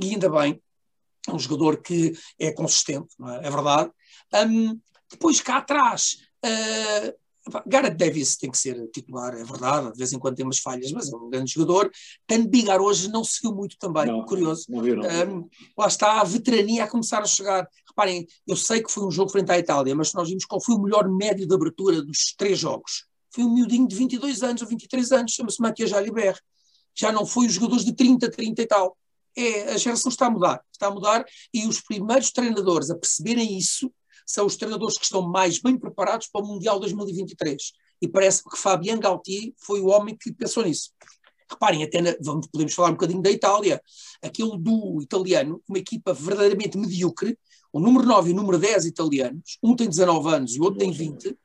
e 0.00 0.10
ainda 0.10 0.30
bem, 0.30 0.60
é 1.28 1.32
um 1.32 1.38
jogador 1.38 1.82
que 1.82 2.12
é 2.38 2.52
consistente, 2.52 3.14
é? 3.42 3.46
é? 3.46 3.50
verdade. 3.50 3.90
Um, 4.34 4.80
depois 5.10 5.40
cá 5.40 5.58
atrás, 5.58 6.16
uh, 6.44 7.21
Gareth 7.66 7.96
Davis 7.96 8.36
tem 8.36 8.50
que 8.50 8.58
ser 8.58 8.88
titular, 8.92 9.34
é 9.34 9.42
verdade, 9.42 9.90
de 9.92 9.98
vez 9.98 10.12
em 10.12 10.18
quando 10.18 10.36
tem 10.36 10.44
umas 10.44 10.58
falhas, 10.58 10.92
mas 10.92 11.12
é 11.12 11.16
um 11.16 11.28
grande 11.28 11.52
jogador. 11.52 11.90
Tan 12.26 12.46
Bigar 12.46 12.80
hoje 12.80 13.08
não 13.08 13.24
se 13.24 13.40
viu 13.42 13.52
muito 13.52 13.76
também, 13.78 14.06
não, 14.06 14.24
curioso. 14.24 14.66
Não 14.68 14.80
viu, 14.80 14.96
não. 14.96 15.08
Um, 15.08 15.48
lá 15.76 15.88
está 15.88 16.20
a 16.20 16.24
veterania 16.24 16.84
a 16.84 16.88
começar 16.88 17.20
a 17.20 17.26
chegar. 17.26 17.68
Reparem, 17.88 18.26
eu 18.46 18.56
sei 18.56 18.80
que 18.80 18.92
foi 18.92 19.04
um 19.04 19.10
jogo 19.10 19.30
frente 19.30 19.50
à 19.50 19.58
Itália, 19.58 19.94
mas 19.94 20.12
nós 20.12 20.28
vimos 20.28 20.44
qual 20.44 20.60
foi 20.60 20.76
o 20.76 20.80
melhor 20.80 21.08
médio 21.08 21.46
de 21.46 21.54
abertura 21.54 22.00
dos 22.00 22.32
três 22.36 22.58
jogos. 22.58 23.06
Foi 23.34 23.44
um 23.44 23.52
miudinho 23.52 23.88
de 23.88 23.96
22 23.96 24.42
anos 24.42 24.62
ou 24.62 24.68
23 24.68 25.10
anos, 25.12 25.32
chama-se 25.32 25.60
Matias 25.60 25.90
Jalibert. 25.90 26.38
Já 26.94 27.10
não 27.10 27.26
foi 27.26 27.46
os 27.46 27.54
jogadores 27.54 27.84
de 27.84 27.92
30, 27.92 28.30
30 28.30 28.62
e 28.62 28.66
tal. 28.66 28.96
É, 29.36 29.72
a 29.72 29.78
geração 29.78 30.10
está 30.10 30.26
a 30.26 30.30
mudar, 30.30 30.62
está 30.70 30.88
a 30.88 30.90
mudar, 30.90 31.24
e 31.52 31.66
os 31.66 31.80
primeiros 31.80 32.30
treinadores 32.30 32.90
a 32.90 32.94
perceberem 32.94 33.56
isso 33.56 33.90
são 34.26 34.46
os 34.46 34.56
treinadores 34.56 34.98
que 34.98 35.04
estão 35.04 35.22
mais 35.22 35.58
bem 35.60 35.78
preparados 35.78 36.28
para 36.28 36.42
o 36.42 36.46
Mundial 36.46 36.78
2023. 36.80 37.72
E 38.00 38.08
parece 38.08 38.42
que 38.42 38.56
Fabien 38.56 38.98
Galtier 38.98 39.52
foi 39.58 39.80
o 39.80 39.86
homem 39.86 40.16
que 40.16 40.32
pensou 40.32 40.64
nisso. 40.64 40.90
Reparem, 41.48 41.84
até 41.84 42.00
na, 42.00 42.16
vamos, 42.20 42.46
podemos 42.46 42.74
falar 42.74 42.88
um 42.88 42.92
bocadinho 42.92 43.22
da 43.22 43.30
Itália. 43.30 43.80
Aquele 44.22 44.58
do 44.58 45.00
italiano, 45.02 45.62
uma 45.68 45.78
equipa 45.78 46.12
verdadeiramente 46.12 46.78
medíocre, 46.78 47.38
o 47.72 47.80
número 47.80 48.06
9 48.06 48.30
e 48.30 48.32
o 48.32 48.36
número 48.36 48.58
10 48.58 48.86
italianos, 48.86 49.58
um 49.62 49.74
tem 49.74 49.88
19 49.88 50.28
anos 50.28 50.54
e 50.54 50.60
o 50.60 50.64
outro 50.64 50.78
tem 50.78 50.90
20, 50.90 51.36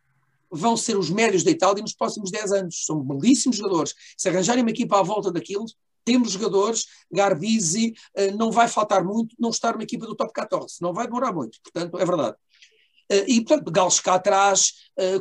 vão 0.50 0.76
ser 0.76 0.98
os 0.98 1.10
médios 1.10 1.44
da 1.44 1.52
Itália 1.52 1.82
nos 1.82 1.94
próximos 1.94 2.32
10 2.32 2.52
anos. 2.54 2.86
São 2.86 3.02
belíssimos 3.02 3.58
jogadores. 3.58 3.94
Se 4.18 4.30
arranjarem 4.30 4.64
uma 4.64 4.72
equipa 4.72 5.00
à 5.00 5.04
volta 5.04 5.32
daquilo, 5.32 5.66
temos 6.08 6.32
jogadores, 6.32 6.86
Garbisi, 7.12 7.94
não 8.38 8.50
vai 8.50 8.70
faltar 8.70 9.04
muito, 9.04 9.36
não 9.38 9.50
estar 9.50 9.76
uma 9.76 9.84
equipa 9.84 10.06
do 10.06 10.16
top 10.16 10.32
14, 10.32 10.78
não 10.82 10.94
vai 10.94 11.06
demorar 11.06 11.34
muito, 11.34 11.60
portanto, 11.62 12.00
é 12.00 12.06
verdade. 12.06 12.38
E, 13.10 13.42
portanto, 13.42 13.72
Gales 13.72 14.00
cá 14.00 14.16
atrás, 14.16 14.74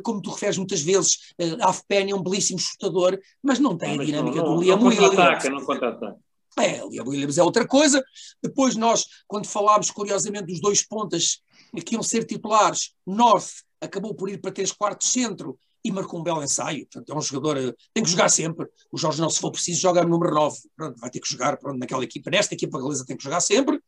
como 0.03 0.21
tu 0.21 0.31
referes 0.31 0.59
muitas 0.59 0.81
vezes, 0.81 1.35
a 1.61 1.71
Afpen 1.71 2.11
é 2.11 2.15
um 2.15 2.23
belíssimo 2.23 2.59
chutador, 2.59 3.19
mas 3.43 3.59
não 3.59 3.77
tem 3.77 3.99
a 4.01 4.05
dinâmica 4.05 4.39
não, 4.39 4.57
do 4.57 4.63
Liam 4.63 4.77
não 4.77 4.87
Williams. 4.87 5.09
Contra-ataca, 5.09 5.51
não 5.51 5.65
contra-ataca. 5.65 6.17
É, 6.59 6.87
Liam 6.89 7.07
Williams 7.07 7.39
é 7.39 7.43
outra 7.43 7.67
coisa. 7.67 8.03
Depois 8.43 8.75
nós, 8.77 9.05
quando 9.27 9.47
falámos 9.47 9.91
curiosamente 9.91 10.47
dos 10.47 10.61
dois 10.61 10.83
pontas 10.83 11.43
que 11.85 11.95
iam 11.95 12.03
ser 12.03 12.25
titulares, 12.25 12.95
North 13.07 13.51
acabou 13.81 14.15
por 14.15 14.29
ir 14.31 14.41
para 14.41 14.53
três 14.53 14.73
quartos 14.73 15.13
centro 15.13 15.59
e 15.85 15.93
marcou 15.93 16.19
um 16.19 16.23
belo 16.23 16.43
ensaio. 16.43 16.87
Portanto, 16.87 17.13
é 17.13 17.17
um 17.17 17.21
jogador, 17.21 17.57
eh, 17.57 17.75
tem 17.95 18.03
que 18.03 18.11
jogar 18.11 18.29
sempre. 18.29 18.67
O 18.91 18.99
Jorge 18.99 19.21
não, 19.21 19.31
se 19.31 19.39
for 19.39 19.53
preciso, 19.53 19.81
joga 19.81 20.03
no 20.03 20.09
número 20.09 20.35
9. 20.35 20.59
Pronto, 20.75 20.99
vai 20.99 21.11
ter 21.11 21.21
que 21.21 21.29
jogar 21.29 21.57
pronto, 21.59 21.79
naquela 21.79 22.03
equipa. 22.03 22.31
Nesta 22.31 22.55
equipa 22.55 22.79
galesa 22.79 23.07
tem 23.07 23.17
que 23.17 23.23
jogar 23.23 23.41
sempre. 23.41 23.81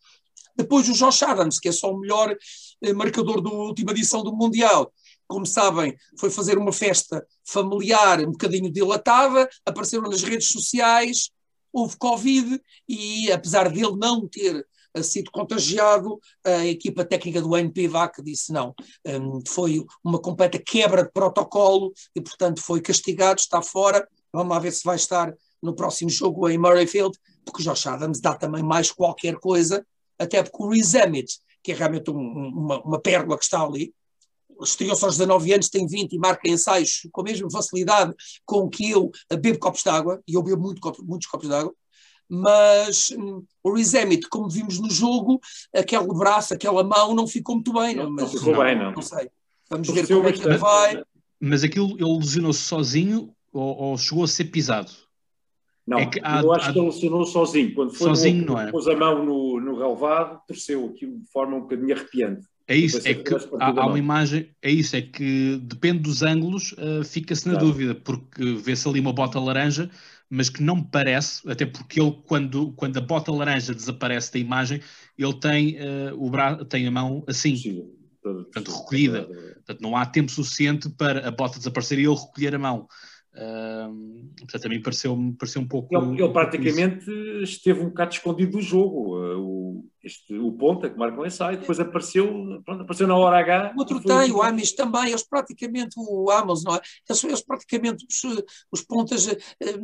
Depois 0.58 0.88
o 0.88 0.92
Josh 0.92 1.22
Adams, 1.22 1.60
que 1.60 1.68
é 1.68 1.72
só 1.72 1.92
o 1.92 1.98
melhor 1.98 2.36
eh, 2.82 2.92
marcador 2.92 3.40
da 3.40 3.50
última 3.50 3.92
edição 3.92 4.24
do 4.24 4.34
Mundial. 4.34 4.92
Como 5.26 5.46
sabem, 5.46 5.96
foi 6.18 6.30
fazer 6.30 6.58
uma 6.58 6.72
festa 6.72 7.24
familiar 7.44 8.20
um 8.20 8.32
bocadinho 8.32 8.72
dilatada, 8.72 9.48
apareceram 9.64 10.04
nas 10.04 10.22
redes 10.22 10.48
sociais, 10.48 11.30
houve 11.72 11.96
Covid 11.96 12.60
e 12.88 13.30
apesar 13.30 13.70
dele 13.70 13.96
não 13.96 14.26
ter 14.26 14.66
sido 15.02 15.30
contagiado, 15.30 16.18
a 16.44 16.66
equipa 16.66 17.04
técnica 17.04 17.40
do 17.40 17.56
NPVAC 17.56 18.22
disse 18.22 18.52
não. 18.52 18.74
Um, 19.06 19.40
foi 19.46 19.84
uma 20.02 20.18
completa 20.18 20.58
quebra 20.58 21.04
de 21.04 21.12
protocolo 21.12 21.92
e, 22.14 22.20
portanto, 22.20 22.60
foi 22.60 22.80
castigado, 22.80 23.40
está 23.40 23.62
fora. 23.62 24.08
Vamos 24.32 24.52
lá 24.52 24.58
ver 24.58 24.72
se 24.72 24.84
vai 24.84 24.96
estar 24.96 25.32
no 25.62 25.74
próximo 25.74 26.10
jogo 26.10 26.48
em 26.48 26.58
Murrayfield, 26.58 27.16
porque 27.44 27.62
o 27.62 27.64
Josh 27.64 27.86
Adams 27.86 28.20
dá 28.20 28.34
também 28.34 28.62
mais 28.62 28.90
qualquer 28.90 29.36
coisa, 29.36 29.86
até 30.18 30.42
porque 30.42 30.62
o 30.62 30.68
Reese 30.68 30.98
que 31.62 31.72
é 31.72 31.74
realmente 31.74 32.10
um, 32.10 32.16
uma, 32.16 32.82
uma 32.82 33.00
pérola 33.00 33.36
que 33.36 33.44
está 33.44 33.62
ali, 33.62 33.92
estreou-se 34.62 35.04
aos 35.04 35.16
19 35.16 35.52
anos, 35.52 35.68
tem 35.68 35.86
20 35.86 36.12
e 36.12 36.18
marca 36.18 36.48
ensaios 36.48 37.06
com 37.12 37.20
a 37.20 37.24
mesma 37.24 37.50
facilidade 37.50 38.14
com 38.44 38.68
que 38.68 38.90
eu 38.90 39.10
bebo 39.40 39.58
copos 39.58 39.82
de 39.82 39.88
água, 39.88 40.20
e 40.26 40.34
eu 40.34 40.42
bebo 40.42 40.62
muito, 40.62 40.80
muitos 41.04 41.28
copos 41.28 41.48
de 41.48 41.54
água, 41.54 41.74
mas 42.28 43.10
hum, 43.10 43.42
o 43.62 43.72
Rizemit, 43.72 44.28
como 44.28 44.50
vimos 44.50 44.78
no 44.78 44.90
jogo, 44.90 45.40
aquele 45.74 46.06
braço, 46.08 46.52
aquela 46.52 46.84
mão 46.84 47.14
não 47.14 47.26
ficou 47.26 47.54
muito 47.54 47.72
bem. 47.72 47.96
Não, 47.96 48.10
mas, 48.10 48.24
não 48.24 48.38
ficou 48.38 48.54
não, 48.54 48.64
bem, 48.64 48.78
não. 48.78 48.92
Não 48.92 49.02
sei. 49.02 49.30
Vamos 49.70 49.88
ver 49.88 50.06
como 50.06 50.28
é 50.28 50.32
que 50.32 50.42
ele 50.46 50.58
vai. 50.58 51.02
Mas 51.40 51.64
aquilo, 51.64 51.92
ele 51.92 52.18
lesionou-se 52.18 52.60
sozinho 52.60 53.34
ou, 53.52 53.76
ou, 53.76 53.98
chegou 53.98 54.24
a 54.24 54.28
ser 54.28 54.44
pisado? 54.44 54.92
Não, 55.88 55.98
é 55.98 56.10
há, 56.22 56.42
eu 56.42 56.52
acho 56.52 56.68
há... 56.68 56.72
que 56.72 56.78
ele 56.78 56.86
lesionou 56.86 57.24
sozinho. 57.24 57.74
Quando 57.74 57.94
foi 57.94 58.08
sozinho, 58.08 58.44
no, 58.44 58.52
não 58.52 58.60
é? 58.60 58.70
pôs 58.70 58.86
a 58.86 58.94
mão 58.94 59.24
no, 59.24 59.58
no 59.58 59.78
relevado, 59.78 60.38
torceu 60.46 60.84
aquilo 60.84 61.18
de 61.18 61.26
forma 61.30 61.56
um 61.56 61.60
bocadinho 61.60 61.94
arrepiante. 61.96 62.46
É 62.66 62.76
isso, 62.76 62.98
é 63.08 63.14
que 63.14 63.34
há, 63.34 63.68
há, 63.68 63.86
uma 63.86 63.98
imagem, 63.98 64.50
é 64.60 64.70
isso, 64.70 64.94
é 64.94 65.00
que 65.00 65.58
depende 65.62 66.00
dos 66.00 66.20
ângulos, 66.20 66.72
uh, 66.72 67.02
fica-se 67.02 67.46
na 67.46 67.54
claro. 67.54 67.66
dúvida, 67.66 67.94
porque 67.94 68.56
vê-se 68.56 68.86
ali 68.86 69.00
uma 69.00 69.14
bota 69.14 69.40
laranja, 69.40 69.90
mas 70.28 70.50
que 70.50 70.62
não 70.62 70.76
me 70.76 70.84
parece, 70.92 71.50
até 71.50 71.64
porque 71.64 71.98
ele, 71.98 72.14
quando, 72.26 72.72
quando 72.72 72.98
a 72.98 73.00
bota 73.00 73.32
laranja 73.32 73.74
desaparece 73.74 74.34
da 74.34 74.38
imagem, 74.38 74.82
ele 75.16 75.32
tem, 75.40 75.78
uh, 75.78 76.22
o 76.22 76.28
bra 76.28 76.62
tem 76.66 76.86
a 76.86 76.90
mão 76.90 77.24
assim, 77.26 77.56
Sim, 77.56 77.88
portanto, 78.20 78.70
recolhida. 78.70 79.24
Portanto, 79.24 79.80
não 79.80 79.96
há 79.96 80.04
tempo 80.04 80.30
suficiente 80.30 80.90
para 80.90 81.26
a 81.26 81.30
bota 81.30 81.56
desaparecer 81.56 81.98
e 81.98 82.04
ele 82.04 82.14
recolher 82.14 82.54
a 82.54 82.58
mão. 82.58 82.86
Uh, 83.34 84.28
portanto, 84.38 84.62
também 84.62 84.82
pareceu, 84.82 85.16
pareceu 85.38 85.62
um 85.62 85.68
pouco. 85.68 85.94
Ele, 85.96 86.22
ele 86.22 86.32
praticamente 86.32 87.10
esteve 87.42 87.80
um 87.80 87.88
bocado 87.88 88.12
escondido 88.14 88.52
do 88.52 88.60
jogo. 88.60 89.16
Uh, 89.16 89.38
o, 89.38 89.84
este, 90.02 90.36
o 90.36 90.50
Ponta, 90.52 90.88
que 90.88 90.98
marca 90.98 91.20
um 91.20 91.26
ensaio, 91.26 91.58
depois 91.58 91.78
apareceu, 91.78 92.26
pronto, 92.64 92.82
apareceu 92.82 93.06
na 93.06 93.16
hora 93.16 93.38
H. 93.38 93.74
O 93.76 93.80
outro 93.80 94.02
tem, 94.02 94.32
o 94.32 94.42
Amis 94.42 94.72
também. 94.72 95.10
Eles 95.10 95.22
praticamente, 95.22 95.94
o 95.96 96.30
Amos, 96.30 96.64
não 96.64 96.74
é? 96.74 96.80
Eles, 97.08 97.24
eles 97.24 97.42
praticamente, 97.44 98.04
os, 98.08 98.44
os 98.72 98.82
pontas, 98.82 99.26
uh, 99.26 99.36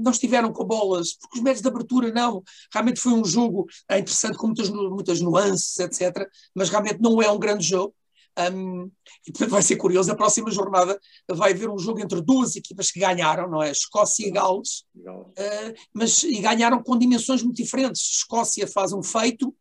não 0.03 0.11
estiveram 0.11 0.53
com 0.53 0.65
bolas, 0.65 1.13
porque 1.15 1.39
os 1.39 1.45
médios 1.45 1.63
de 1.63 1.69
abertura 1.69 2.11
não. 2.11 2.43
Realmente 2.73 3.01
foi 3.01 3.13
um 3.13 3.25
jogo 3.25 3.67
é 3.89 3.99
interessante, 3.99 4.37
com 4.37 4.47
muitas, 4.47 4.71
muitas 4.71 5.21
nuances, 5.21 5.79
etc. 5.79 6.29
Mas 6.55 6.71
realmente 6.71 7.01
não 7.01 7.23
é 7.23 7.31
um 7.31 7.39
grande 7.39 7.65
jogo. 7.65 7.95
Um, 8.37 8.91
e 9.27 9.31
portanto 9.31 9.51
vai 9.51 9.63
ser 9.63 9.77
curioso, 9.77 10.11
a 10.11 10.17
próxima 10.17 10.51
jornada 10.51 10.99
vai 11.31 11.53
haver 11.53 11.71
um 11.71 11.79
jogo 11.79 12.01
entre 12.01 12.21
duas 12.21 12.57
equipas 12.57 12.91
que 12.91 12.99
ganharam, 12.99 13.49
não 13.49 13.63
é? 13.63 13.71
Escócia 13.71 14.27
e 14.27 14.31
Gales, 14.31 14.85
uh, 14.97 15.75
mas 15.93 16.23
e 16.25 16.41
ganharam 16.41 16.83
com 16.83 16.99
dimensões 16.99 17.43
muito 17.43 17.57
diferentes. 17.57 18.03
Escócia 18.03 18.67
faz 18.67 18.93
um 18.93 19.03
feito, 19.03 19.55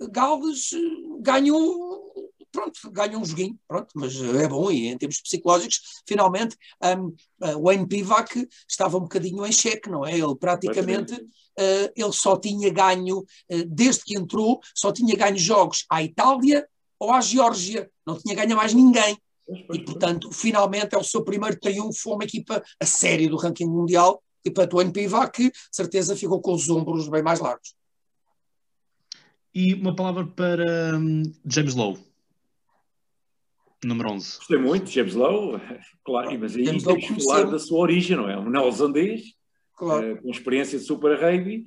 Gales 0.00 0.70
ganhou, 1.20 2.32
pronto, 2.52 2.78
ganhou 2.92 3.20
um 3.20 3.24
joguinho, 3.24 3.58
pronto, 3.66 3.88
mas 3.96 4.14
é 4.14 4.46
bom 4.46 4.70
e 4.70 4.86
em 4.86 4.96
termos 4.96 5.20
psicológicos, 5.20 5.80
finalmente 6.06 6.56
um, 6.80 7.08
uh, 7.44 7.58
o 7.58 7.72
NPVAC 7.72 8.48
estava 8.68 8.98
um 8.98 9.02
bocadinho 9.02 9.44
em 9.44 9.52
xeque, 9.52 9.90
não 9.90 10.06
é? 10.06 10.16
Ele 10.16 10.36
praticamente, 10.36 11.14
uh, 11.14 11.92
ele 11.96 12.12
só 12.12 12.36
tinha 12.36 12.70
ganho, 12.70 13.24
desde 13.66 14.04
que 14.04 14.16
entrou, 14.16 14.60
só 14.76 14.92
tinha 14.92 15.16
ganho 15.16 15.38
jogos 15.38 15.84
à 15.90 16.04
Itália, 16.04 16.68
ou 17.02 17.12
à 17.12 17.20
Geórgia, 17.20 17.90
não 18.06 18.16
tinha 18.16 18.32
ganho 18.36 18.56
mais 18.56 18.72
ninguém. 18.72 19.18
E, 19.72 19.84
portanto, 19.84 20.30
finalmente 20.30 20.94
é 20.94 20.98
o 20.98 21.02
seu 21.02 21.24
primeiro 21.24 21.58
triunfo, 21.58 22.14
uma 22.14 22.22
equipa 22.22 22.62
a 22.80 22.86
sério 22.86 23.28
do 23.28 23.36
ranking 23.36 23.66
mundial, 23.66 24.22
e 24.44 24.50
portanto 24.50 24.76
o 24.76 24.82
NPIVA 24.82 25.28
que, 25.28 25.50
certeza, 25.70 26.14
ficou 26.14 26.40
com 26.40 26.54
os 26.54 26.68
ombros 26.70 27.08
bem 27.08 27.22
mais 27.22 27.40
largos. 27.40 27.74
E 29.52 29.74
uma 29.74 29.96
palavra 29.96 30.24
para 30.24 30.96
um, 30.96 31.24
James 31.44 31.74
Lowe, 31.74 31.98
número 33.84 34.12
11. 34.12 34.36
Gostei 34.38 34.58
muito, 34.58 34.88
James 34.88 35.14
Lowe, 35.14 35.60
claro, 36.06 36.38
mas 36.38 36.54
aí 36.54 36.64
James 36.64 36.84
temos 36.84 37.04
que 37.04 37.24
falar 37.24 37.50
da 37.50 37.58
sua 37.58 37.80
origem, 37.80 38.16
não 38.16 38.30
é? 38.30 38.38
Um 38.38 38.48
neozelandês, 38.48 39.22
claro. 39.76 40.14
uh, 40.14 40.22
com 40.22 40.30
experiência 40.30 40.78
de 40.78 40.84
Super 40.84 41.20
Rugby, 41.20 41.64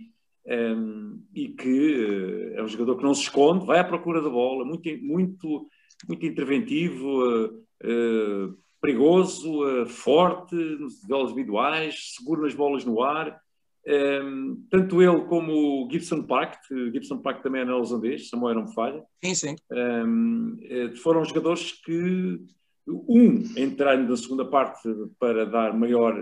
um, 0.47 1.14
e 1.35 1.49
que 1.49 1.67
uh, 1.69 2.59
é 2.59 2.63
um 2.63 2.67
jogador 2.67 2.95
que 2.95 3.03
não 3.03 3.13
se 3.13 3.23
esconde, 3.23 3.65
vai 3.65 3.79
à 3.79 3.83
procura 3.83 4.21
da 4.21 4.29
bola, 4.29 4.63
muito, 4.63 4.89
muito, 5.03 5.67
muito 6.07 6.25
interventivo, 6.25 7.05
uh, 7.05 7.45
uh, 7.83 8.57
perigoso, 8.81 9.85
forte 9.87 10.55
nos 10.55 11.01
duelos 11.01 11.31
individuais, 11.31 12.13
seguro 12.15 12.43
nas 12.43 12.53
bolas 12.53 12.85
no 12.85 13.01
ar. 13.01 13.41
Um, 13.87 14.63
tanto 14.69 15.01
ele 15.01 15.21
como 15.25 15.51
o 15.51 15.89
Gibson 15.91 16.23
Park, 16.23 16.59
Gibson 16.93 17.17
Park 17.17 17.41
também 17.41 17.61
é 17.61 17.65
neozelandês, 17.65 18.29
Samuel 18.29 18.55
não 18.55 18.65
me 18.65 18.73
falha. 18.73 19.03
Sim, 19.23 19.35
sim. 19.35 19.55
Um, 19.71 20.57
foram 21.01 21.25
jogadores 21.25 21.71
que 21.71 22.39
um 22.87 23.43
entrando 23.57 24.07
na 24.07 24.17
segunda 24.17 24.45
parte 24.45 24.87
para 25.19 25.45
dar 25.45 25.73
maior 25.73 26.15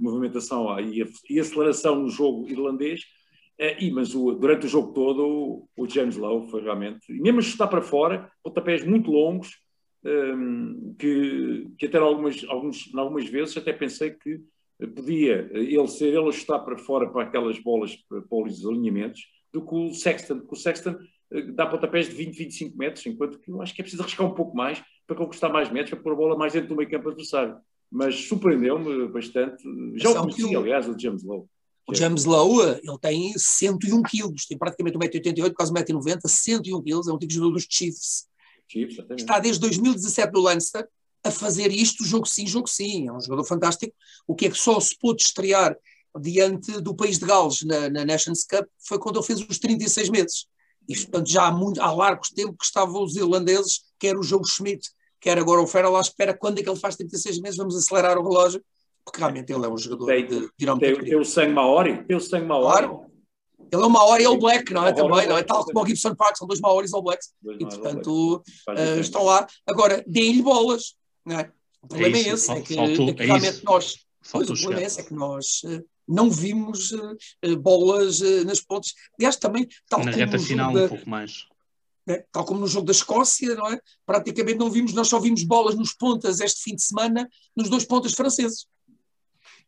movimentação 0.00 0.78
e, 0.80 1.04
e 1.30 1.38
aceleração 1.38 2.02
no 2.02 2.08
jogo 2.08 2.48
irlandês, 2.48 3.02
e, 3.80 3.90
mas 3.90 4.14
o, 4.14 4.32
durante 4.32 4.66
o 4.66 4.68
jogo 4.68 4.92
todo, 4.92 5.68
o, 5.76 5.88
James 5.88 6.16
Lowe 6.16 6.50
foi 6.50 6.62
realmente, 6.62 7.12
mesmo 7.12 7.38
a 7.38 7.42
chutar 7.42 7.68
para 7.68 7.82
fora, 7.82 8.30
pontapés 8.42 8.84
muito 8.84 9.10
longos, 9.10 9.58
um, 10.04 10.94
que, 10.98 11.68
que 11.78 11.86
até 11.86 11.98
algumas, 11.98 12.44
alguns, 12.48 12.90
algumas 12.94 13.28
vezes 13.28 13.56
até 13.56 13.72
pensei 13.72 14.10
que 14.10 14.40
podia 14.88 15.48
ele 15.52 15.86
ser 15.86 16.08
ele 16.08 16.28
a 16.28 16.32
chutar 16.32 16.58
para 16.60 16.76
fora 16.76 17.08
para 17.08 17.22
aquelas 17.22 17.58
bolas, 17.58 17.94
para, 18.08 18.20
para 18.22 18.38
os 18.46 18.66
alinhamentos, 18.66 19.22
do 19.52 19.64
que 19.64 19.74
o 19.74 19.92
Sexton, 19.92 20.38
porque 20.40 20.54
o 20.54 20.58
Sexton 20.58 20.96
eh, 21.30 21.42
dá 21.52 21.66
pontapés 21.66 22.08
de 22.08 22.14
20, 22.14 22.36
25 22.36 22.76
metros, 22.76 23.06
enquanto 23.06 23.38
que 23.38 23.50
eu 23.50 23.60
acho 23.60 23.74
que 23.74 23.82
é 23.82 23.84
preciso 23.84 24.02
arriscar 24.02 24.26
um 24.26 24.34
pouco 24.34 24.56
mais 24.56 24.82
para 25.06 25.16
conquistar 25.16 25.50
mais 25.50 25.70
metros, 25.70 25.90
para 25.90 26.02
pôr 26.02 26.12
a 26.12 26.16
bola 26.16 26.36
mais 26.36 26.52
dentro 26.52 26.70
do 26.70 26.76
meio 26.76 26.90
campo 26.90 27.08
adversário. 27.08 27.56
Mas 27.90 28.14
surpreendeu-me 28.14 29.08
bastante. 29.08 29.62
Já 29.96 30.10
o 30.10 30.22
conheci, 30.22 30.56
aliás, 30.56 30.88
o 30.88 30.98
James 30.98 31.22
Lowe. 31.22 31.46
O 31.88 31.94
James 31.94 32.24
Lowe, 32.24 32.80
ele 32.82 32.98
tem 33.00 33.32
101 33.36 34.02
quilos, 34.02 34.46
tem 34.46 34.56
praticamente 34.56 34.96
1,88m, 34.96 35.52
quase 35.52 35.72
1,90m, 35.72 36.20
101 36.26 36.82
quilos, 36.82 37.08
é 37.08 37.12
um 37.12 37.18
tipo 37.18 37.32
jogador 37.32 37.54
dos 37.54 37.66
Chiefs. 37.68 38.26
Chiefs 38.68 39.04
Está 39.16 39.38
desde 39.38 39.60
2017 39.60 40.32
no 40.32 40.42
Leinster 40.42 40.88
a 41.24 41.30
fazer 41.30 41.70
isto, 41.70 42.04
jogo 42.04 42.26
sim, 42.26 42.46
jogo 42.46 42.68
sim. 42.68 43.08
É 43.08 43.12
um 43.12 43.20
jogador 43.20 43.44
fantástico. 43.44 43.94
O 44.26 44.34
que 44.34 44.46
é 44.46 44.50
que 44.50 44.58
só 44.58 44.78
se 44.80 44.96
pôde 44.98 45.22
estrear 45.22 45.76
diante 46.20 46.80
do 46.80 46.94
país 46.94 47.18
de 47.18 47.26
Gales 47.26 47.62
na, 47.62 47.88
na 47.88 48.04
Nations 48.04 48.44
Cup 48.44 48.66
foi 48.78 48.98
quando 48.98 49.18
ele 49.18 49.26
fez 49.26 49.40
os 49.40 49.58
36 49.58 50.08
meses. 50.10 50.46
Isto, 50.88 51.10
portanto, 51.10 51.30
já 51.30 51.46
há, 51.46 51.52
muito, 51.52 51.80
há 51.80 51.92
largos 51.92 52.30
tempo 52.30 52.56
que 52.56 52.64
estavam 52.64 53.02
os 53.02 53.16
irlandeses, 53.16 53.82
quer 53.98 54.16
o 54.16 54.22
jogo 54.22 54.46
Schmidt, 54.46 54.90
quer 55.20 55.38
agora 55.38 55.60
o 55.60 55.66
Ferrell, 55.66 55.96
à 55.96 56.00
espera 56.00 56.36
quando 56.36 56.58
é 56.58 56.62
que 56.62 56.68
ele 56.68 56.78
faz 56.78 56.96
36 56.96 57.40
meses, 57.40 57.56
vamos 57.56 57.76
acelerar 57.76 58.18
o 58.18 58.28
relógio 58.28 58.62
porque 59.04 59.18
realmente 59.18 59.52
ele 59.52 59.64
é 59.64 59.68
um 59.68 59.78
jogador 59.78 60.06
tem, 60.06 60.26
de 60.26 60.48
tirar 60.58 60.76
tem, 60.78 60.98
tem 61.02 61.16
o 61.16 61.24
sangue 61.24 61.52
Maori? 61.52 62.04
Tem 62.04 62.16
o 62.16 62.20
sangue 62.20 62.46
Maori? 62.46 62.86
Claro. 62.86 63.12
Ele 63.72 63.82
é 63.82 63.86
o 63.86 63.90
Maori 63.90 64.24
e 64.24 64.26
o 64.26 64.36
Black, 64.36 64.70
não 64.72 64.86
é? 64.86 64.92
Também, 64.92 65.26
não 65.26 65.38
é? 65.38 65.42
Tal 65.42 65.64
como 65.64 65.82
o 65.82 65.86
Gibson 65.86 66.14
Park, 66.14 66.36
são 66.36 66.46
dois 66.46 66.60
Maoris 66.60 66.92
ou 66.92 67.02
Blacks. 67.02 67.32
e, 67.58 67.64
portanto, 67.64 68.42
uh, 68.68 69.00
estão 69.00 69.24
lá. 69.24 69.46
Agora, 69.66 70.04
deem-lhe 70.06 70.42
bolas, 70.42 70.94
não 71.24 71.40
é? 71.40 71.50
O 71.80 71.88
problema 71.88 72.18
é, 72.18 72.20
é 72.20 72.28
esse, 72.28 72.52
é 72.52 72.60
que, 72.60 72.74
faltou, 72.74 73.08
é 73.08 73.14
que 73.14 73.24
realmente 73.24 73.60
é 73.60 73.62
nós... 73.64 73.96
Pois, 74.30 74.50
o 74.50 74.54
problema 74.54 74.82
é 74.82 74.84
esse, 74.84 75.00
é 75.00 75.04
que 75.04 75.14
nós 75.14 75.62
uh, 75.64 75.82
não 76.06 76.30
vimos 76.30 76.92
uh, 76.92 77.16
bolas 77.60 78.20
nas 78.44 78.60
pontes. 78.60 78.92
Aliás, 79.18 79.36
também... 79.36 79.66
Tal 79.88 80.04
Na 80.04 80.10
reta 80.10 80.38
final, 80.38 80.74
da, 80.74 80.84
um 80.84 80.88
pouco 80.88 81.08
mais. 81.08 81.46
né? 82.06 82.22
tal 82.30 82.44
como 82.44 82.60
no 82.60 82.68
jogo 82.68 82.84
da 82.84 82.92
Escócia, 82.92 83.54
não 83.54 83.68
é? 83.68 83.80
praticamente 84.04 84.58
não 84.58 84.70
vimos, 84.70 84.92
nós 84.92 85.08
só 85.08 85.18
vimos 85.18 85.44
bolas 85.44 85.74
nos 85.74 85.94
pontas 85.94 86.40
este 86.40 86.62
fim 86.62 86.74
de 86.74 86.82
semana, 86.82 87.26
nos 87.56 87.70
dois 87.70 87.86
pontas 87.86 88.12
franceses. 88.12 88.66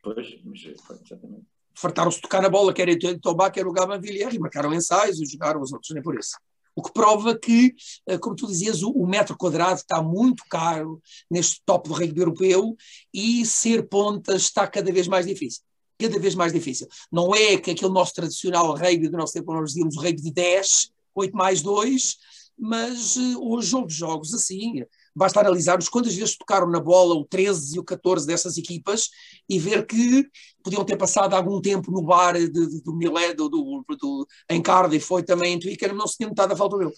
Pois, 0.05 0.37
mas 0.43 0.63
exatamente. 0.63 1.47
Fartaram-se 1.73 2.17
de 2.17 2.21
tocar 2.21 2.41
na 2.41 2.49
bola, 2.49 2.71
quer 2.71 2.87
o 2.87 3.19
Tobá, 3.19 3.49
quer 3.49 3.65
o 3.65 3.71
Gaban 3.71 3.99
Villiers, 3.99 4.35
e 4.35 4.39
marcaram 4.39 4.71
ensaios 4.71 5.19
e 5.19 5.25
jogaram 5.25 5.59
os 5.59 5.73
outros, 5.73 5.91
nem 5.95 6.03
por 6.03 6.17
isso. 6.17 6.37
O 6.75 6.83
que 6.83 6.93
prova 6.93 7.35
que, 7.35 7.73
eh, 8.07 8.17
como 8.19 8.35
tu 8.35 8.45
dizias, 8.45 8.83
o, 8.83 9.05
metro 9.07 9.35
quadrado 9.35 9.79
está 9.79 10.03
muito 10.03 10.43
caro 10.47 11.01
neste 11.31 11.59
top 11.65 11.89
do 11.89 11.95
rugby 11.95 12.19
europeu 12.19 12.77
e 13.11 13.45
ser 13.45 13.87
ponta 13.87 14.35
está 14.35 14.67
cada 14.67 14.91
vez 14.91 15.07
mais 15.07 15.25
difícil. 15.25 15.63
Cada 15.97 16.19
vez 16.19 16.35
mais 16.35 16.53
difícil. 16.53 16.87
Não 17.11 17.33
é 17.33 17.57
que 17.57 17.71
aquele 17.71 17.91
nosso 17.91 18.13
tradicional 18.13 18.75
rugby 18.75 19.07
do 19.07 19.17
nosso 19.17 19.33
tempo, 19.33 19.53
nós 19.53 19.69
dizíamos 19.69 19.95
o 19.95 20.01
rugby 20.01 20.21
de 20.21 20.31
10, 20.31 20.91
8 21.15 21.35
mais 21.35 21.61
2, 21.61 22.17
mas 22.57 23.15
uh, 23.15 23.41
hoje 23.41 23.75
houve 23.75 23.93
jogos 23.93 24.33
assim. 24.33 24.83
Basta 25.15 25.39
analisarmos 25.39 25.87
quantas 25.87 26.13
vezes 26.13 26.37
tocaram 26.37 26.69
na 26.69 26.79
bola 26.79 27.15
o 27.15 27.25
13 27.25 27.77
e 27.77 27.79
o 27.79 27.83
14 27.83 28.27
dessas 28.27 28.57
equipas 28.57 29.09
e 29.49 29.57
ver 29.57 29.85
que 29.85 30.27
podiam 30.61 30.83
ter 30.83 30.97
passado 30.97 31.33
algum 31.35 31.61
tempo 31.61 31.91
no 31.91 32.01
bar 32.01 32.33
de, 32.33 32.49
de, 32.49 32.81
do 32.81 32.93
Milé, 32.93 33.33
do, 33.33 33.47
do, 33.47 33.85
do, 33.87 34.27
em 34.49 34.61
Cardiff, 34.61 35.05
foi 35.05 35.23
também 35.23 35.53
em 35.53 35.59
Twickenham, 35.59 35.95
não 35.95 36.07
se 36.07 36.17
tinha 36.17 36.27
notado 36.27 36.51
a 36.51 36.55
falta 36.55 36.77
dele. 36.77 36.93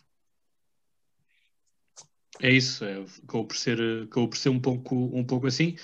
É 2.39 2.51
isso, 2.51 2.85
é, 2.85 3.03
acabou, 3.23 3.45
por 3.45 3.57
ser, 3.57 3.79
acabou 4.03 4.29
por 4.29 4.37
ser 4.37 4.49
um 4.49 4.59
pouco, 4.59 4.95
um 4.95 5.23
pouco 5.23 5.47
assim. 5.47 5.75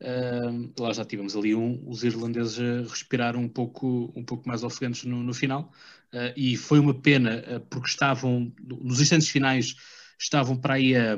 Uh, 0.00 0.72
lá 0.78 0.92
já 0.92 1.04
tivemos 1.04 1.36
ali 1.36 1.54
um, 1.54 1.80
os 1.88 2.02
irlandeses 2.02 2.58
a 2.58 2.88
respirar 2.88 3.36
um 3.36 3.48
pouco, 3.48 4.12
um 4.16 4.24
pouco 4.24 4.46
mais 4.48 4.64
ofegantes 4.64 5.04
no, 5.04 5.22
no 5.22 5.32
final. 5.32 5.72
Uh, 6.12 6.32
e 6.36 6.56
foi 6.56 6.78
uma 6.78 6.92
pena, 6.92 7.42
uh, 7.48 7.60
porque 7.60 7.88
estavam, 7.88 8.52
nos 8.60 9.00
instantes 9.00 9.28
finais, 9.28 9.74
estavam 10.18 10.56
para 10.56 10.74
aí 10.74 10.96
a 10.96 11.16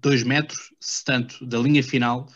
2 0.00 0.22
metros, 0.22 0.72
se 0.80 1.04
tanto, 1.04 1.44
da 1.46 1.58
linha 1.58 1.82
final, 1.82 2.28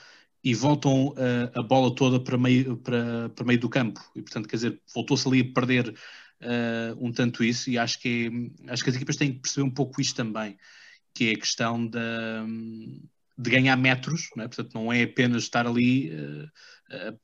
e 0.44 0.54
voltam 0.54 1.08
uh, 1.08 1.58
a 1.58 1.62
bola 1.62 1.94
toda 1.94 2.18
para 2.18 2.36
meio, 2.36 2.76
para, 2.78 3.28
para 3.30 3.44
meio 3.44 3.60
do 3.60 3.68
campo. 3.68 4.00
E, 4.16 4.22
portanto, 4.22 4.48
quer 4.48 4.56
dizer, 4.56 4.82
voltou-se 4.94 5.26
ali 5.28 5.40
a 5.40 5.52
perder 5.52 5.94
um 6.98 7.12
tanto 7.12 7.44
isso, 7.44 7.70
e 7.70 7.78
acho 7.78 8.00
que, 8.00 8.50
acho 8.66 8.82
que 8.82 8.90
as 8.90 8.96
equipas 8.96 9.14
têm 9.14 9.32
que 9.32 9.38
perceber 9.38 9.64
um 9.64 9.70
pouco 9.70 10.00
isto 10.00 10.16
também, 10.16 10.58
que 11.14 11.30
é 11.30 11.34
a 11.34 11.38
questão 11.38 11.86
da 11.86 12.44
de 13.36 13.50
ganhar 13.50 13.76
metros, 13.76 14.30
não 14.36 14.44
é? 14.44 14.48
portanto 14.48 14.74
não 14.74 14.92
é 14.92 15.02
apenas 15.02 15.44
estar 15.44 15.66
ali 15.66 16.10
uh, 16.10 16.50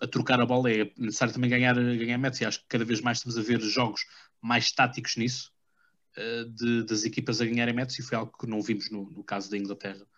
a, 0.00 0.04
a, 0.04 0.08
trocar 0.08 0.40
a 0.40 0.46
bola, 0.46 0.70
é 0.70 0.90
necessário 0.96 1.34
também 1.34 1.50
ganhar, 1.50 1.74
ganhar 1.74 2.18
metros 2.18 2.40
e 2.40 2.44
acho 2.44 2.60
que 2.60 2.68
cada 2.68 2.84
vez 2.84 3.00
mais 3.00 3.18
estamos 3.18 3.38
a 3.38 3.42
ver 3.42 3.60
jogos 3.60 4.00
mais 4.40 4.70
táticos 4.72 5.16
nisso, 5.16 5.52
uh, 6.16 6.44
de, 6.50 6.84
das 6.84 7.04
equipas 7.04 7.40
a 7.40 7.44
ganharem 7.46 7.74
metros 7.74 7.98
e 7.98 8.02
foi 8.02 8.16
algo 8.16 8.36
que 8.38 8.46
não 8.46 8.62
vimos 8.62 8.90
no, 8.90 9.10
no 9.10 9.22
caso 9.22 9.50
da 9.50 9.58
Inglaterra, 9.58 10.02
uh, 10.02 10.17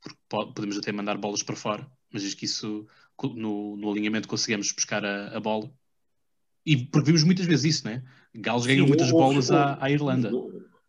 porque 0.00 0.18
pode, 0.28 0.54
podemos 0.54 0.78
até 0.78 0.92
mandar 0.92 1.16
bolas 1.16 1.42
para 1.42 1.56
fora, 1.56 1.90
mas 2.12 2.22
diz 2.22 2.34
que 2.34 2.44
isso 2.44 2.86
no, 3.34 3.76
no 3.76 3.90
alinhamento 3.90 4.28
conseguimos 4.28 4.72
pescar 4.72 5.04
a, 5.04 5.36
a, 5.36 5.40
bola 5.40 5.70
e 6.66 6.76
porque 6.76 7.06
vimos 7.06 7.22
muitas 7.22 7.46
vezes 7.46 7.76
isso, 7.76 7.84
não 7.86 7.92
é? 7.92 8.02
Gales 8.34 8.66
ganham 8.66 8.86
muitas 8.86 9.10
bolas 9.10 9.50
à, 9.50 9.78
à 9.82 9.90
Irlanda 9.90 10.30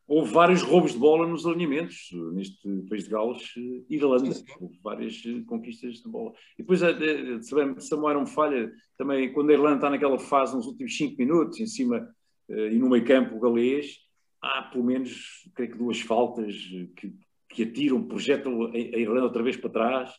houve 0.08 0.32
vários 0.32 0.62
roubos 0.62 0.94
de 0.94 1.00
bola 1.00 1.28
nos 1.28 1.46
alinhamentos, 1.46 2.10
neste 2.34 2.68
país 2.89 3.06
de 3.06 3.10
Gales 3.10 3.56
e 3.56 3.86
Irlanda. 3.89 4.30
Houve 4.60 4.80
várias 4.84 5.24
eh, 5.26 5.41
conquistas 5.46 6.02
de 6.02 6.10
bola. 6.10 6.34
E 6.58 6.62
depois, 6.62 6.82
eh, 6.84 7.41
Samuel 7.80 8.20
não 8.20 8.26
falha, 8.28 8.72
também 8.98 9.32
quando 9.34 9.50
a 9.50 9.54
Irlanda 9.54 9.76
está 9.76 9.89
naquela 9.89 10.20
fase, 10.20 10.56
nos 10.56 10.68
últimos 10.68 10.96
5 10.96 11.18
minutos, 11.18 11.60
em 11.60 11.68
cima 11.68 12.08
eh, 12.50 12.74
e 12.74 12.80
no 12.80 12.89
meio 12.89 13.06
campo 13.06 13.39
galês, 13.39 13.98
há 14.41 14.64
pelo 14.64 14.84
menos, 14.84 15.50
creio 15.56 15.72
que 15.72 15.78
duas 15.78 16.00
faltas 16.02 16.54
que, 16.96 17.14
que 17.54 17.64
atiram, 17.64 18.04
projetam 18.04 18.66
a 18.74 18.78
Irlanda 18.78 19.24
outra 19.24 19.43
vez 19.43 19.56
para 19.56 19.70
trás 19.70 20.14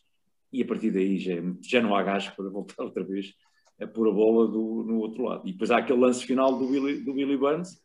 e 0.51 0.61
a 0.61 0.65
partir 0.65 0.91
daí 0.91 1.17
já, 1.19 1.33
já 1.61 1.81
não 1.81 1.95
há 1.95 2.01
gás 2.01 2.29
para 2.29 2.49
voltar 2.49 2.81
outra 2.83 3.03
vez 3.03 3.33
a 3.79 3.85
pôr 3.85 4.07
a 4.07 4.11
bola 4.11 4.47
do, 4.47 4.83
no 4.87 4.99
outro 4.99 5.23
lado. 5.23 5.47
E 5.47 5.51
depois 5.51 5.69
há 5.69 5.77
aquele 5.77 5.99
lance 5.99 6.25
final 6.25 6.57
do 6.57 6.67
Billy, 6.67 7.01
do 7.01 7.13
Billy 7.13 7.35
Burns, 7.35 7.81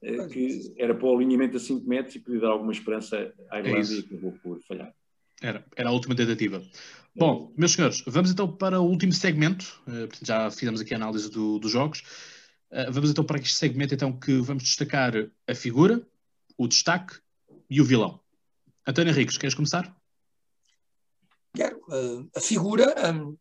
eh, 0.00 0.28
que 0.28 0.72
era 0.76 0.94
para 0.94 1.06
o 1.06 1.16
alinhamento 1.16 1.56
a 1.56 1.60
5 1.60 1.88
metros 1.88 2.14
e 2.14 2.20
podia 2.20 2.40
dar 2.40 2.50
alguma 2.50 2.70
esperança 2.70 3.32
à 3.50 3.58
é 3.58 3.60
Irlanda 3.60 3.92
é 3.92 3.96
e 3.96 3.98
acabou 3.98 4.32
por 4.40 4.60
falhar. 4.62 4.94
Era, 5.42 5.64
era 5.76 5.88
a 5.88 5.92
última 5.92 6.14
tentativa. 6.14 6.62
Bom, 7.14 7.52
meus 7.56 7.72
senhores, 7.72 8.02
vamos 8.06 8.30
então 8.30 8.50
para 8.50 8.80
o 8.80 8.84
último 8.84 9.12
segmento. 9.12 9.82
Uh, 9.86 10.08
já 10.24 10.48
fizemos 10.50 10.80
aqui 10.80 10.94
a 10.94 10.96
análise 10.96 11.28
do, 11.28 11.58
dos 11.58 11.72
jogos. 11.72 12.00
Uh, 12.70 12.90
vamos 12.92 13.10
então 13.10 13.24
para 13.24 13.38
este 13.38 13.54
segmento 13.54 13.92
então 13.92 14.16
que 14.16 14.34
vamos 14.36 14.62
destacar 14.62 15.12
a 15.46 15.54
figura, 15.54 16.00
o 16.56 16.68
destaque 16.68 17.16
e 17.68 17.80
o 17.80 17.84
vilão. 17.84 18.21
António 18.86 19.12
Henriques, 19.12 19.38
queres 19.38 19.54
começar? 19.54 19.94
Quero. 21.54 21.78
Uh, 21.88 22.28
a 22.34 22.40
figura, 22.40 22.94
um, 23.12 23.36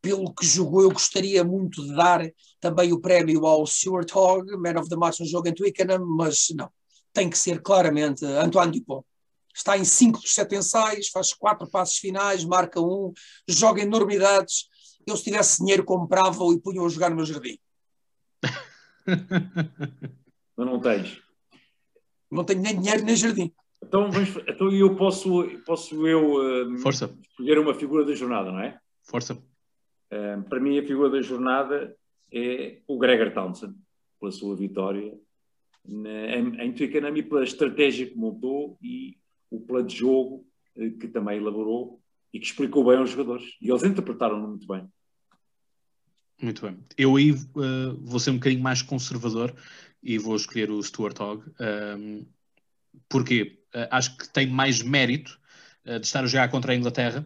pelo 0.00 0.34
que 0.34 0.44
jogou, 0.44 0.82
eu 0.82 0.90
gostaria 0.90 1.44
muito 1.44 1.82
de 1.84 1.94
dar 1.94 2.20
também 2.60 2.92
o 2.92 3.00
prémio 3.00 3.46
ao 3.46 3.66
Stuart 3.66 4.10
Hogg, 4.14 4.56
Man 4.56 4.80
of 4.80 4.88
the 4.88 4.96
Match 4.96 5.20
no 5.20 5.26
jogo 5.26 5.48
em 5.48 5.54
Twickenham, 5.54 6.04
mas 6.04 6.48
não, 6.56 6.68
tem 7.12 7.30
que 7.30 7.38
ser 7.38 7.62
claramente 7.62 8.24
Antoine 8.24 8.72
Dupont. 8.72 9.06
Está 9.54 9.78
em 9.78 9.84
5 9.84 10.20
dos 10.20 10.34
7 10.34 10.56
ensaios, 10.56 11.08
faz 11.08 11.32
4 11.32 11.70
passos 11.70 11.98
finais, 11.98 12.44
marca 12.44 12.80
um, 12.80 13.12
joga 13.46 13.82
enormidades. 13.82 14.68
Eu, 15.06 15.16
se 15.16 15.22
tivesse 15.24 15.58
dinheiro, 15.58 15.84
comprava-o 15.84 16.52
e 16.52 16.60
punha-o 16.60 16.86
a 16.86 16.88
jogar 16.88 17.10
no 17.10 17.16
meu 17.16 17.24
jardim. 17.24 17.56
Mas 20.56 20.66
não 20.66 20.80
tens. 20.80 21.22
Não 22.30 22.42
tenho 22.42 22.62
nem 22.62 22.80
dinheiro 22.80 23.04
nem 23.04 23.14
jardim. 23.14 23.54
Então, 23.86 24.10
vamos, 24.10 24.36
então 24.48 24.70
eu 24.72 24.94
posso, 24.96 25.44
posso 25.64 26.06
eu 26.06 26.34
uh, 26.34 26.78
Força. 26.78 27.16
escolher 27.22 27.58
uma 27.58 27.74
figura 27.74 28.04
da 28.04 28.14
jornada, 28.14 28.50
não 28.50 28.60
é? 28.60 28.78
Força 29.02 29.40
para 30.48 30.60
mim, 30.60 30.78
a 30.78 30.86
figura 30.86 31.10
da 31.10 31.20
jornada 31.20 31.96
é 32.32 32.80
o 32.86 32.98
Gregor 32.98 33.32
Townsend, 33.32 33.74
pela 34.20 34.32
sua 34.32 34.56
vitória 34.56 35.16
em, 35.86 36.60
em 36.60 36.72
Twickenham 36.72 37.16
e 37.16 37.22
pela 37.22 37.44
estratégia 37.44 38.06
que 38.06 38.16
montou 38.16 38.78
e 38.82 39.18
o 39.50 39.60
plano 39.60 39.86
de 39.86 39.96
jogo 39.96 40.46
eh, 40.76 40.90
que 40.90 41.08
também 41.08 41.38
elaborou 41.38 42.00
e 42.32 42.40
que 42.40 42.46
explicou 42.46 42.84
bem 42.84 42.96
aos 42.96 43.10
jogadores. 43.10 43.56
E 43.60 43.70
eles 43.70 43.84
interpretaram 43.84 44.40
muito 44.40 44.66
bem. 44.66 44.88
Muito 46.40 46.62
bem. 46.62 46.78
Eu 46.96 47.14
aí 47.16 47.32
uh, 47.32 47.96
vou 48.00 48.18
ser 48.18 48.30
um 48.30 48.34
bocadinho 48.34 48.62
mais 48.62 48.82
conservador 48.82 49.54
e 50.02 50.18
vou 50.18 50.34
escolher 50.34 50.70
o 50.70 50.82
Stuart 50.82 51.18
Hogg. 51.20 51.44
Um, 51.60 52.26
porque 53.08 53.42
uh, 53.42 53.63
acho 53.90 54.16
que 54.16 54.28
tem 54.28 54.46
mais 54.46 54.82
mérito 54.82 55.38
uh, 55.86 55.98
de 55.98 56.06
estar 56.06 56.24
a 56.24 56.26
jogar 56.26 56.48
contra 56.48 56.72
a 56.72 56.76
Inglaterra 56.76 57.24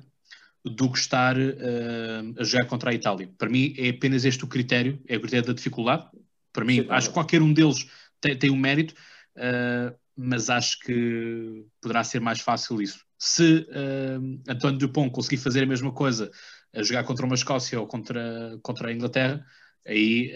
do 0.64 0.90
que 0.90 0.98
estar 0.98 1.36
uh, 1.36 2.34
a 2.38 2.44
jogar 2.44 2.66
contra 2.66 2.90
a 2.90 2.94
Itália. 2.94 3.30
Para 3.38 3.48
mim 3.48 3.74
é 3.78 3.90
apenas 3.90 4.24
este 4.24 4.44
o 4.44 4.48
critério, 4.48 5.00
é 5.06 5.16
o 5.16 5.20
critério 5.20 5.46
da 5.46 5.52
dificuldade. 5.52 6.06
Para 6.52 6.64
mim, 6.64 6.82
Sim, 6.82 6.86
acho 6.90 7.08
que 7.08 7.14
qualquer 7.14 7.42
um 7.42 7.52
deles 7.52 7.86
tem, 8.20 8.36
tem 8.36 8.50
um 8.50 8.56
mérito, 8.56 8.94
uh, 9.36 9.96
mas 10.16 10.50
acho 10.50 10.80
que 10.80 11.64
poderá 11.80 12.02
ser 12.02 12.20
mais 12.20 12.40
fácil 12.40 12.82
isso. 12.82 13.04
Se 13.18 13.66
uh, 13.70 14.40
António 14.48 14.78
Dupont 14.78 15.10
conseguir 15.10 15.38
fazer 15.38 15.62
a 15.62 15.66
mesma 15.66 15.92
coisa, 15.92 16.30
a 16.74 16.82
jogar 16.82 17.04
contra 17.04 17.24
uma 17.24 17.34
Escócia 17.34 17.80
ou 17.80 17.86
contra, 17.86 18.58
contra 18.62 18.88
a 18.88 18.92
Inglaterra, 18.92 19.44
aí 19.86 20.32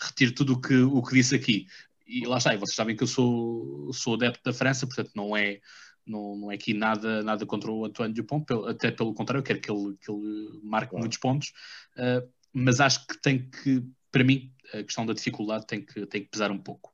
retiro 0.00 0.32
tudo 0.32 0.54
o 0.54 0.60
que, 0.60 0.74
o 0.74 1.00
que 1.02 1.14
disse 1.14 1.36
aqui. 1.36 1.66
E 2.12 2.26
lá 2.26 2.36
está, 2.36 2.54
e 2.54 2.58
vocês 2.58 2.76
sabem 2.76 2.94
que 2.94 3.02
eu 3.02 3.06
sou, 3.06 3.90
sou 3.92 4.14
adepto 4.14 4.42
da 4.44 4.52
França, 4.52 4.86
portanto 4.86 5.12
não 5.14 5.34
é 5.36 5.60
não, 6.06 6.36
não 6.36 6.52
é 6.52 6.56
aqui 6.56 6.74
nada, 6.74 7.22
nada 7.22 7.46
contra 7.46 7.70
o 7.70 7.84
Antoine 7.84 8.12
Dupont, 8.12 8.44
até 8.68 8.90
pelo 8.90 9.14
contrário, 9.14 9.40
eu 9.40 9.44
quero 9.44 9.60
que 9.60 9.70
ele, 9.70 9.96
que 9.98 10.10
ele 10.10 10.60
marque 10.62 10.90
claro. 10.90 11.02
muitos 11.02 11.18
pontos, 11.18 11.52
uh, 11.96 12.28
mas 12.52 12.80
acho 12.80 13.06
que 13.06 13.20
tem 13.20 13.48
que, 13.48 13.82
para 14.10 14.24
mim, 14.24 14.52
a 14.74 14.82
questão 14.82 15.06
da 15.06 15.12
dificuldade 15.12 15.66
tem 15.66 15.84
que, 15.84 16.04
tem 16.06 16.22
que 16.22 16.30
pesar 16.30 16.50
um 16.50 16.58
pouco. 16.58 16.92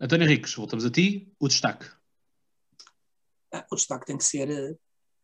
António 0.00 0.26
Henriques, 0.26 0.54
voltamos 0.54 0.84
a 0.84 0.90
ti, 0.90 1.32
o 1.38 1.46
destaque. 1.46 1.86
Ah, 3.52 3.64
o 3.70 3.76
destaque 3.76 4.06
tem 4.06 4.16
que 4.16 4.24
ser 4.24 4.50
eh, 4.50 4.76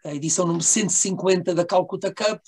a 0.04 0.14
edição 0.14 0.46
número 0.46 0.62
150 0.62 1.54
da 1.54 1.64
Calcutta 1.64 2.14
Cup. 2.14 2.42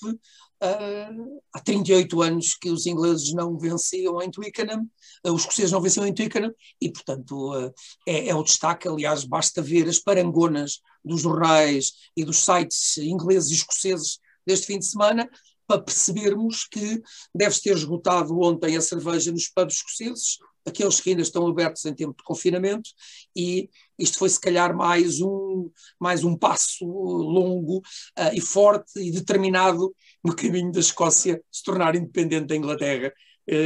Uh, 0.63 1.41
há 1.51 1.59
38 1.59 2.21
anos 2.21 2.53
que 2.53 2.69
os 2.69 2.85
ingleses 2.85 3.33
não 3.33 3.57
venciam 3.57 4.21
em 4.21 4.29
Twickenham, 4.29 4.87
uh, 5.25 5.33
os 5.33 5.41
escoceses 5.41 5.71
não 5.71 5.81
venciam 5.81 6.05
em 6.05 6.13
Twickenham, 6.13 6.53
e 6.79 6.91
portanto 6.91 7.51
uh, 7.51 7.73
é, 8.07 8.27
é, 8.27 8.35
o 8.35 8.43
destaque. 8.43 8.87
Aliás, 8.87 9.23
basta 9.23 9.59
ver 9.59 9.89
as 9.89 9.97
parangonas 9.97 10.79
dos 11.03 11.21
jornais 11.21 11.93
e 12.15 12.23
dos 12.23 12.43
sites 12.45 12.97
ingleses 12.97 13.49
e 13.49 13.55
escoceses 13.55 14.19
deste 14.45 14.67
fim 14.67 14.77
de 14.77 14.85
semana 14.85 15.27
para 15.65 15.81
percebermos 15.81 16.67
que 16.67 17.01
deve-se 17.33 17.63
ter 17.63 17.75
esgotado 17.75 18.39
ontem 18.41 18.75
a 18.77 18.81
cerveja 18.81 19.31
nos 19.31 19.47
pubs 19.47 19.75
escoceses, 19.75 20.37
aqueles 20.65 20.99
que 20.99 21.11
ainda 21.11 21.21
estão 21.21 21.47
abertos 21.47 21.85
em 21.85 21.93
tempo 21.93 22.15
de 22.17 22.23
confinamento, 22.23 22.89
e 23.35 23.69
isto 23.97 24.19
foi 24.19 24.29
se 24.29 24.39
calhar 24.39 24.75
mais 24.75 25.21
um, 25.21 25.71
mais 25.99 26.23
um 26.23 26.35
passo 26.35 26.85
longo 26.85 27.77
uh, 27.77 28.33
e 28.33 28.41
forte 28.41 28.99
e 28.99 29.11
determinado 29.11 29.95
no 30.23 30.35
caminho 30.35 30.71
da 30.71 30.79
Escócia 30.79 31.41
se 31.51 31.63
tornar 31.63 31.95
independente 31.95 32.47
da 32.47 32.55
Inglaterra, 32.55 33.11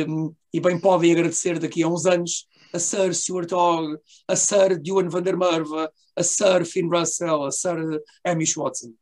um, 0.07 0.33
e 0.53 0.59
bem 0.59 0.79
podem 0.79 1.11
agradecer 1.11 1.59
daqui 1.59 1.83
a 1.83 1.87
uns 1.87 2.05
anos 2.05 2.47
a 2.73 2.79
Sir 2.79 3.13
Stuart 3.13 3.51
Hogg, 3.51 3.97
a 4.27 4.35
Sir 4.35 4.79
Duane 4.81 5.09
van 5.09 5.21
der 5.21 5.37
Merwe, 5.37 5.89
a 6.15 6.23
Sir 6.23 6.65
Finn 6.65 6.89
Russell, 6.89 7.43
a 7.43 7.51
Sir 7.51 8.01
Amish 8.25 8.55
Watson. 8.55 8.93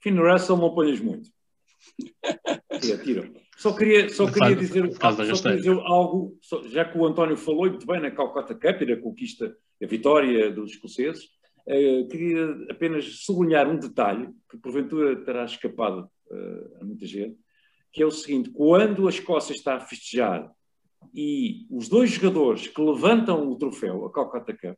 Finn 0.00 0.18
Russell 0.18 0.56
não 0.56 0.74
ponhas 0.74 1.00
muito. 1.00 1.30
É, 2.70 2.96
tira. 2.98 3.28
Só 3.56 3.72
queria, 3.72 4.08
só 4.08 4.30
queria, 4.30 4.54
dizer, 4.54 4.88
só 4.92 5.42
queria 5.42 5.56
dizer 5.56 5.80
algo, 5.80 6.38
já 6.70 6.84
que 6.84 6.96
o 6.96 7.04
António 7.04 7.36
falou 7.36 7.68
muito 7.68 7.84
bem 7.84 8.00
na 8.00 8.08
Calcutta 8.08 8.54
Cup 8.54 8.82
e 8.82 8.86
da 8.86 8.96
conquista, 9.02 9.52
a 9.82 9.86
vitória 9.86 10.48
dos 10.48 10.70
escoceses, 10.70 11.24
uh, 11.66 12.06
queria 12.08 12.56
apenas 12.70 13.24
sublinhar 13.24 13.68
um 13.68 13.76
detalhe 13.76 14.28
que 14.48 14.58
porventura 14.58 15.16
terá 15.24 15.44
escapado 15.44 16.08
uh, 16.30 16.78
a 16.80 16.84
muita 16.84 17.06
gente, 17.06 17.38
que 17.92 18.02
é 18.02 18.06
o 18.06 18.10
seguinte: 18.10 18.50
quando 18.50 19.06
a 19.06 19.10
Escócia 19.10 19.52
está 19.52 19.76
a 19.76 19.80
festejar 19.80 20.50
e 21.14 21.66
os 21.70 21.88
dois 21.88 22.10
jogadores 22.10 22.66
que 22.66 22.80
levantam 22.80 23.48
o 23.48 23.56
troféu, 23.56 24.04
a 24.06 24.12
Calcutta 24.12 24.52
Cup, 24.52 24.76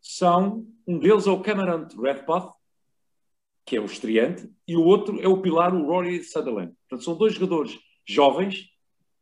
são 0.00 0.66
um 0.86 0.98
deles 0.98 1.26
é 1.26 1.30
o 1.30 1.40
Cameron 1.40 1.86
Redpath, 1.96 2.52
que 3.64 3.76
é 3.76 3.80
o 3.80 3.84
estreante, 3.84 4.50
e 4.66 4.76
o 4.76 4.82
outro 4.82 5.20
é 5.20 5.28
o 5.28 5.40
pilar, 5.40 5.74
o 5.74 5.86
Rory 5.86 6.22
Sutherland. 6.24 6.74
Portanto, 6.88 7.04
são 7.04 7.16
dois 7.16 7.34
jogadores 7.34 7.78
jovens 8.04 8.68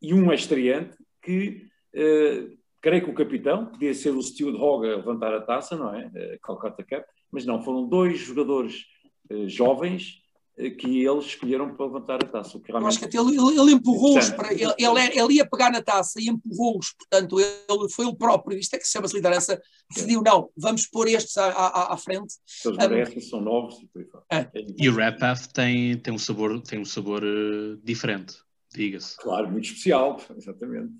e 0.00 0.14
um 0.14 0.32
é 0.32 0.34
estreante 0.34 0.96
que, 1.22 1.66
uh, 1.94 2.58
creio 2.80 3.04
que 3.04 3.10
o 3.10 3.14
capitão, 3.14 3.66
podia 3.66 3.92
ser 3.92 4.10
o 4.10 4.22
Stuart 4.22 4.56
Hogg 4.58 4.86
a 4.88 4.96
levantar 4.96 5.34
a 5.34 5.42
taça, 5.42 5.76
não 5.76 5.94
é? 5.94 6.06
Uh, 6.06 6.40
Calcutta 6.42 6.82
Cup, 6.82 7.04
mas 7.30 7.44
não, 7.44 7.62
foram 7.62 7.86
dois 7.86 8.18
jogadores 8.18 8.86
uh, 9.30 9.46
jovens 9.46 10.22
que 10.68 11.04
eles 11.04 11.24
escolheram 11.24 11.74
para 11.74 11.86
levantar 11.86 12.22
a 12.22 12.26
taça. 12.26 12.58
O 12.58 12.60
que 12.60 12.70
realmente... 12.70 12.98
acho 12.98 13.08
que 13.08 13.16
ele, 13.16 13.36
ele 13.36 13.72
empurrou-os, 13.72 14.30
para, 14.30 14.52
ele, 14.52 14.74
ele, 14.78 15.18
ele, 15.18 15.34
ia 15.34 15.48
pegar 15.48 15.70
na 15.70 15.80
taça 15.80 16.20
e 16.20 16.28
empurrou-os, 16.28 16.92
portanto, 16.92 17.40
ele 17.40 17.88
foi 17.90 18.04
o 18.06 18.14
próprio, 18.14 18.58
isto 18.58 18.74
é 18.74 18.78
que 18.78 18.84
se 18.84 18.92
chama-se 18.92 19.14
liderança, 19.14 19.60
decidiu, 19.94 20.22
não, 20.22 20.50
vamos 20.56 20.86
pôr 20.86 21.08
estes 21.08 21.36
à, 21.38 21.46
à, 21.46 21.94
à 21.94 21.96
frente. 21.96 22.34
Eles 22.64 22.76
merecem, 22.76 23.18
um, 23.18 23.20
são 23.20 23.40
novos 23.40 23.80
e 23.82 23.86
por 23.86 24.02
aí 24.02 24.08
é. 24.30 24.50
E 24.78 24.88
o 24.88 24.94
Red 24.94 25.12
Path 25.12 25.46
tem, 25.52 25.96
tem 25.96 26.12
um 26.12 26.18
sabor, 26.18 26.60
tem 26.60 26.78
um 26.78 26.84
sabor 26.84 27.22
uh, 27.22 27.76
diferente, 27.82 28.34
diga-se. 28.74 29.16
Claro, 29.16 29.50
muito 29.50 29.64
especial, 29.64 30.20
exatamente. 30.36 30.92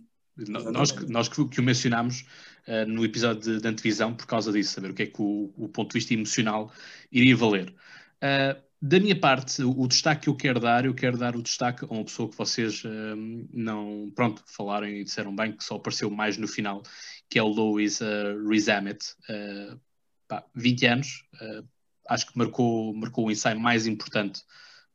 Nós, 0.48 0.94
nós 1.09 1.28
que, 1.28 1.46
que 1.48 1.61
o 1.61 1.62
mencionámos 1.62 2.24
uh, 2.66 2.88
no 2.88 3.05
episódio 3.05 3.42
de, 3.42 3.61
de 3.61 3.68
antevisão 3.68 4.14
por 4.14 4.26
causa 4.26 4.51
disso, 4.51 4.72
saber 4.72 4.90
o 4.90 4.94
que 4.94 5.03
é 5.03 5.07
que 5.07 5.20
o, 5.20 5.53
o 5.57 5.68
ponto 5.68 5.92
de 5.92 5.98
vista 5.98 6.14
emocional 6.14 6.72
iria 7.12 7.36
valer. 7.36 7.74
Uh, 8.22 8.69
da 8.82 8.98
minha 8.98 9.18
parte, 9.18 9.62
o, 9.62 9.86
destaque 9.86 10.22
que 10.22 10.28
eu 10.30 10.36
quero 10.36 10.58
dar, 10.58 10.86
eu 10.86 10.94
quero 10.94 11.18
dar 11.18 11.36
o 11.36 11.42
destaque 11.42 11.84
a 11.84 11.88
uma 11.88 12.04
pessoa 12.04 12.30
que 12.30 12.36
vocês 12.36 12.82
um, 12.84 13.46
não, 13.52 14.10
pronto, 14.14 14.42
falaram 14.46 14.88
e 14.88 15.04
disseram 15.04 15.36
bem 15.36 15.54
que 15.54 15.62
só 15.62 15.76
apareceu 15.76 16.10
mais 16.10 16.38
no 16.38 16.48
final, 16.48 16.82
que 17.28 17.38
é 17.38 17.42
o 17.42 17.48
Louis 17.48 18.00
uh, 18.00 18.48
Rizamet, 18.48 19.04
uh, 19.28 19.78
pá, 20.26 20.46
20 20.54 20.86
anos, 20.86 21.28
uh, 21.34 21.68
acho 22.08 22.26
que 22.26 22.38
marcou, 22.38 22.94
marcou 22.94 23.26
o 23.26 23.30
ensaio 23.30 23.60
mais 23.60 23.86
importante 23.86 24.42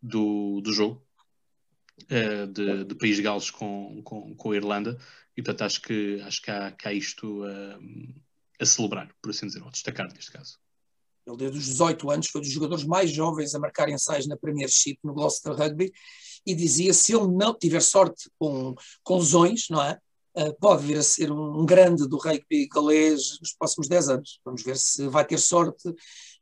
do, 0.01 0.61
do 0.61 0.73
jogo, 0.73 1.05
uh, 2.05 2.47
de, 2.47 2.85
de 2.85 2.95
País 2.95 3.17
de 3.17 3.21
Gales 3.21 3.51
com, 3.51 4.01
com, 4.03 4.35
com 4.35 4.51
a 4.51 4.55
Irlanda, 4.55 4.97
e 5.37 5.43
portanto 5.43 5.61
acho 5.61 5.81
que, 5.83 6.19
acho 6.25 6.41
que, 6.41 6.49
há, 6.49 6.71
que 6.71 6.87
há 6.87 6.93
isto 6.93 7.43
a 8.59 8.65
celebrar, 8.65 9.13
por 9.21 9.29
assim 9.29 9.45
dizer, 9.45 9.61
ou 9.61 9.69
destacar 9.69 10.11
neste 10.11 10.31
caso. 10.31 10.57
Ele, 11.25 11.37
desde 11.37 11.57
os 11.57 11.65
18 11.65 12.11
anos, 12.11 12.27
foi 12.27 12.41
dos 12.41 12.51
jogadores 12.51 12.85
mais 12.85 13.11
jovens 13.11 13.55
a 13.55 13.59
marcar 13.59 13.89
ensaios 13.89 14.27
na 14.27 14.37
Premiership, 14.37 14.99
no 15.03 15.13
Gloucester 15.13 15.53
Rugby, 15.53 15.91
e 16.45 16.53
dizia: 16.53 16.93
se 16.93 17.15
ele 17.15 17.27
não 17.27 17.53
tiver 17.57 17.81
sorte 17.81 18.29
com, 18.37 18.75
com 19.03 19.17
lesões, 19.17 19.67
não 19.69 19.81
é? 19.81 19.97
Uh, 20.37 20.53
pode 20.59 20.85
vir 20.85 20.97
a 20.97 21.03
ser 21.03 21.31
um, 21.31 21.61
um, 21.61 21.65
grande 21.65 22.07
do 22.09 22.17
rugby 22.17 22.67
galês 22.67 23.39
nos 23.39 23.53
próximos 23.53 23.87
10 23.87 24.09
anos. 24.09 24.39
Vamos 24.43 24.63
ver 24.63 24.75
se 24.75 25.07
vai 25.07 25.25
ter 25.25 25.37
sorte. 25.37 25.93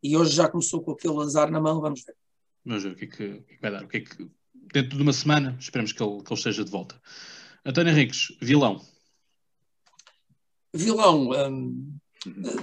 E 0.02 0.18
hoje 0.18 0.36
já 0.36 0.50
começou 0.50 0.82
com 0.82 0.92
aquele 0.92 1.20
azar 1.22 1.52
na 1.52 1.62
mão, 1.62 1.80
vamos 1.80 2.04
ver. 2.04 2.16
Vamos 2.66 2.84
ver 2.84 2.92
o 2.94 2.96
que 2.96 3.06
é 3.06 3.08
que, 3.08 3.24
o 3.24 3.44
que, 3.44 3.54
é 3.54 3.56
que 3.56 3.62
vai 3.62 3.72
dar. 3.72 3.84
O 3.84 3.88
que 3.88 3.98
é 3.98 4.02
que, 4.02 4.32
dentro 4.74 4.98
de 4.98 5.04
uma 5.04 5.14
semana, 5.14 5.56
esperemos 5.60 5.94
que 5.94 6.02
ele, 6.02 6.24
que 6.24 6.34
ele 6.34 6.40
esteja 6.40 6.66
de 6.66 6.72
volta. 6.72 7.00
António 7.64 7.92
Henriques, 7.92 8.36
vilão. 8.42 8.84
Vilão, 10.74 11.30
um, 11.30 11.54
Uhum. 11.54 12.00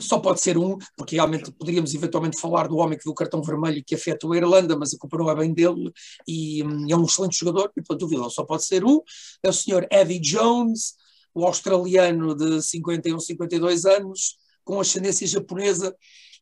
Só 0.00 0.18
pode 0.18 0.40
ser 0.40 0.56
um, 0.56 0.78
porque 0.96 1.16
realmente 1.16 1.50
poderíamos 1.52 1.94
eventualmente 1.94 2.40
falar 2.40 2.68
do 2.68 2.76
homem 2.76 2.96
que 2.96 3.04
viu 3.04 3.12
o 3.12 3.14
cartão 3.14 3.42
vermelho 3.42 3.82
que 3.84 3.94
afetou 3.94 4.32
a 4.32 4.36
Irlanda, 4.36 4.76
mas 4.76 4.94
a 4.94 4.98
culpa 4.98 5.18
não 5.18 5.30
é 5.30 5.34
bem 5.34 5.52
dele 5.52 5.92
e 6.26 6.62
hum, 6.62 6.86
é 6.88 6.96
um 6.96 7.04
excelente 7.04 7.38
jogador, 7.38 7.70
e 7.76 7.82
portanto 7.82 8.02
o 8.02 8.08
vilão 8.08 8.30
só 8.30 8.44
pode 8.44 8.64
ser 8.64 8.84
um. 8.84 9.00
É 9.42 9.48
o 9.48 9.52
senhor 9.52 9.86
Eddie 9.90 10.18
Jones, 10.20 10.94
o 11.34 11.44
australiano 11.44 12.34
de 12.34 12.62
51, 12.62 13.20
52 13.20 13.84
anos, 13.84 14.36
com 14.64 14.80
ascendência 14.80 15.26
japonesa 15.26 15.94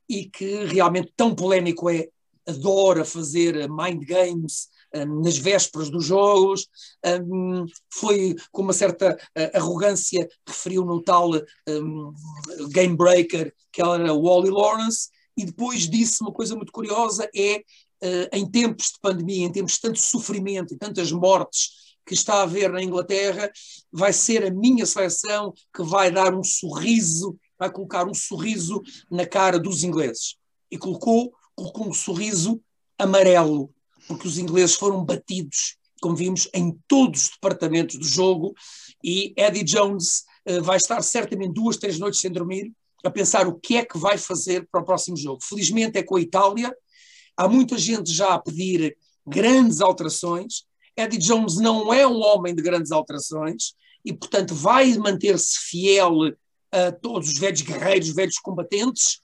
e 0.09 0.25
que 0.25 0.65
realmente 0.65 1.13
tão 1.17 1.35
polémico 1.35 1.91
é, 1.91 2.09
adora 2.47 3.05
fazer 3.05 3.69
mind 3.69 4.05
games, 4.05 4.69
nas 5.23 5.37
vésperas 5.37 5.91
dos 5.91 6.05
jogos, 6.05 6.67
foi 7.93 8.35
com 8.51 8.63
uma 8.63 8.73
certa 8.73 9.19
ah, 9.37 9.59
arrogância, 9.59 10.29
referiu 10.47 10.85
no 10.85 11.03
tal 11.03 11.31
game 12.71 12.97
breaker 12.97 13.53
que 13.71 13.83
era 13.83 14.13
o 14.13 14.23
Wally 14.23 14.51
Lawrence, 14.51 15.09
e 15.37 15.45
depois 15.45 15.89
disse 15.89 16.23
uma 16.23 16.33
coisa 16.33 16.57
muito 16.57 16.73
curiosa, 16.73 17.29
é 17.35 17.63
em 18.33 18.49
tempos 18.49 18.87
de 18.87 19.01
pandemia, 19.01 19.47
em 19.47 19.53
tempos 19.53 19.75
de 19.75 19.81
tanto 19.81 20.01
sofrimento 20.01 20.73
e 20.73 20.79
tantas 20.79 21.13
mortes 21.13 21.97
que 22.09 22.15
está 22.15 22.37
a 22.37 22.43
haver 22.43 22.73
na 22.73 22.83
Inglaterra, 22.83 23.53
vai 23.93 24.13
ser 24.15 24.45
a 24.45 24.51
minha 24.51 24.87
seleção 24.87 25.53
que 25.75 25.83
vai 25.83 26.11
dar 26.11 26.35
um 26.35 26.43
sorriso, 26.43 27.39
vai 27.59 27.71
colocar 27.71 28.09
um 28.09 28.15
sorriso 28.15 28.83
na 29.11 29.27
cara 29.27 29.59
dos 29.59 29.85
ingleses. 29.85 30.37
E 30.71 30.79
colocou, 30.79 31.31
colocou 31.55 31.87
um 31.87 31.93
sorriso 31.93 32.61
amarelo, 32.99 33.71
porque 34.09 34.27
os 34.27 34.39
ingleses 34.39 34.75
foram 34.75 35.05
batidos, 35.05 35.77
como 36.01 36.17
vimos, 36.17 36.49
em 36.55 36.77
todos 36.89 37.25
os 37.25 37.31
departamentos 37.31 37.97
do 37.97 38.07
jogo, 38.07 38.55
e 39.05 39.35
Eddie 39.37 39.63
Jones 39.63 40.25
uh, 40.49 40.63
vai 40.63 40.79
estar 40.79 41.01
certamente 41.03 41.53
duas, 41.53 41.77
três 41.77 41.99
noites 41.99 42.21
sem 42.21 42.33
dormir, 42.33 42.73
a 43.05 43.11
pensar 43.11 43.47
o 43.47 43.55
que 43.55 43.77
é 43.77 43.85
que 43.85 43.99
vai 43.99 44.19
fazer 44.19 44.67
para 44.73 44.81
o 44.81 44.85
próximo 44.85 45.17
jogo. 45.17 45.45
Felizmente 45.45 45.99
é 45.99 46.03
com 46.03 46.17
a 46.17 46.21
Itália, 46.21 46.75
há 47.37 47.47
muita 47.47 47.79
gente 47.79 48.13
já 48.13 48.35
a 48.35 48.39
pedir 48.41 48.97
grandes 49.27 49.81
alterações. 49.81 50.65
Eddie 50.97 51.19
Jones 51.19 51.57
não 51.57 51.93
é 51.93 52.07
um 52.07 52.21
homem 52.21 52.55
de 52.55 52.63
grandes 52.63 52.91
alterações 52.91 53.75
e, 54.05 54.13
portanto, 54.13 54.55
vai 54.55 54.97
manter-se 54.97 55.59
fiel 55.69 56.13
a 56.73 56.91
todos 56.91 57.29
os 57.29 57.39
velhos 57.39 57.61
guerreiros, 57.61 58.15
velhos 58.15 58.39
combatentes, 58.39 59.21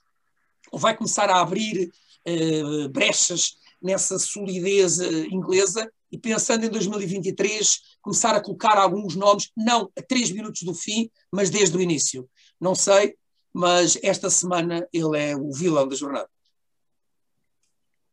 ou 0.71 0.79
vai 0.79 0.95
começar 0.95 1.29
a 1.29 1.41
abrir 1.41 1.91
uh, 2.27 2.89
brechas 2.89 3.57
nessa 3.85 4.17
solidez 4.17 4.99
uh, 4.99 5.25
inglesa 5.31 5.89
e 6.11 6.17
pensando 6.17 6.65
em 6.65 6.69
2023 6.69 7.79
começar 8.01 8.35
a 8.35 8.41
colocar 8.41 8.77
alguns 8.77 9.15
nomes, 9.15 9.51
não 9.55 9.91
a 9.97 10.01
três 10.01 10.31
minutos 10.31 10.63
do 10.63 10.73
fim, 10.73 11.09
mas 11.31 11.49
desde 11.49 11.77
o 11.77 11.81
início. 11.81 12.27
Não 12.59 12.73
sei, 12.73 13.15
mas 13.53 13.97
esta 14.01 14.29
semana 14.29 14.87
ele 14.91 15.17
é 15.17 15.35
o 15.35 15.51
vilão 15.51 15.87
da 15.87 15.95
jornada. 15.95 16.29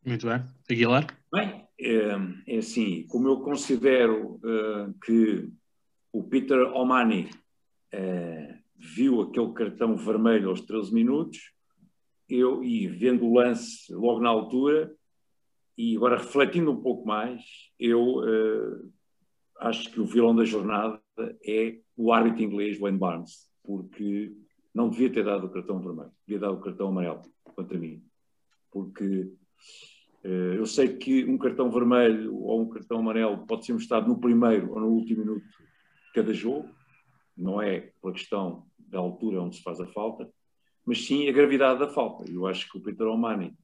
Muito 0.04 0.26
bem. 0.26 0.44
Aguilar? 0.70 1.18
Bem, 1.32 1.66
é, 1.80 2.54
é 2.54 2.58
assim, 2.58 3.06
como 3.08 3.28
eu 3.28 3.40
considero 3.40 4.34
uh, 4.36 4.92
que 5.04 5.48
o 6.12 6.22
Peter 6.24 6.60
Omani 6.74 7.30
uh, 7.94 8.58
viu 8.76 9.22
aquele 9.22 9.52
cartão 9.52 9.96
vermelho 9.96 10.50
aos 10.50 10.60
13 10.60 10.92
minutos, 10.92 11.52
eu, 12.28 12.64
e 12.64 12.88
vendo 12.88 13.24
o 13.24 13.34
lance 13.34 13.92
logo 13.92 14.20
na 14.20 14.28
altura, 14.28 14.92
e 15.76 15.96
agora 15.96 16.18
refletindo 16.18 16.70
um 16.70 16.80
pouco 16.80 17.06
mais, 17.06 17.42
eu 17.78 18.18
uh, 18.18 18.92
acho 19.58 19.90
que 19.90 20.00
o 20.00 20.06
vilão 20.06 20.34
da 20.34 20.44
jornada 20.44 21.00
é 21.46 21.78
o 21.96 22.12
árbitro 22.12 22.42
inglês 22.42 22.78
Wayne 22.78 22.98
Barnes, 22.98 23.50
porque 23.62 24.32
não 24.74 24.88
devia 24.88 25.10
ter 25.10 25.24
dado 25.24 25.46
o 25.46 25.50
cartão 25.50 25.80
vermelho, 25.80 26.12
devia 26.26 26.40
dar 26.40 26.50
o 26.50 26.60
cartão 26.60 26.88
amarelo, 26.88 27.22
quanto 27.54 27.74
a 27.74 27.78
mim. 27.78 28.02
Porque 28.70 29.32
uh, 30.24 30.54
eu 30.54 30.66
sei 30.66 30.96
que 30.96 31.24
um 31.24 31.38
cartão 31.38 31.70
vermelho 31.70 32.36
ou 32.36 32.62
um 32.62 32.68
cartão 32.68 32.98
amarelo 32.98 33.46
pode 33.46 33.64
ser 33.64 33.72
mostrado 33.72 34.08
no 34.08 34.20
primeiro 34.20 34.72
ou 34.72 34.80
no 34.80 34.88
último 34.88 35.20
minuto 35.20 35.44
de 35.44 36.12
cada 36.14 36.34
jogo, 36.34 36.68
não 37.36 37.62
é 37.62 37.92
pela 38.00 38.12
questão 38.12 38.66
da 38.78 38.98
altura 38.98 39.40
onde 39.40 39.56
se 39.56 39.62
faz 39.62 39.80
a 39.80 39.86
falta, 39.86 40.30
mas 40.84 41.04
sim 41.06 41.28
a 41.28 41.32
gravidade 41.32 41.80
da 41.80 41.88
falta. 41.88 42.30
Eu 42.30 42.46
acho 42.46 42.70
que 42.70 42.76
o 42.76 42.82
Peter 42.82 43.06
O'Mani 43.06 43.56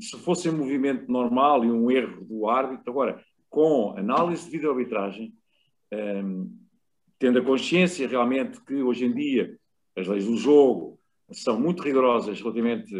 se 0.00 0.18
fosse 0.18 0.48
um 0.48 0.56
movimento 0.56 1.10
normal 1.10 1.64
e 1.64 1.70
um 1.70 1.90
erro 1.90 2.24
do 2.24 2.48
árbitro, 2.48 2.90
agora, 2.90 3.24
com 3.48 3.94
análise 3.96 4.44
de 4.44 4.50
videoarbitragem, 4.50 5.34
eh, 5.90 6.22
tendo 7.18 7.38
a 7.38 7.44
consciência 7.44 8.08
realmente 8.08 8.60
que 8.64 8.74
hoje 8.74 9.04
em 9.04 9.14
dia 9.14 9.56
as 9.96 10.08
leis 10.08 10.26
do 10.26 10.36
jogo 10.36 10.98
são 11.30 11.58
muito 11.58 11.82
rigorosas 11.82 12.40
relativamente 12.40 12.94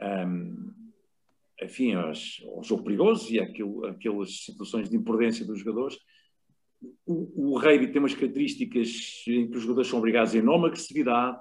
um, 0.00 0.72
enfim, 1.62 1.94
aos, 1.94 2.42
ao 2.54 2.62
jogo 2.62 2.84
perigoso 2.84 3.32
e 3.32 3.40
àquilo, 3.40 3.86
àquelas 3.86 4.44
situações 4.44 4.88
de 4.88 4.96
imprudência 4.96 5.44
dos 5.44 5.58
jogadores, 5.58 5.98
o, 7.04 7.56
o 7.56 7.60
tem 7.60 7.98
umas 7.98 8.14
características 8.14 9.24
em 9.26 9.50
que 9.50 9.56
os 9.56 9.62
jogadores 9.62 9.88
são 9.88 9.98
obrigados 9.98 10.34
a 10.34 10.38
enorme 10.38 10.66
agressividade, 10.66 11.38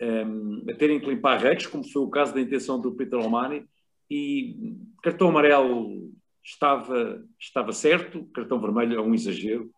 um, 0.00 0.64
a 0.70 0.74
terem 0.74 0.98
que 1.00 1.06
limpar 1.06 1.38
redes, 1.38 1.66
como 1.66 1.84
foi 1.84 2.02
o 2.02 2.08
caso 2.08 2.32
da 2.32 2.40
intenção 2.40 2.80
do 2.80 2.94
Peter 2.94 3.18
Omani, 3.18 3.68
e 4.10 4.76
cartão 5.02 5.28
amarelo 5.28 6.12
estava, 6.42 7.24
estava 7.38 7.72
certo, 7.72 8.24
cartão 8.26 8.60
vermelho 8.60 8.96
é 8.96 9.00
um 9.00 9.14
exagero, 9.14 9.70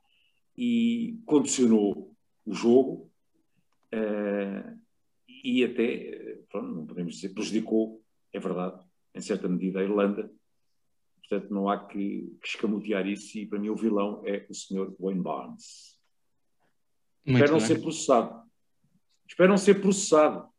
e 0.57 1.19
condicionou 1.27 2.15
o 2.45 2.53
jogo, 2.53 3.11
uh, 3.95 4.81
e 5.45 5.65
até, 5.65 6.39
pronto, 6.51 6.75
não 6.75 6.87
podemos 6.87 7.15
dizer, 7.15 7.35
prejudicou, 7.35 8.03
é 8.33 8.39
verdade, 8.39 8.83
em 9.15 9.21
certa 9.21 9.49
medida, 9.49 9.81
a 9.81 9.83
Irlanda, 9.83 10.31
Portanto, 11.31 11.55
não 11.55 11.69
há 11.69 11.87
que, 11.87 12.37
que 12.43 12.49
escamotear 12.49 13.07
isso 13.07 13.39
e 13.39 13.47
para 13.47 13.61
mim 13.61 13.69
o 13.69 13.77
vilão 13.77 14.21
é 14.27 14.45
o 14.51 14.55
Sr. 14.55 14.93
Wayne 14.99 15.23
Barnes. 15.23 15.97
Muito 17.25 17.37
Espero 17.37 17.53
não 17.53 17.61
ser 17.61 17.81
processado. 17.81 18.51
Espero 19.29 19.49
não 19.49 19.57
ser 19.57 19.81
processado, 19.81 20.50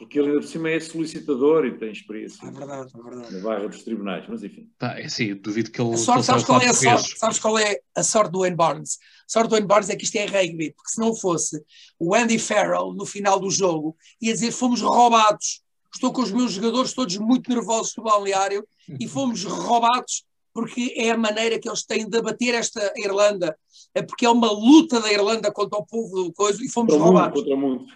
porque 0.00 0.18
ele 0.18 0.28
ainda 0.28 0.40
por 0.40 0.46
cima 0.48 0.70
é 0.70 0.80
solicitador 0.80 1.66
e 1.66 1.76
tem 1.76 1.92
experiência. 1.92 2.46
É 2.46 2.50
verdade, 2.50 2.90
é 2.98 3.02
verdade. 3.02 3.34
Na 3.34 3.42
barra 3.42 3.68
dos 3.68 3.82
tribunais, 3.82 4.24
mas 4.26 4.42
enfim. 4.42 4.66
Pá, 4.78 4.98
é 4.98 5.04
assim, 5.04 5.34
duvido 5.34 5.70
que 5.70 5.78
ele. 5.78 5.94
sorte, 5.98 6.24
sabes, 6.24 6.42
qual 6.42 6.58
é 6.58 6.68
a 6.68 6.72
sorte, 6.72 7.18
sabes 7.18 7.38
qual 7.38 7.58
é 7.58 7.78
a 7.94 8.02
sorte 8.02 8.32
do 8.32 8.38
Wayne 8.40 8.56
Barnes? 8.56 8.98
A 9.28 9.32
sorte 9.32 9.48
do 9.48 9.52
Wayne 9.52 9.66
Barnes 9.66 9.90
é 9.90 9.96
que 9.96 10.04
isto 10.04 10.16
é 10.16 10.24
rugby, 10.24 10.72
porque 10.72 10.90
se 10.90 10.98
não 10.98 11.14
fosse 11.14 11.62
o 11.98 12.14
Andy 12.14 12.38
Farrell 12.38 12.94
no 12.94 13.04
final 13.04 13.38
do 13.38 13.50
jogo 13.50 13.94
ia 14.22 14.32
dizer 14.32 14.52
fomos 14.52 14.80
roubados 14.80 15.62
estou 15.92 16.12
com 16.12 16.22
os 16.22 16.32
meus 16.32 16.52
jogadores 16.52 16.94
todos 16.94 17.18
muito 17.18 17.50
nervosos 17.50 17.94
no 17.94 18.04
balneário 18.04 18.66
e 18.98 19.06
fomos 19.06 19.44
roubados 19.44 20.24
porque 20.52 20.94
é 20.96 21.10
a 21.10 21.16
maneira 21.16 21.58
que 21.58 21.68
eles 21.68 21.84
têm 21.84 22.08
de 22.08 22.18
abater 22.18 22.54
esta 22.54 22.92
Irlanda, 22.96 23.56
é 23.94 24.02
porque 24.02 24.26
é 24.26 24.30
uma 24.30 24.50
luta 24.50 25.00
da 25.00 25.12
Irlanda 25.12 25.52
contra 25.52 25.78
o 25.78 25.86
povo 25.86 26.24
do 26.24 26.32
coisa 26.32 26.62
e 26.64 26.68
fomos 26.68 26.92
contra 26.92 27.06
roubados. 27.06 27.42
Mundo, 27.42 27.50
contra 27.50 27.54
o 27.54 27.70
mundo. 27.70 27.86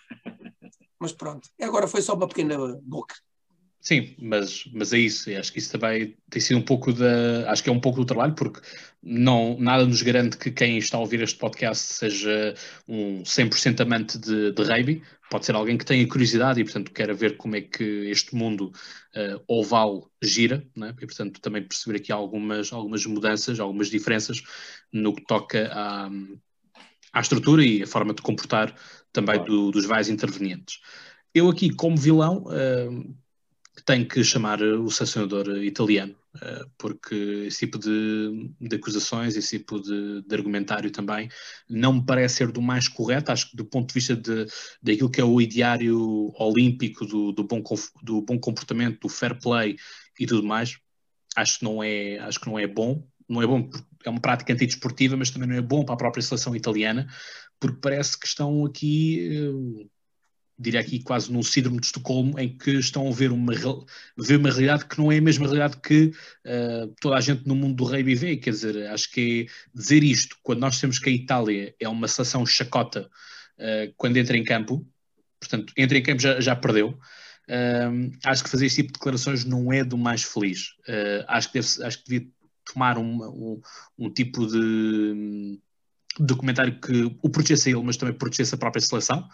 Mas 0.99 1.13
pronto, 1.13 1.49
agora 1.61 1.89
foi 1.89 2.03
só 2.03 2.15
uma 2.15 2.29
pequena 2.29 2.57
boca. 2.83 3.15
Sim, 3.85 4.15
mas, 4.19 4.65
mas 4.73 4.95
é 4.95 4.99
isso. 4.99 5.31
Acho 5.37 5.53
que 5.53 5.59
isso 5.59 5.71
também 5.71 6.17
tem 6.31 6.41
sido 6.41 6.59
um 6.59 6.63
pouco 6.63 6.91
da. 6.91 7.51
Acho 7.51 7.63
que 7.63 7.69
é 7.69 7.73
um 7.73 7.79
pouco 7.81 7.99
do 7.99 8.07
trabalho, 8.07 8.35
porque 8.35 8.61
não, 9.03 9.59
nada 9.61 9.85
nos 9.85 10.01
garante 10.01 10.39
que 10.39 10.51
quem 10.51 10.79
está 10.79 10.97
a 10.97 11.01
ouvir 11.01 11.21
este 11.21 11.39
podcast 11.39 11.93
seja 11.93 12.55
um 12.89 13.23
100% 13.23 13.83
amante 13.83 14.17
de, 14.19 14.53
de 14.53 14.63
rugby. 14.63 15.03
Pode 15.31 15.45
ser 15.45 15.55
alguém 15.55 15.77
que 15.77 15.85
tenha 15.85 16.09
curiosidade 16.09 16.59
e, 16.61 16.65
portanto, 16.65 16.93
queira 16.93 17.13
ver 17.13 17.37
como 17.37 17.57
é 17.57 17.61
que 17.61 17.85
este 18.09 18.35
mundo 18.35 18.73
uh, 19.15 19.45
oval 19.47 20.11
gira, 20.23 20.67
né? 20.75 20.95
e, 20.99 21.07
portanto, 21.07 21.39
também 21.43 21.63
perceber 21.63 21.99
aqui 21.99 22.11
algumas, 22.11 22.73
algumas 22.73 23.05
mudanças, 23.05 23.61
algumas 23.61 23.91
diferenças 23.91 24.43
no 24.91 25.15
que 25.15 25.27
toca 25.27 25.71
à, 25.71 26.09
à 27.13 27.21
estrutura 27.21 27.63
e 27.63 27.83
a 27.83 27.87
forma 27.87 28.15
de 28.15 28.23
comportar 28.23 28.75
também 29.15 29.43
do, 29.43 29.71
dos 29.71 29.87
vários 29.87 30.11
intervenientes. 30.11 30.81
Eu 31.33 31.49
aqui, 31.49 31.71
como 31.71 31.97
vilão. 31.97 32.45
Uh, 32.45 33.15
tem 33.85 34.05
que 34.05 34.23
chamar 34.23 34.63
o 34.63 34.91
sancionador 34.91 35.49
italiano, 35.63 36.15
eh, 36.41 36.65
porque 36.79 37.15
esse 37.47 37.61
tipo 37.61 37.79
de, 37.79 38.51
de 38.61 38.77
acusações, 38.77 39.37
esse 39.37 39.59
tipo 39.59 39.81
de, 39.81 40.23
de, 40.23 40.35
argumentário 40.35 40.91
também 40.91 41.29
não 41.69 41.95
me 41.95 42.07
parece 42.07 42.37
ser 42.37 42.53
do 42.53 42.63
mais 42.63 42.89
correto. 42.89 43.33
Acho 43.33 43.51
que 43.51 43.57
do 43.57 43.65
ponto 43.65 43.89
de 43.89 43.95
vista 43.95 44.17
de, 44.17 44.47
daquilo 44.83 45.11
que 45.11 45.21
é 45.21 45.25
o 45.25 45.41
ideário 45.41 46.33
olímpico 46.39 47.05
do, 47.05 47.33
do, 47.33 47.45
bom, 47.45 47.63
do 48.03 48.23
bom 48.23 48.39
comportamento, 48.39 49.01
do 49.01 49.09
fair 49.09 49.39
play 49.39 49.77
e 50.19 50.27
tudo 50.27 50.47
mais, 50.47 50.79
acho 51.37 51.59
que 51.59 51.65
não 51.65 51.83
é, 51.83 52.19
acho 52.21 52.41
que 52.41 52.47
não 52.47 52.59
é 52.59 52.67
bom. 52.67 53.07
Não 53.29 53.43
é 53.43 53.47
bom 53.47 53.63
porque 53.63 53.85
é 54.05 54.11
uma 54.11 54.21
prática 54.21 54.53
antidesportiva, 54.53 55.17
mas 55.17 55.31
também 55.31 55.49
não 55.49 55.57
é 55.57 55.63
bom 55.63 55.85
para 55.85 55.95
a 55.95 55.99
própria 55.99 56.23
seleção 56.23 56.55
italiana, 56.55 57.07
porque 57.65 57.79
parece 57.81 58.19
que 58.19 58.27
estão 58.27 58.67
aqui 58.67 59.27
eh, 59.33 59.87
diria 60.59 60.81
aqui 60.81 61.03
quase 61.03 61.33
num 61.33 61.43
síndrome 61.43 61.81
de 61.81 61.87
Estocolmo, 61.87 62.39
em 62.39 62.59
que 62.59 62.73
estão 62.73 63.09
a 63.09 63.11
ver 63.11 63.33
uma, 63.33 63.55
ver 64.19 64.37
uma 64.37 64.51
realidade 64.51 64.85
que 64.85 64.99
não 64.99 65.11
é 65.11 65.17
a 65.17 65.23
mesma 65.23 65.47
realidade 65.47 65.79
que 65.79 66.13
uh, 66.45 66.95
toda 67.01 67.17
a 67.17 67.23
gente 67.23 67.49
no 67.49 67.57
mundo 67.57 67.77
do 67.77 67.85
rugby 67.85 68.15
vê. 68.15 68.37
Quer 68.37 68.51
dizer, 68.51 68.87
acho 68.89 69.11
que 69.11 69.49
é 69.49 69.53
dizer 69.75 70.05
isto, 70.05 70.37
quando 70.43 70.61
nós 70.61 70.79
temos 70.79 70.99
que 70.99 71.09
a 71.09 71.13
Itália 71.13 71.75
é 71.81 71.89
uma 71.89 72.07
seleção 72.07 72.45
chacota 72.45 73.11
uh, 73.59 73.95
quando 73.97 74.19
entra 74.19 74.37
em 74.37 74.45
campo, 74.45 74.87
portanto, 75.41 75.73
entra 75.75 75.97
em 75.97 76.03
campo 76.03 76.21
já, 76.21 76.39
já 76.39 76.55
perdeu. 76.55 76.99
Uh, 77.49 78.13
acho 78.25 78.45
que 78.45 78.51
fazer 78.51 78.67
este 78.67 78.83
tipo 78.83 78.93
de 78.93 78.99
declarações 78.99 79.47
não 79.47 79.73
é 79.73 79.83
do 79.83 79.97
mais 79.97 80.23
feliz. 80.23 80.75
acho, 81.29 81.51
que 81.51 81.61
deve, 81.61 81.83
acho 81.83 81.99
que 82.05 82.11
devia 82.11 82.31
tomar 82.67 82.99
um, 82.99 83.61
um 83.99 84.11
tipo 84.11 84.47
de 84.47 85.59
documentário 86.19 86.81
que 86.81 87.17
o 87.23 87.31
protegesse 87.31 87.69
a 87.69 87.73
ele, 87.73 87.83
mas 87.83 87.97
também 87.97 88.15
protegesse 88.15 88.55
a 88.55 88.59
própria 88.59 88.81
seleção 88.81 89.29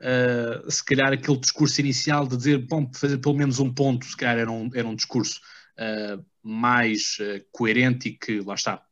uh, 0.00 0.70
se 0.70 0.84
calhar 0.84 1.12
aquele 1.12 1.38
discurso 1.38 1.80
inicial 1.80 2.26
de 2.26 2.36
dizer, 2.36 2.58
bom, 2.58 2.90
fazer 2.94 3.18
pelo 3.18 3.34
menos 3.34 3.58
um 3.58 3.72
ponto, 3.72 4.06
se 4.06 4.16
calhar 4.16 4.38
era 4.38 4.50
um, 4.50 4.70
era 4.74 4.86
um 4.86 4.94
discurso 4.94 5.40
uh, 5.78 6.24
mais 6.42 7.16
uh, 7.20 7.44
coerente 7.52 8.08
e 8.08 8.18
que, 8.18 8.40
lá 8.40 8.54
está, 8.54 8.82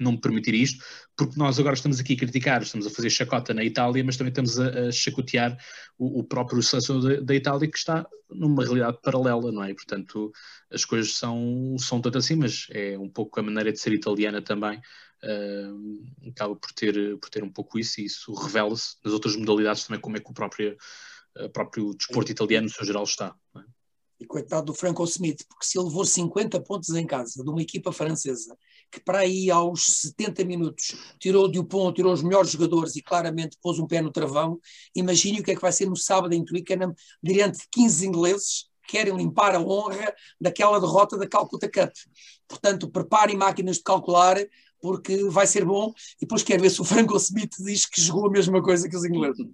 não 0.00 0.12
me 0.12 0.20
permitir 0.20 0.54
isto, 0.54 0.84
porque 1.16 1.38
nós 1.38 1.58
agora 1.60 1.74
estamos 1.74 2.00
aqui 2.00 2.14
a 2.14 2.16
criticar, 2.16 2.62
estamos 2.62 2.86
a 2.86 2.90
fazer 2.90 3.10
chacota 3.10 3.54
na 3.54 3.64
Itália, 3.64 4.02
mas 4.02 4.16
também 4.16 4.30
estamos 4.30 4.58
a, 4.58 4.88
a 4.88 4.92
chacotear 4.92 5.56
o, 5.96 6.20
o 6.20 6.24
próprio 6.24 6.62
selecionador 6.62 7.22
da, 7.22 7.34
Itália 7.34 7.70
que 7.70 7.78
está 7.78 8.06
numa 8.28 8.64
realidade 8.64 8.98
paralela, 9.02 9.52
não 9.52 9.62
é? 9.62 9.72
Portanto, 9.72 10.32
as 10.70 10.84
coisas 10.84 11.14
são, 11.14 11.76
são 11.78 12.00
tanto 12.00 12.18
assim, 12.18 12.34
mas 12.34 12.66
é 12.70 12.98
um 12.98 13.08
pouco 13.08 13.38
a 13.38 13.42
maneira 13.42 13.72
de 13.72 13.78
ser 13.78 13.92
italiana 13.92 14.42
também, 14.42 14.80
uh, 15.24 16.28
acaba 16.28 16.56
por 16.56 16.72
ter, 16.72 17.18
por 17.18 17.30
ter 17.30 17.42
um 17.42 17.50
pouco 17.50 17.78
isso 17.78 18.00
e 18.00 18.04
isso 18.04 18.32
revela-se 18.34 18.96
nas 19.04 19.12
outras 19.12 19.36
modalidades 19.36 19.84
também 19.84 20.00
como 20.00 20.16
é 20.16 20.20
que 20.20 20.30
o 20.30 20.34
próprio, 20.34 20.76
uh, 21.38 21.48
próprio 21.50 21.94
desporto 21.94 22.30
italiano, 22.30 22.66
no 22.66 22.72
seu 22.72 22.84
geral, 22.84 23.04
está. 23.04 23.34
É? 23.56 23.60
E 24.20 24.26
coitado 24.26 24.66
do 24.66 24.74
Franco 24.74 25.02
Smith, 25.04 25.44
porque 25.48 25.66
se 25.66 25.78
ele 25.78 25.88
levou 25.88 26.04
50 26.04 26.60
pontos 26.60 26.90
em 26.90 27.06
casa 27.06 27.42
de 27.42 27.50
uma 27.50 27.60
equipa 27.60 27.90
francesa 27.90 28.56
que 28.92 29.00
para 29.00 29.20
aí 29.20 29.50
aos 29.50 29.86
70 29.86 30.44
minutos 30.44 30.94
tirou 31.18 31.48
de 31.48 31.58
Dupont, 31.58 31.96
tirou 31.96 32.12
os 32.12 32.22
melhores 32.22 32.50
jogadores 32.50 32.94
e 32.94 33.02
claramente 33.02 33.56
pôs 33.60 33.78
um 33.78 33.86
pé 33.86 34.02
no 34.02 34.12
travão, 34.12 34.60
imagine 34.94 35.40
o 35.40 35.42
que 35.42 35.52
é 35.52 35.54
que 35.54 35.62
vai 35.62 35.72
ser 35.72 35.86
no 35.86 35.96
sábado 35.96 36.34
em 36.34 36.44
Twickenham, 36.44 36.94
diante 37.22 37.58
de 37.60 37.68
15 37.72 38.06
ingleses 38.06 38.70
que 38.84 38.98
querem 38.98 39.16
limpar 39.16 39.54
a 39.54 39.60
honra 39.60 40.14
daquela 40.38 40.78
derrota 40.78 41.16
da 41.16 41.26
Calcutta 41.26 41.70
Cup. 41.70 41.92
Portanto, 42.46 42.90
preparem 42.90 43.36
máquinas 43.36 43.76
de 43.76 43.82
calcular, 43.82 44.36
porque 44.82 45.24
vai 45.30 45.46
ser 45.46 45.64
bom. 45.64 45.94
E 46.16 46.22
depois 46.22 46.42
quero 46.42 46.60
ver 46.60 46.70
se 46.70 46.80
o 46.80 46.84
Franco 46.84 47.16
Smith 47.16 47.54
diz 47.60 47.86
que 47.86 48.00
jogou 48.00 48.26
a 48.26 48.30
mesma 48.30 48.60
coisa 48.60 48.88
que 48.88 48.96
os 48.96 49.04
ingleses. 49.04 49.46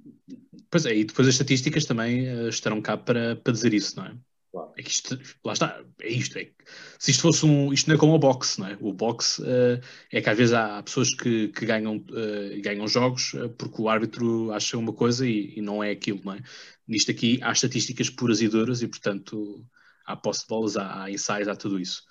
Pois 0.71 0.87
é, 0.87 0.97
e 0.97 1.05
depois 1.05 1.29
as 1.29 1.35
estatísticas 1.35 1.85
também 1.85 2.27
uh, 2.29 2.49
estarão 2.49 2.81
cá 2.81 2.97
para, 2.97 3.37
para 3.37 3.53
dizer 3.53 3.75
isso, 3.75 3.97
não 3.97 4.07
é? 4.07 4.15
Claro. 4.51 4.73
É 4.79 4.83
que 4.83 4.91
isto, 4.91 5.21
lá 5.45 5.53
está, 5.53 5.85
é 6.01 6.09
isto. 6.09 6.39
É, 6.39 6.51
se 6.99 7.11
isto 7.11 7.23
fosse 7.23 7.45
um. 7.45 7.73
Isto 7.73 7.89
não 7.89 7.97
é 7.97 7.99
como 7.99 8.15
o 8.15 8.19
boxe, 8.19 8.59
não 8.59 8.67
é? 8.67 8.79
O 8.81 8.93
boxe 8.93 9.43
uh, 9.43 9.81
é 10.11 10.23
que 10.23 10.31
às 10.31 10.37
vezes 10.37 10.55
há 10.55 10.83
pessoas 10.83 11.15
que, 11.15 11.49
que 11.49 11.67
ganham, 11.67 11.97
uh, 11.97 12.63
ganham 12.63 12.89
jogos 12.89 13.33
porque 13.59 13.83
o 13.83 13.89
árbitro 13.89 14.51
acha 14.53 14.79
uma 14.79 14.93
coisa 14.93 15.27
e, 15.27 15.59
e, 15.59 15.61
não 15.61 15.85
é 15.85 15.91
aquilo, 15.91 16.21
não 16.25 16.33
é? 16.33 16.41
Nisto 16.87 17.11
aqui 17.11 17.39
há 17.43 17.53
estatísticas 17.53 18.09
puras 18.09 18.41
e 18.41 18.49
duras 18.49 18.81
e, 18.81 18.89
portanto, 18.89 19.63
há 20.07 20.17
posse 20.17 20.43
de 20.43 20.49
bolas, 20.49 20.77
há, 20.79 21.05
há 21.05 21.11
ensaios, 21.11 21.49
há 21.49 21.55
tudo 21.55 21.79
isso. 21.79 22.03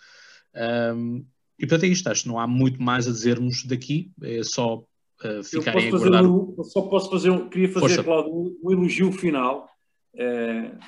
Um, 0.55 1.25
e 1.59 1.65
portanto 1.65 1.85
é 1.85 1.87
isto, 1.87 2.07
acho 2.07 2.23
que 2.23 2.29
não 2.29 2.39
há 2.39 2.45
muito 2.45 2.81
mais 2.81 3.07
a 3.07 3.11
dizermos 3.11 3.65
daqui, 3.65 4.11
é 4.21 4.43
só 4.43 4.75
uh, 4.77 5.43
ficarem 5.43 5.87
a 5.87 5.91
guardar. 5.91 6.25
Um, 6.25 6.63
só 6.63 6.83
posso 6.83 7.09
fazer 7.09 7.31
um, 7.31 7.49
queria 7.49 7.69
fazer, 7.69 7.95
Força. 7.95 8.03
Claudio, 8.03 8.31
um, 8.31 8.59
um 8.63 8.71
elogio 8.71 9.11
final, 9.11 9.67
uh, 10.13 10.79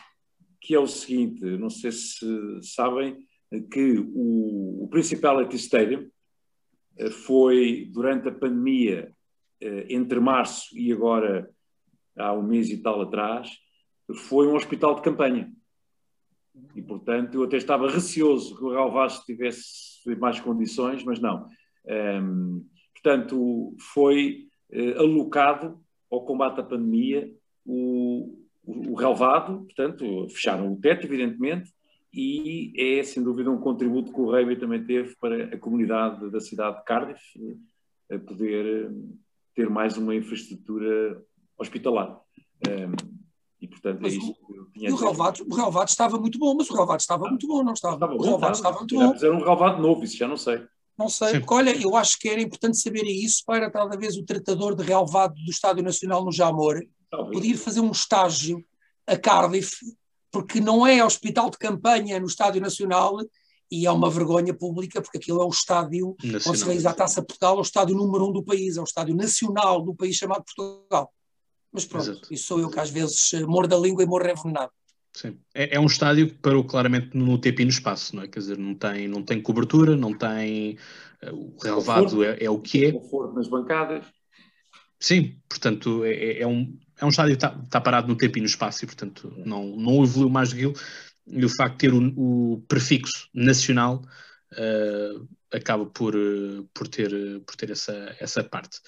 que 0.62 0.76
é 0.76 0.80
o 0.80 0.88
seguinte: 0.88 1.44
não 1.44 1.70
sei 1.70 1.92
se 1.92 2.26
sabem 2.62 3.18
que 3.72 3.98
o, 4.14 4.84
o 4.84 4.88
Principality 4.90 5.56
Stadium 5.56 6.08
uh, 7.00 7.10
foi, 7.10 7.90
durante 7.92 8.30
a 8.30 8.32
pandemia, 8.32 9.14
entre 9.90 10.22
março 10.22 10.70
e 10.78 10.90
agora, 10.90 11.50
há 12.18 12.32
um 12.32 12.42
mês 12.42 12.70
e 12.70 12.78
tal 12.78 13.02
atrás, 13.02 13.50
foi 14.16 14.48
um 14.48 14.56
hospital 14.56 14.96
de 14.96 15.02
campanha. 15.02 15.52
E, 16.74 16.82
portanto, 16.82 17.36
eu 17.36 17.44
até 17.44 17.58
estava 17.58 17.92
receoso 17.92 18.56
que 18.56 18.64
o 18.64 18.72
Real 18.72 18.90
Vasco 18.90 19.26
tivesse 20.02 20.22
mais 20.22 20.40
condições, 20.40 21.04
mas 21.04 21.20
não. 21.20 21.48
Um, 21.86 22.66
portanto, 22.94 23.76
foi 23.94 24.48
uh, 24.74 25.00
alocado 25.00 25.80
ao 26.12 26.26
combate 26.26 26.60
à 26.60 26.64
pandemia 26.64 27.32
o, 27.66 28.38
o, 28.64 28.92
o 28.92 28.94
relevado, 28.96 29.66
portanto, 29.66 30.28
fecharam 30.30 30.72
o 30.74 30.80
teto, 30.80 31.06
evidentemente, 31.06 31.72
e 32.14 32.74
é, 32.76 33.04
sem 33.04 33.24
dúvida, 33.24 33.52
um 33.52 33.60
contributo 33.60 34.12
que 34.12 34.20
o 34.20 34.32
Rugby 34.32 34.56
também 34.56 34.84
teve 34.84 35.16
para 35.18 35.46
a 35.46 35.58
comunidade 35.58 36.30
da 36.32 36.40
cidade 36.40 36.78
de 36.78 36.84
Cardiff 36.84 37.22
a 38.12 38.18
poder 38.18 38.92
ter 39.54 39.70
mais 39.70 39.96
uma 39.98 40.16
infraestrutura 40.16 41.24
hospitalar. 41.58 42.20
Um, 42.68 43.19
e, 43.62 43.68
portanto, 43.68 44.00
mas 44.02 44.14
é 44.14 44.18
isto 44.18 44.34
que 44.34 44.58
eu 44.58 44.66
tinha 44.72 44.94
o 44.94 44.96
relvado, 44.96 45.46
o 45.50 45.56
relvado 45.56 45.90
estava 45.90 46.18
muito 46.18 46.40
bom, 46.40 46.56
mas 46.56 46.70
o 46.70 46.76
relvado 46.76 47.02
estava 47.02 47.28
muito 47.28 47.48
bom, 47.48 47.64
não 47.64 47.74
estava? 47.74 47.96
estava 47.96 48.14
o 48.16 48.22
relvado 48.22 48.56
estava, 48.56 48.76
estava 48.76 48.78
muito 48.80 48.96
bom. 48.96 49.26
Era 49.26 49.36
um 49.36 49.44
relvado 49.44 49.82
novo, 49.82 50.04
isso 50.04 50.18
já 50.18 50.28
não 50.28 50.38
sei. 50.38 50.62
Não 50.98 51.10
sei, 51.10 51.30
Sim. 51.30 51.40
porque 51.40 51.54
olha, 51.54 51.82
eu 51.82 51.96
acho 51.96 52.20
que 52.20 52.28
era 52.28 52.42
importante 52.42 52.78
saber 52.78 53.04
isso 53.06 53.44
para 53.46 53.70
talvez 53.70 54.18
o 54.18 54.24
tratador 54.24 54.76
de 54.76 54.84
relevado 54.84 55.34
do 55.36 55.50
Estádio 55.50 55.84
Nacional 55.84 56.26
no 56.26 56.32
Jamor 56.32 56.82
Talvez. 57.10 57.34
podia 57.34 57.58
fazer 57.58 57.80
um 57.80 57.92
estágio 57.92 58.64
a 59.08 59.18
Cardiff, 59.18 59.78
porque 60.32 60.60
não 60.60 60.86
é 60.86 61.04
hospital 61.04 61.50
de 61.50 61.58
campanha 61.58 62.20
no 62.20 62.28
Estádio 62.28 62.62
Nacional 62.62 63.18
e 63.72 63.86
é 63.86 63.92
uma 63.92 64.10
vergonha 64.10 64.54
pública, 64.54 65.02
porque 65.02 65.18
aquilo 65.18 65.42
é 65.42 65.46
o 65.46 65.50
estádio 65.50 66.10
onde 66.10 66.28
se 66.28 66.34
Nacional. 66.34 66.66
realiza 66.66 66.90
a 66.90 66.94
Taça 66.94 67.22
Portugal, 67.22 67.56
é 67.56 67.60
o 67.60 67.62
estádio 67.62 67.96
número 67.96 68.28
um 68.28 68.32
do 68.34 68.44
país, 68.44 68.78
é 68.78 68.82
o 68.82 68.84
estádio 68.84 69.16
nacional 69.16 69.82
do 69.82 69.96
país 69.96 70.16
chamado 70.16 70.44
Portugal. 70.44 71.12
Mas 71.72 71.86
pronto, 71.86 72.10
Exato. 72.10 72.34
isso 72.34 72.46
sou 72.46 72.60
eu 72.60 72.70
que 72.70 72.80
às 72.80 72.90
vezes 72.90 73.34
eh, 73.34 73.42
mordo 73.46 73.76
a 73.76 73.80
língua 73.80 74.04
e 74.04 74.08
morro 74.08 74.28
envenenado. 74.30 74.72
Sim. 75.14 75.40
É, 75.54 75.76
é 75.76 75.80
um 75.80 75.86
estádio 75.86 76.28
que 76.28 76.36
parou 76.36 76.64
claramente 76.64 77.16
no 77.18 77.38
tempo 77.38 77.62
e 77.62 77.66
no 77.66 77.72
espaço, 77.72 78.16
não 78.16 78.24
é? 78.24 78.28
Quer 78.28 78.40
dizer, 78.40 78.58
não 78.58 78.76
tem, 78.76 79.08
não 79.08 79.24
tem 79.24 79.42
cobertura, 79.42 79.96
não 79.96 80.14
tem. 80.14 80.78
eh, 81.22 81.32
O 81.32 81.56
relevado 81.62 82.24
é, 82.24 82.44
é 82.44 82.50
o 82.50 82.60
que 82.60 82.86
é. 82.86 82.92
Conforto 82.92 83.34
nas 83.34 83.48
bancadas. 83.48 84.06
Sim, 85.00 85.40
portanto, 85.48 86.04
é, 86.04 86.14
é- 86.14 86.42
é 86.42 86.48
um, 86.48 86.78
é 87.00 87.06
um 87.06 87.10
estádio 87.10 87.38
que 87.38 87.46
está, 87.46 87.60
está 87.64 87.80
parado 87.82 88.08
no 88.08 88.18
tempo 88.18 88.38
e 88.38 88.42
no 88.42 88.48
espaço 88.48 88.84
e, 88.84 88.88
portanto, 88.88 89.34
não, 89.46 89.76
não 89.76 90.04
evoluiu 90.04 90.30
mais 90.30 90.50
do 90.52 90.56
que. 90.56 90.80
E 91.28 91.46
o 91.46 91.50
facto 91.50 91.74
de 91.74 91.78
ter 91.80 91.94
o, 91.94 92.54
o 92.56 92.62
prefixo 92.68 93.30
nacional 93.34 94.02
eh, 94.58 95.14
acaba 95.54 95.86
por, 95.86 96.14
por 96.74 96.88
ter, 96.88 97.12
por 97.46 97.56
ter 97.56 97.72
essa, 97.72 98.16
essa 98.20 98.44
parte. 98.44 98.80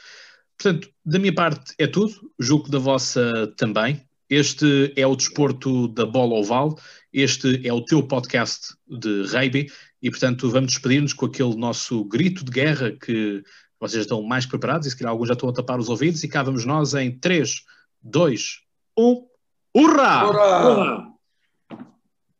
Portanto, 0.61 0.89
da 1.03 1.17
minha 1.17 1.33
parte 1.33 1.73
é 1.79 1.87
tudo, 1.87 2.13
julgo 2.39 2.69
da 2.69 2.77
vossa 2.77 3.51
também. 3.57 3.99
Este 4.29 4.93
é 4.95 5.07
o 5.07 5.15
desporto 5.15 5.87
da 5.87 6.05
bola 6.05 6.35
oval, 6.35 6.77
este 7.11 7.67
é 7.67 7.73
o 7.73 7.83
teu 7.83 8.03
podcast 8.03 8.75
de 8.87 9.23
rugby 9.23 9.71
e, 10.01 10.11
portanto, 10.11 10.51
vamos 10.51 10.73
despedir-nos 10.73 11.13
com 11.13 11.25
aquele 11.25 11.55
nosso 11.55 12.05
grito 12.05 12.45
de 12.45 12.51
guerra 12.51 12.91
que 12.91 13.43
vocês 13.79 14.03
estão 14.03 14.21
mais 14.21 14.45
preparados 14.45 14.85
e 14.85 14.91
se 14.91 14.97
calhar 14.97 15.11
alguns 15.11 15.29
já 15.29 15.33
estão 15.33 15.49
a 15.49 15.53
tapar 15.53 15.79
os 15.79 15.89
ouvidos 15.89 16.23
e 16.23 16.27
cá 16.27 16.43
vamos 16.43 16.63
nós 16.63 16.93
em 16.93 17.11
3, 17.17 17.63
2, 18.03 18.59
1, 18.95 19.25
hurra! 19.75 20.27
Ora! 20.27 20.67
Olá! 20.67 21.10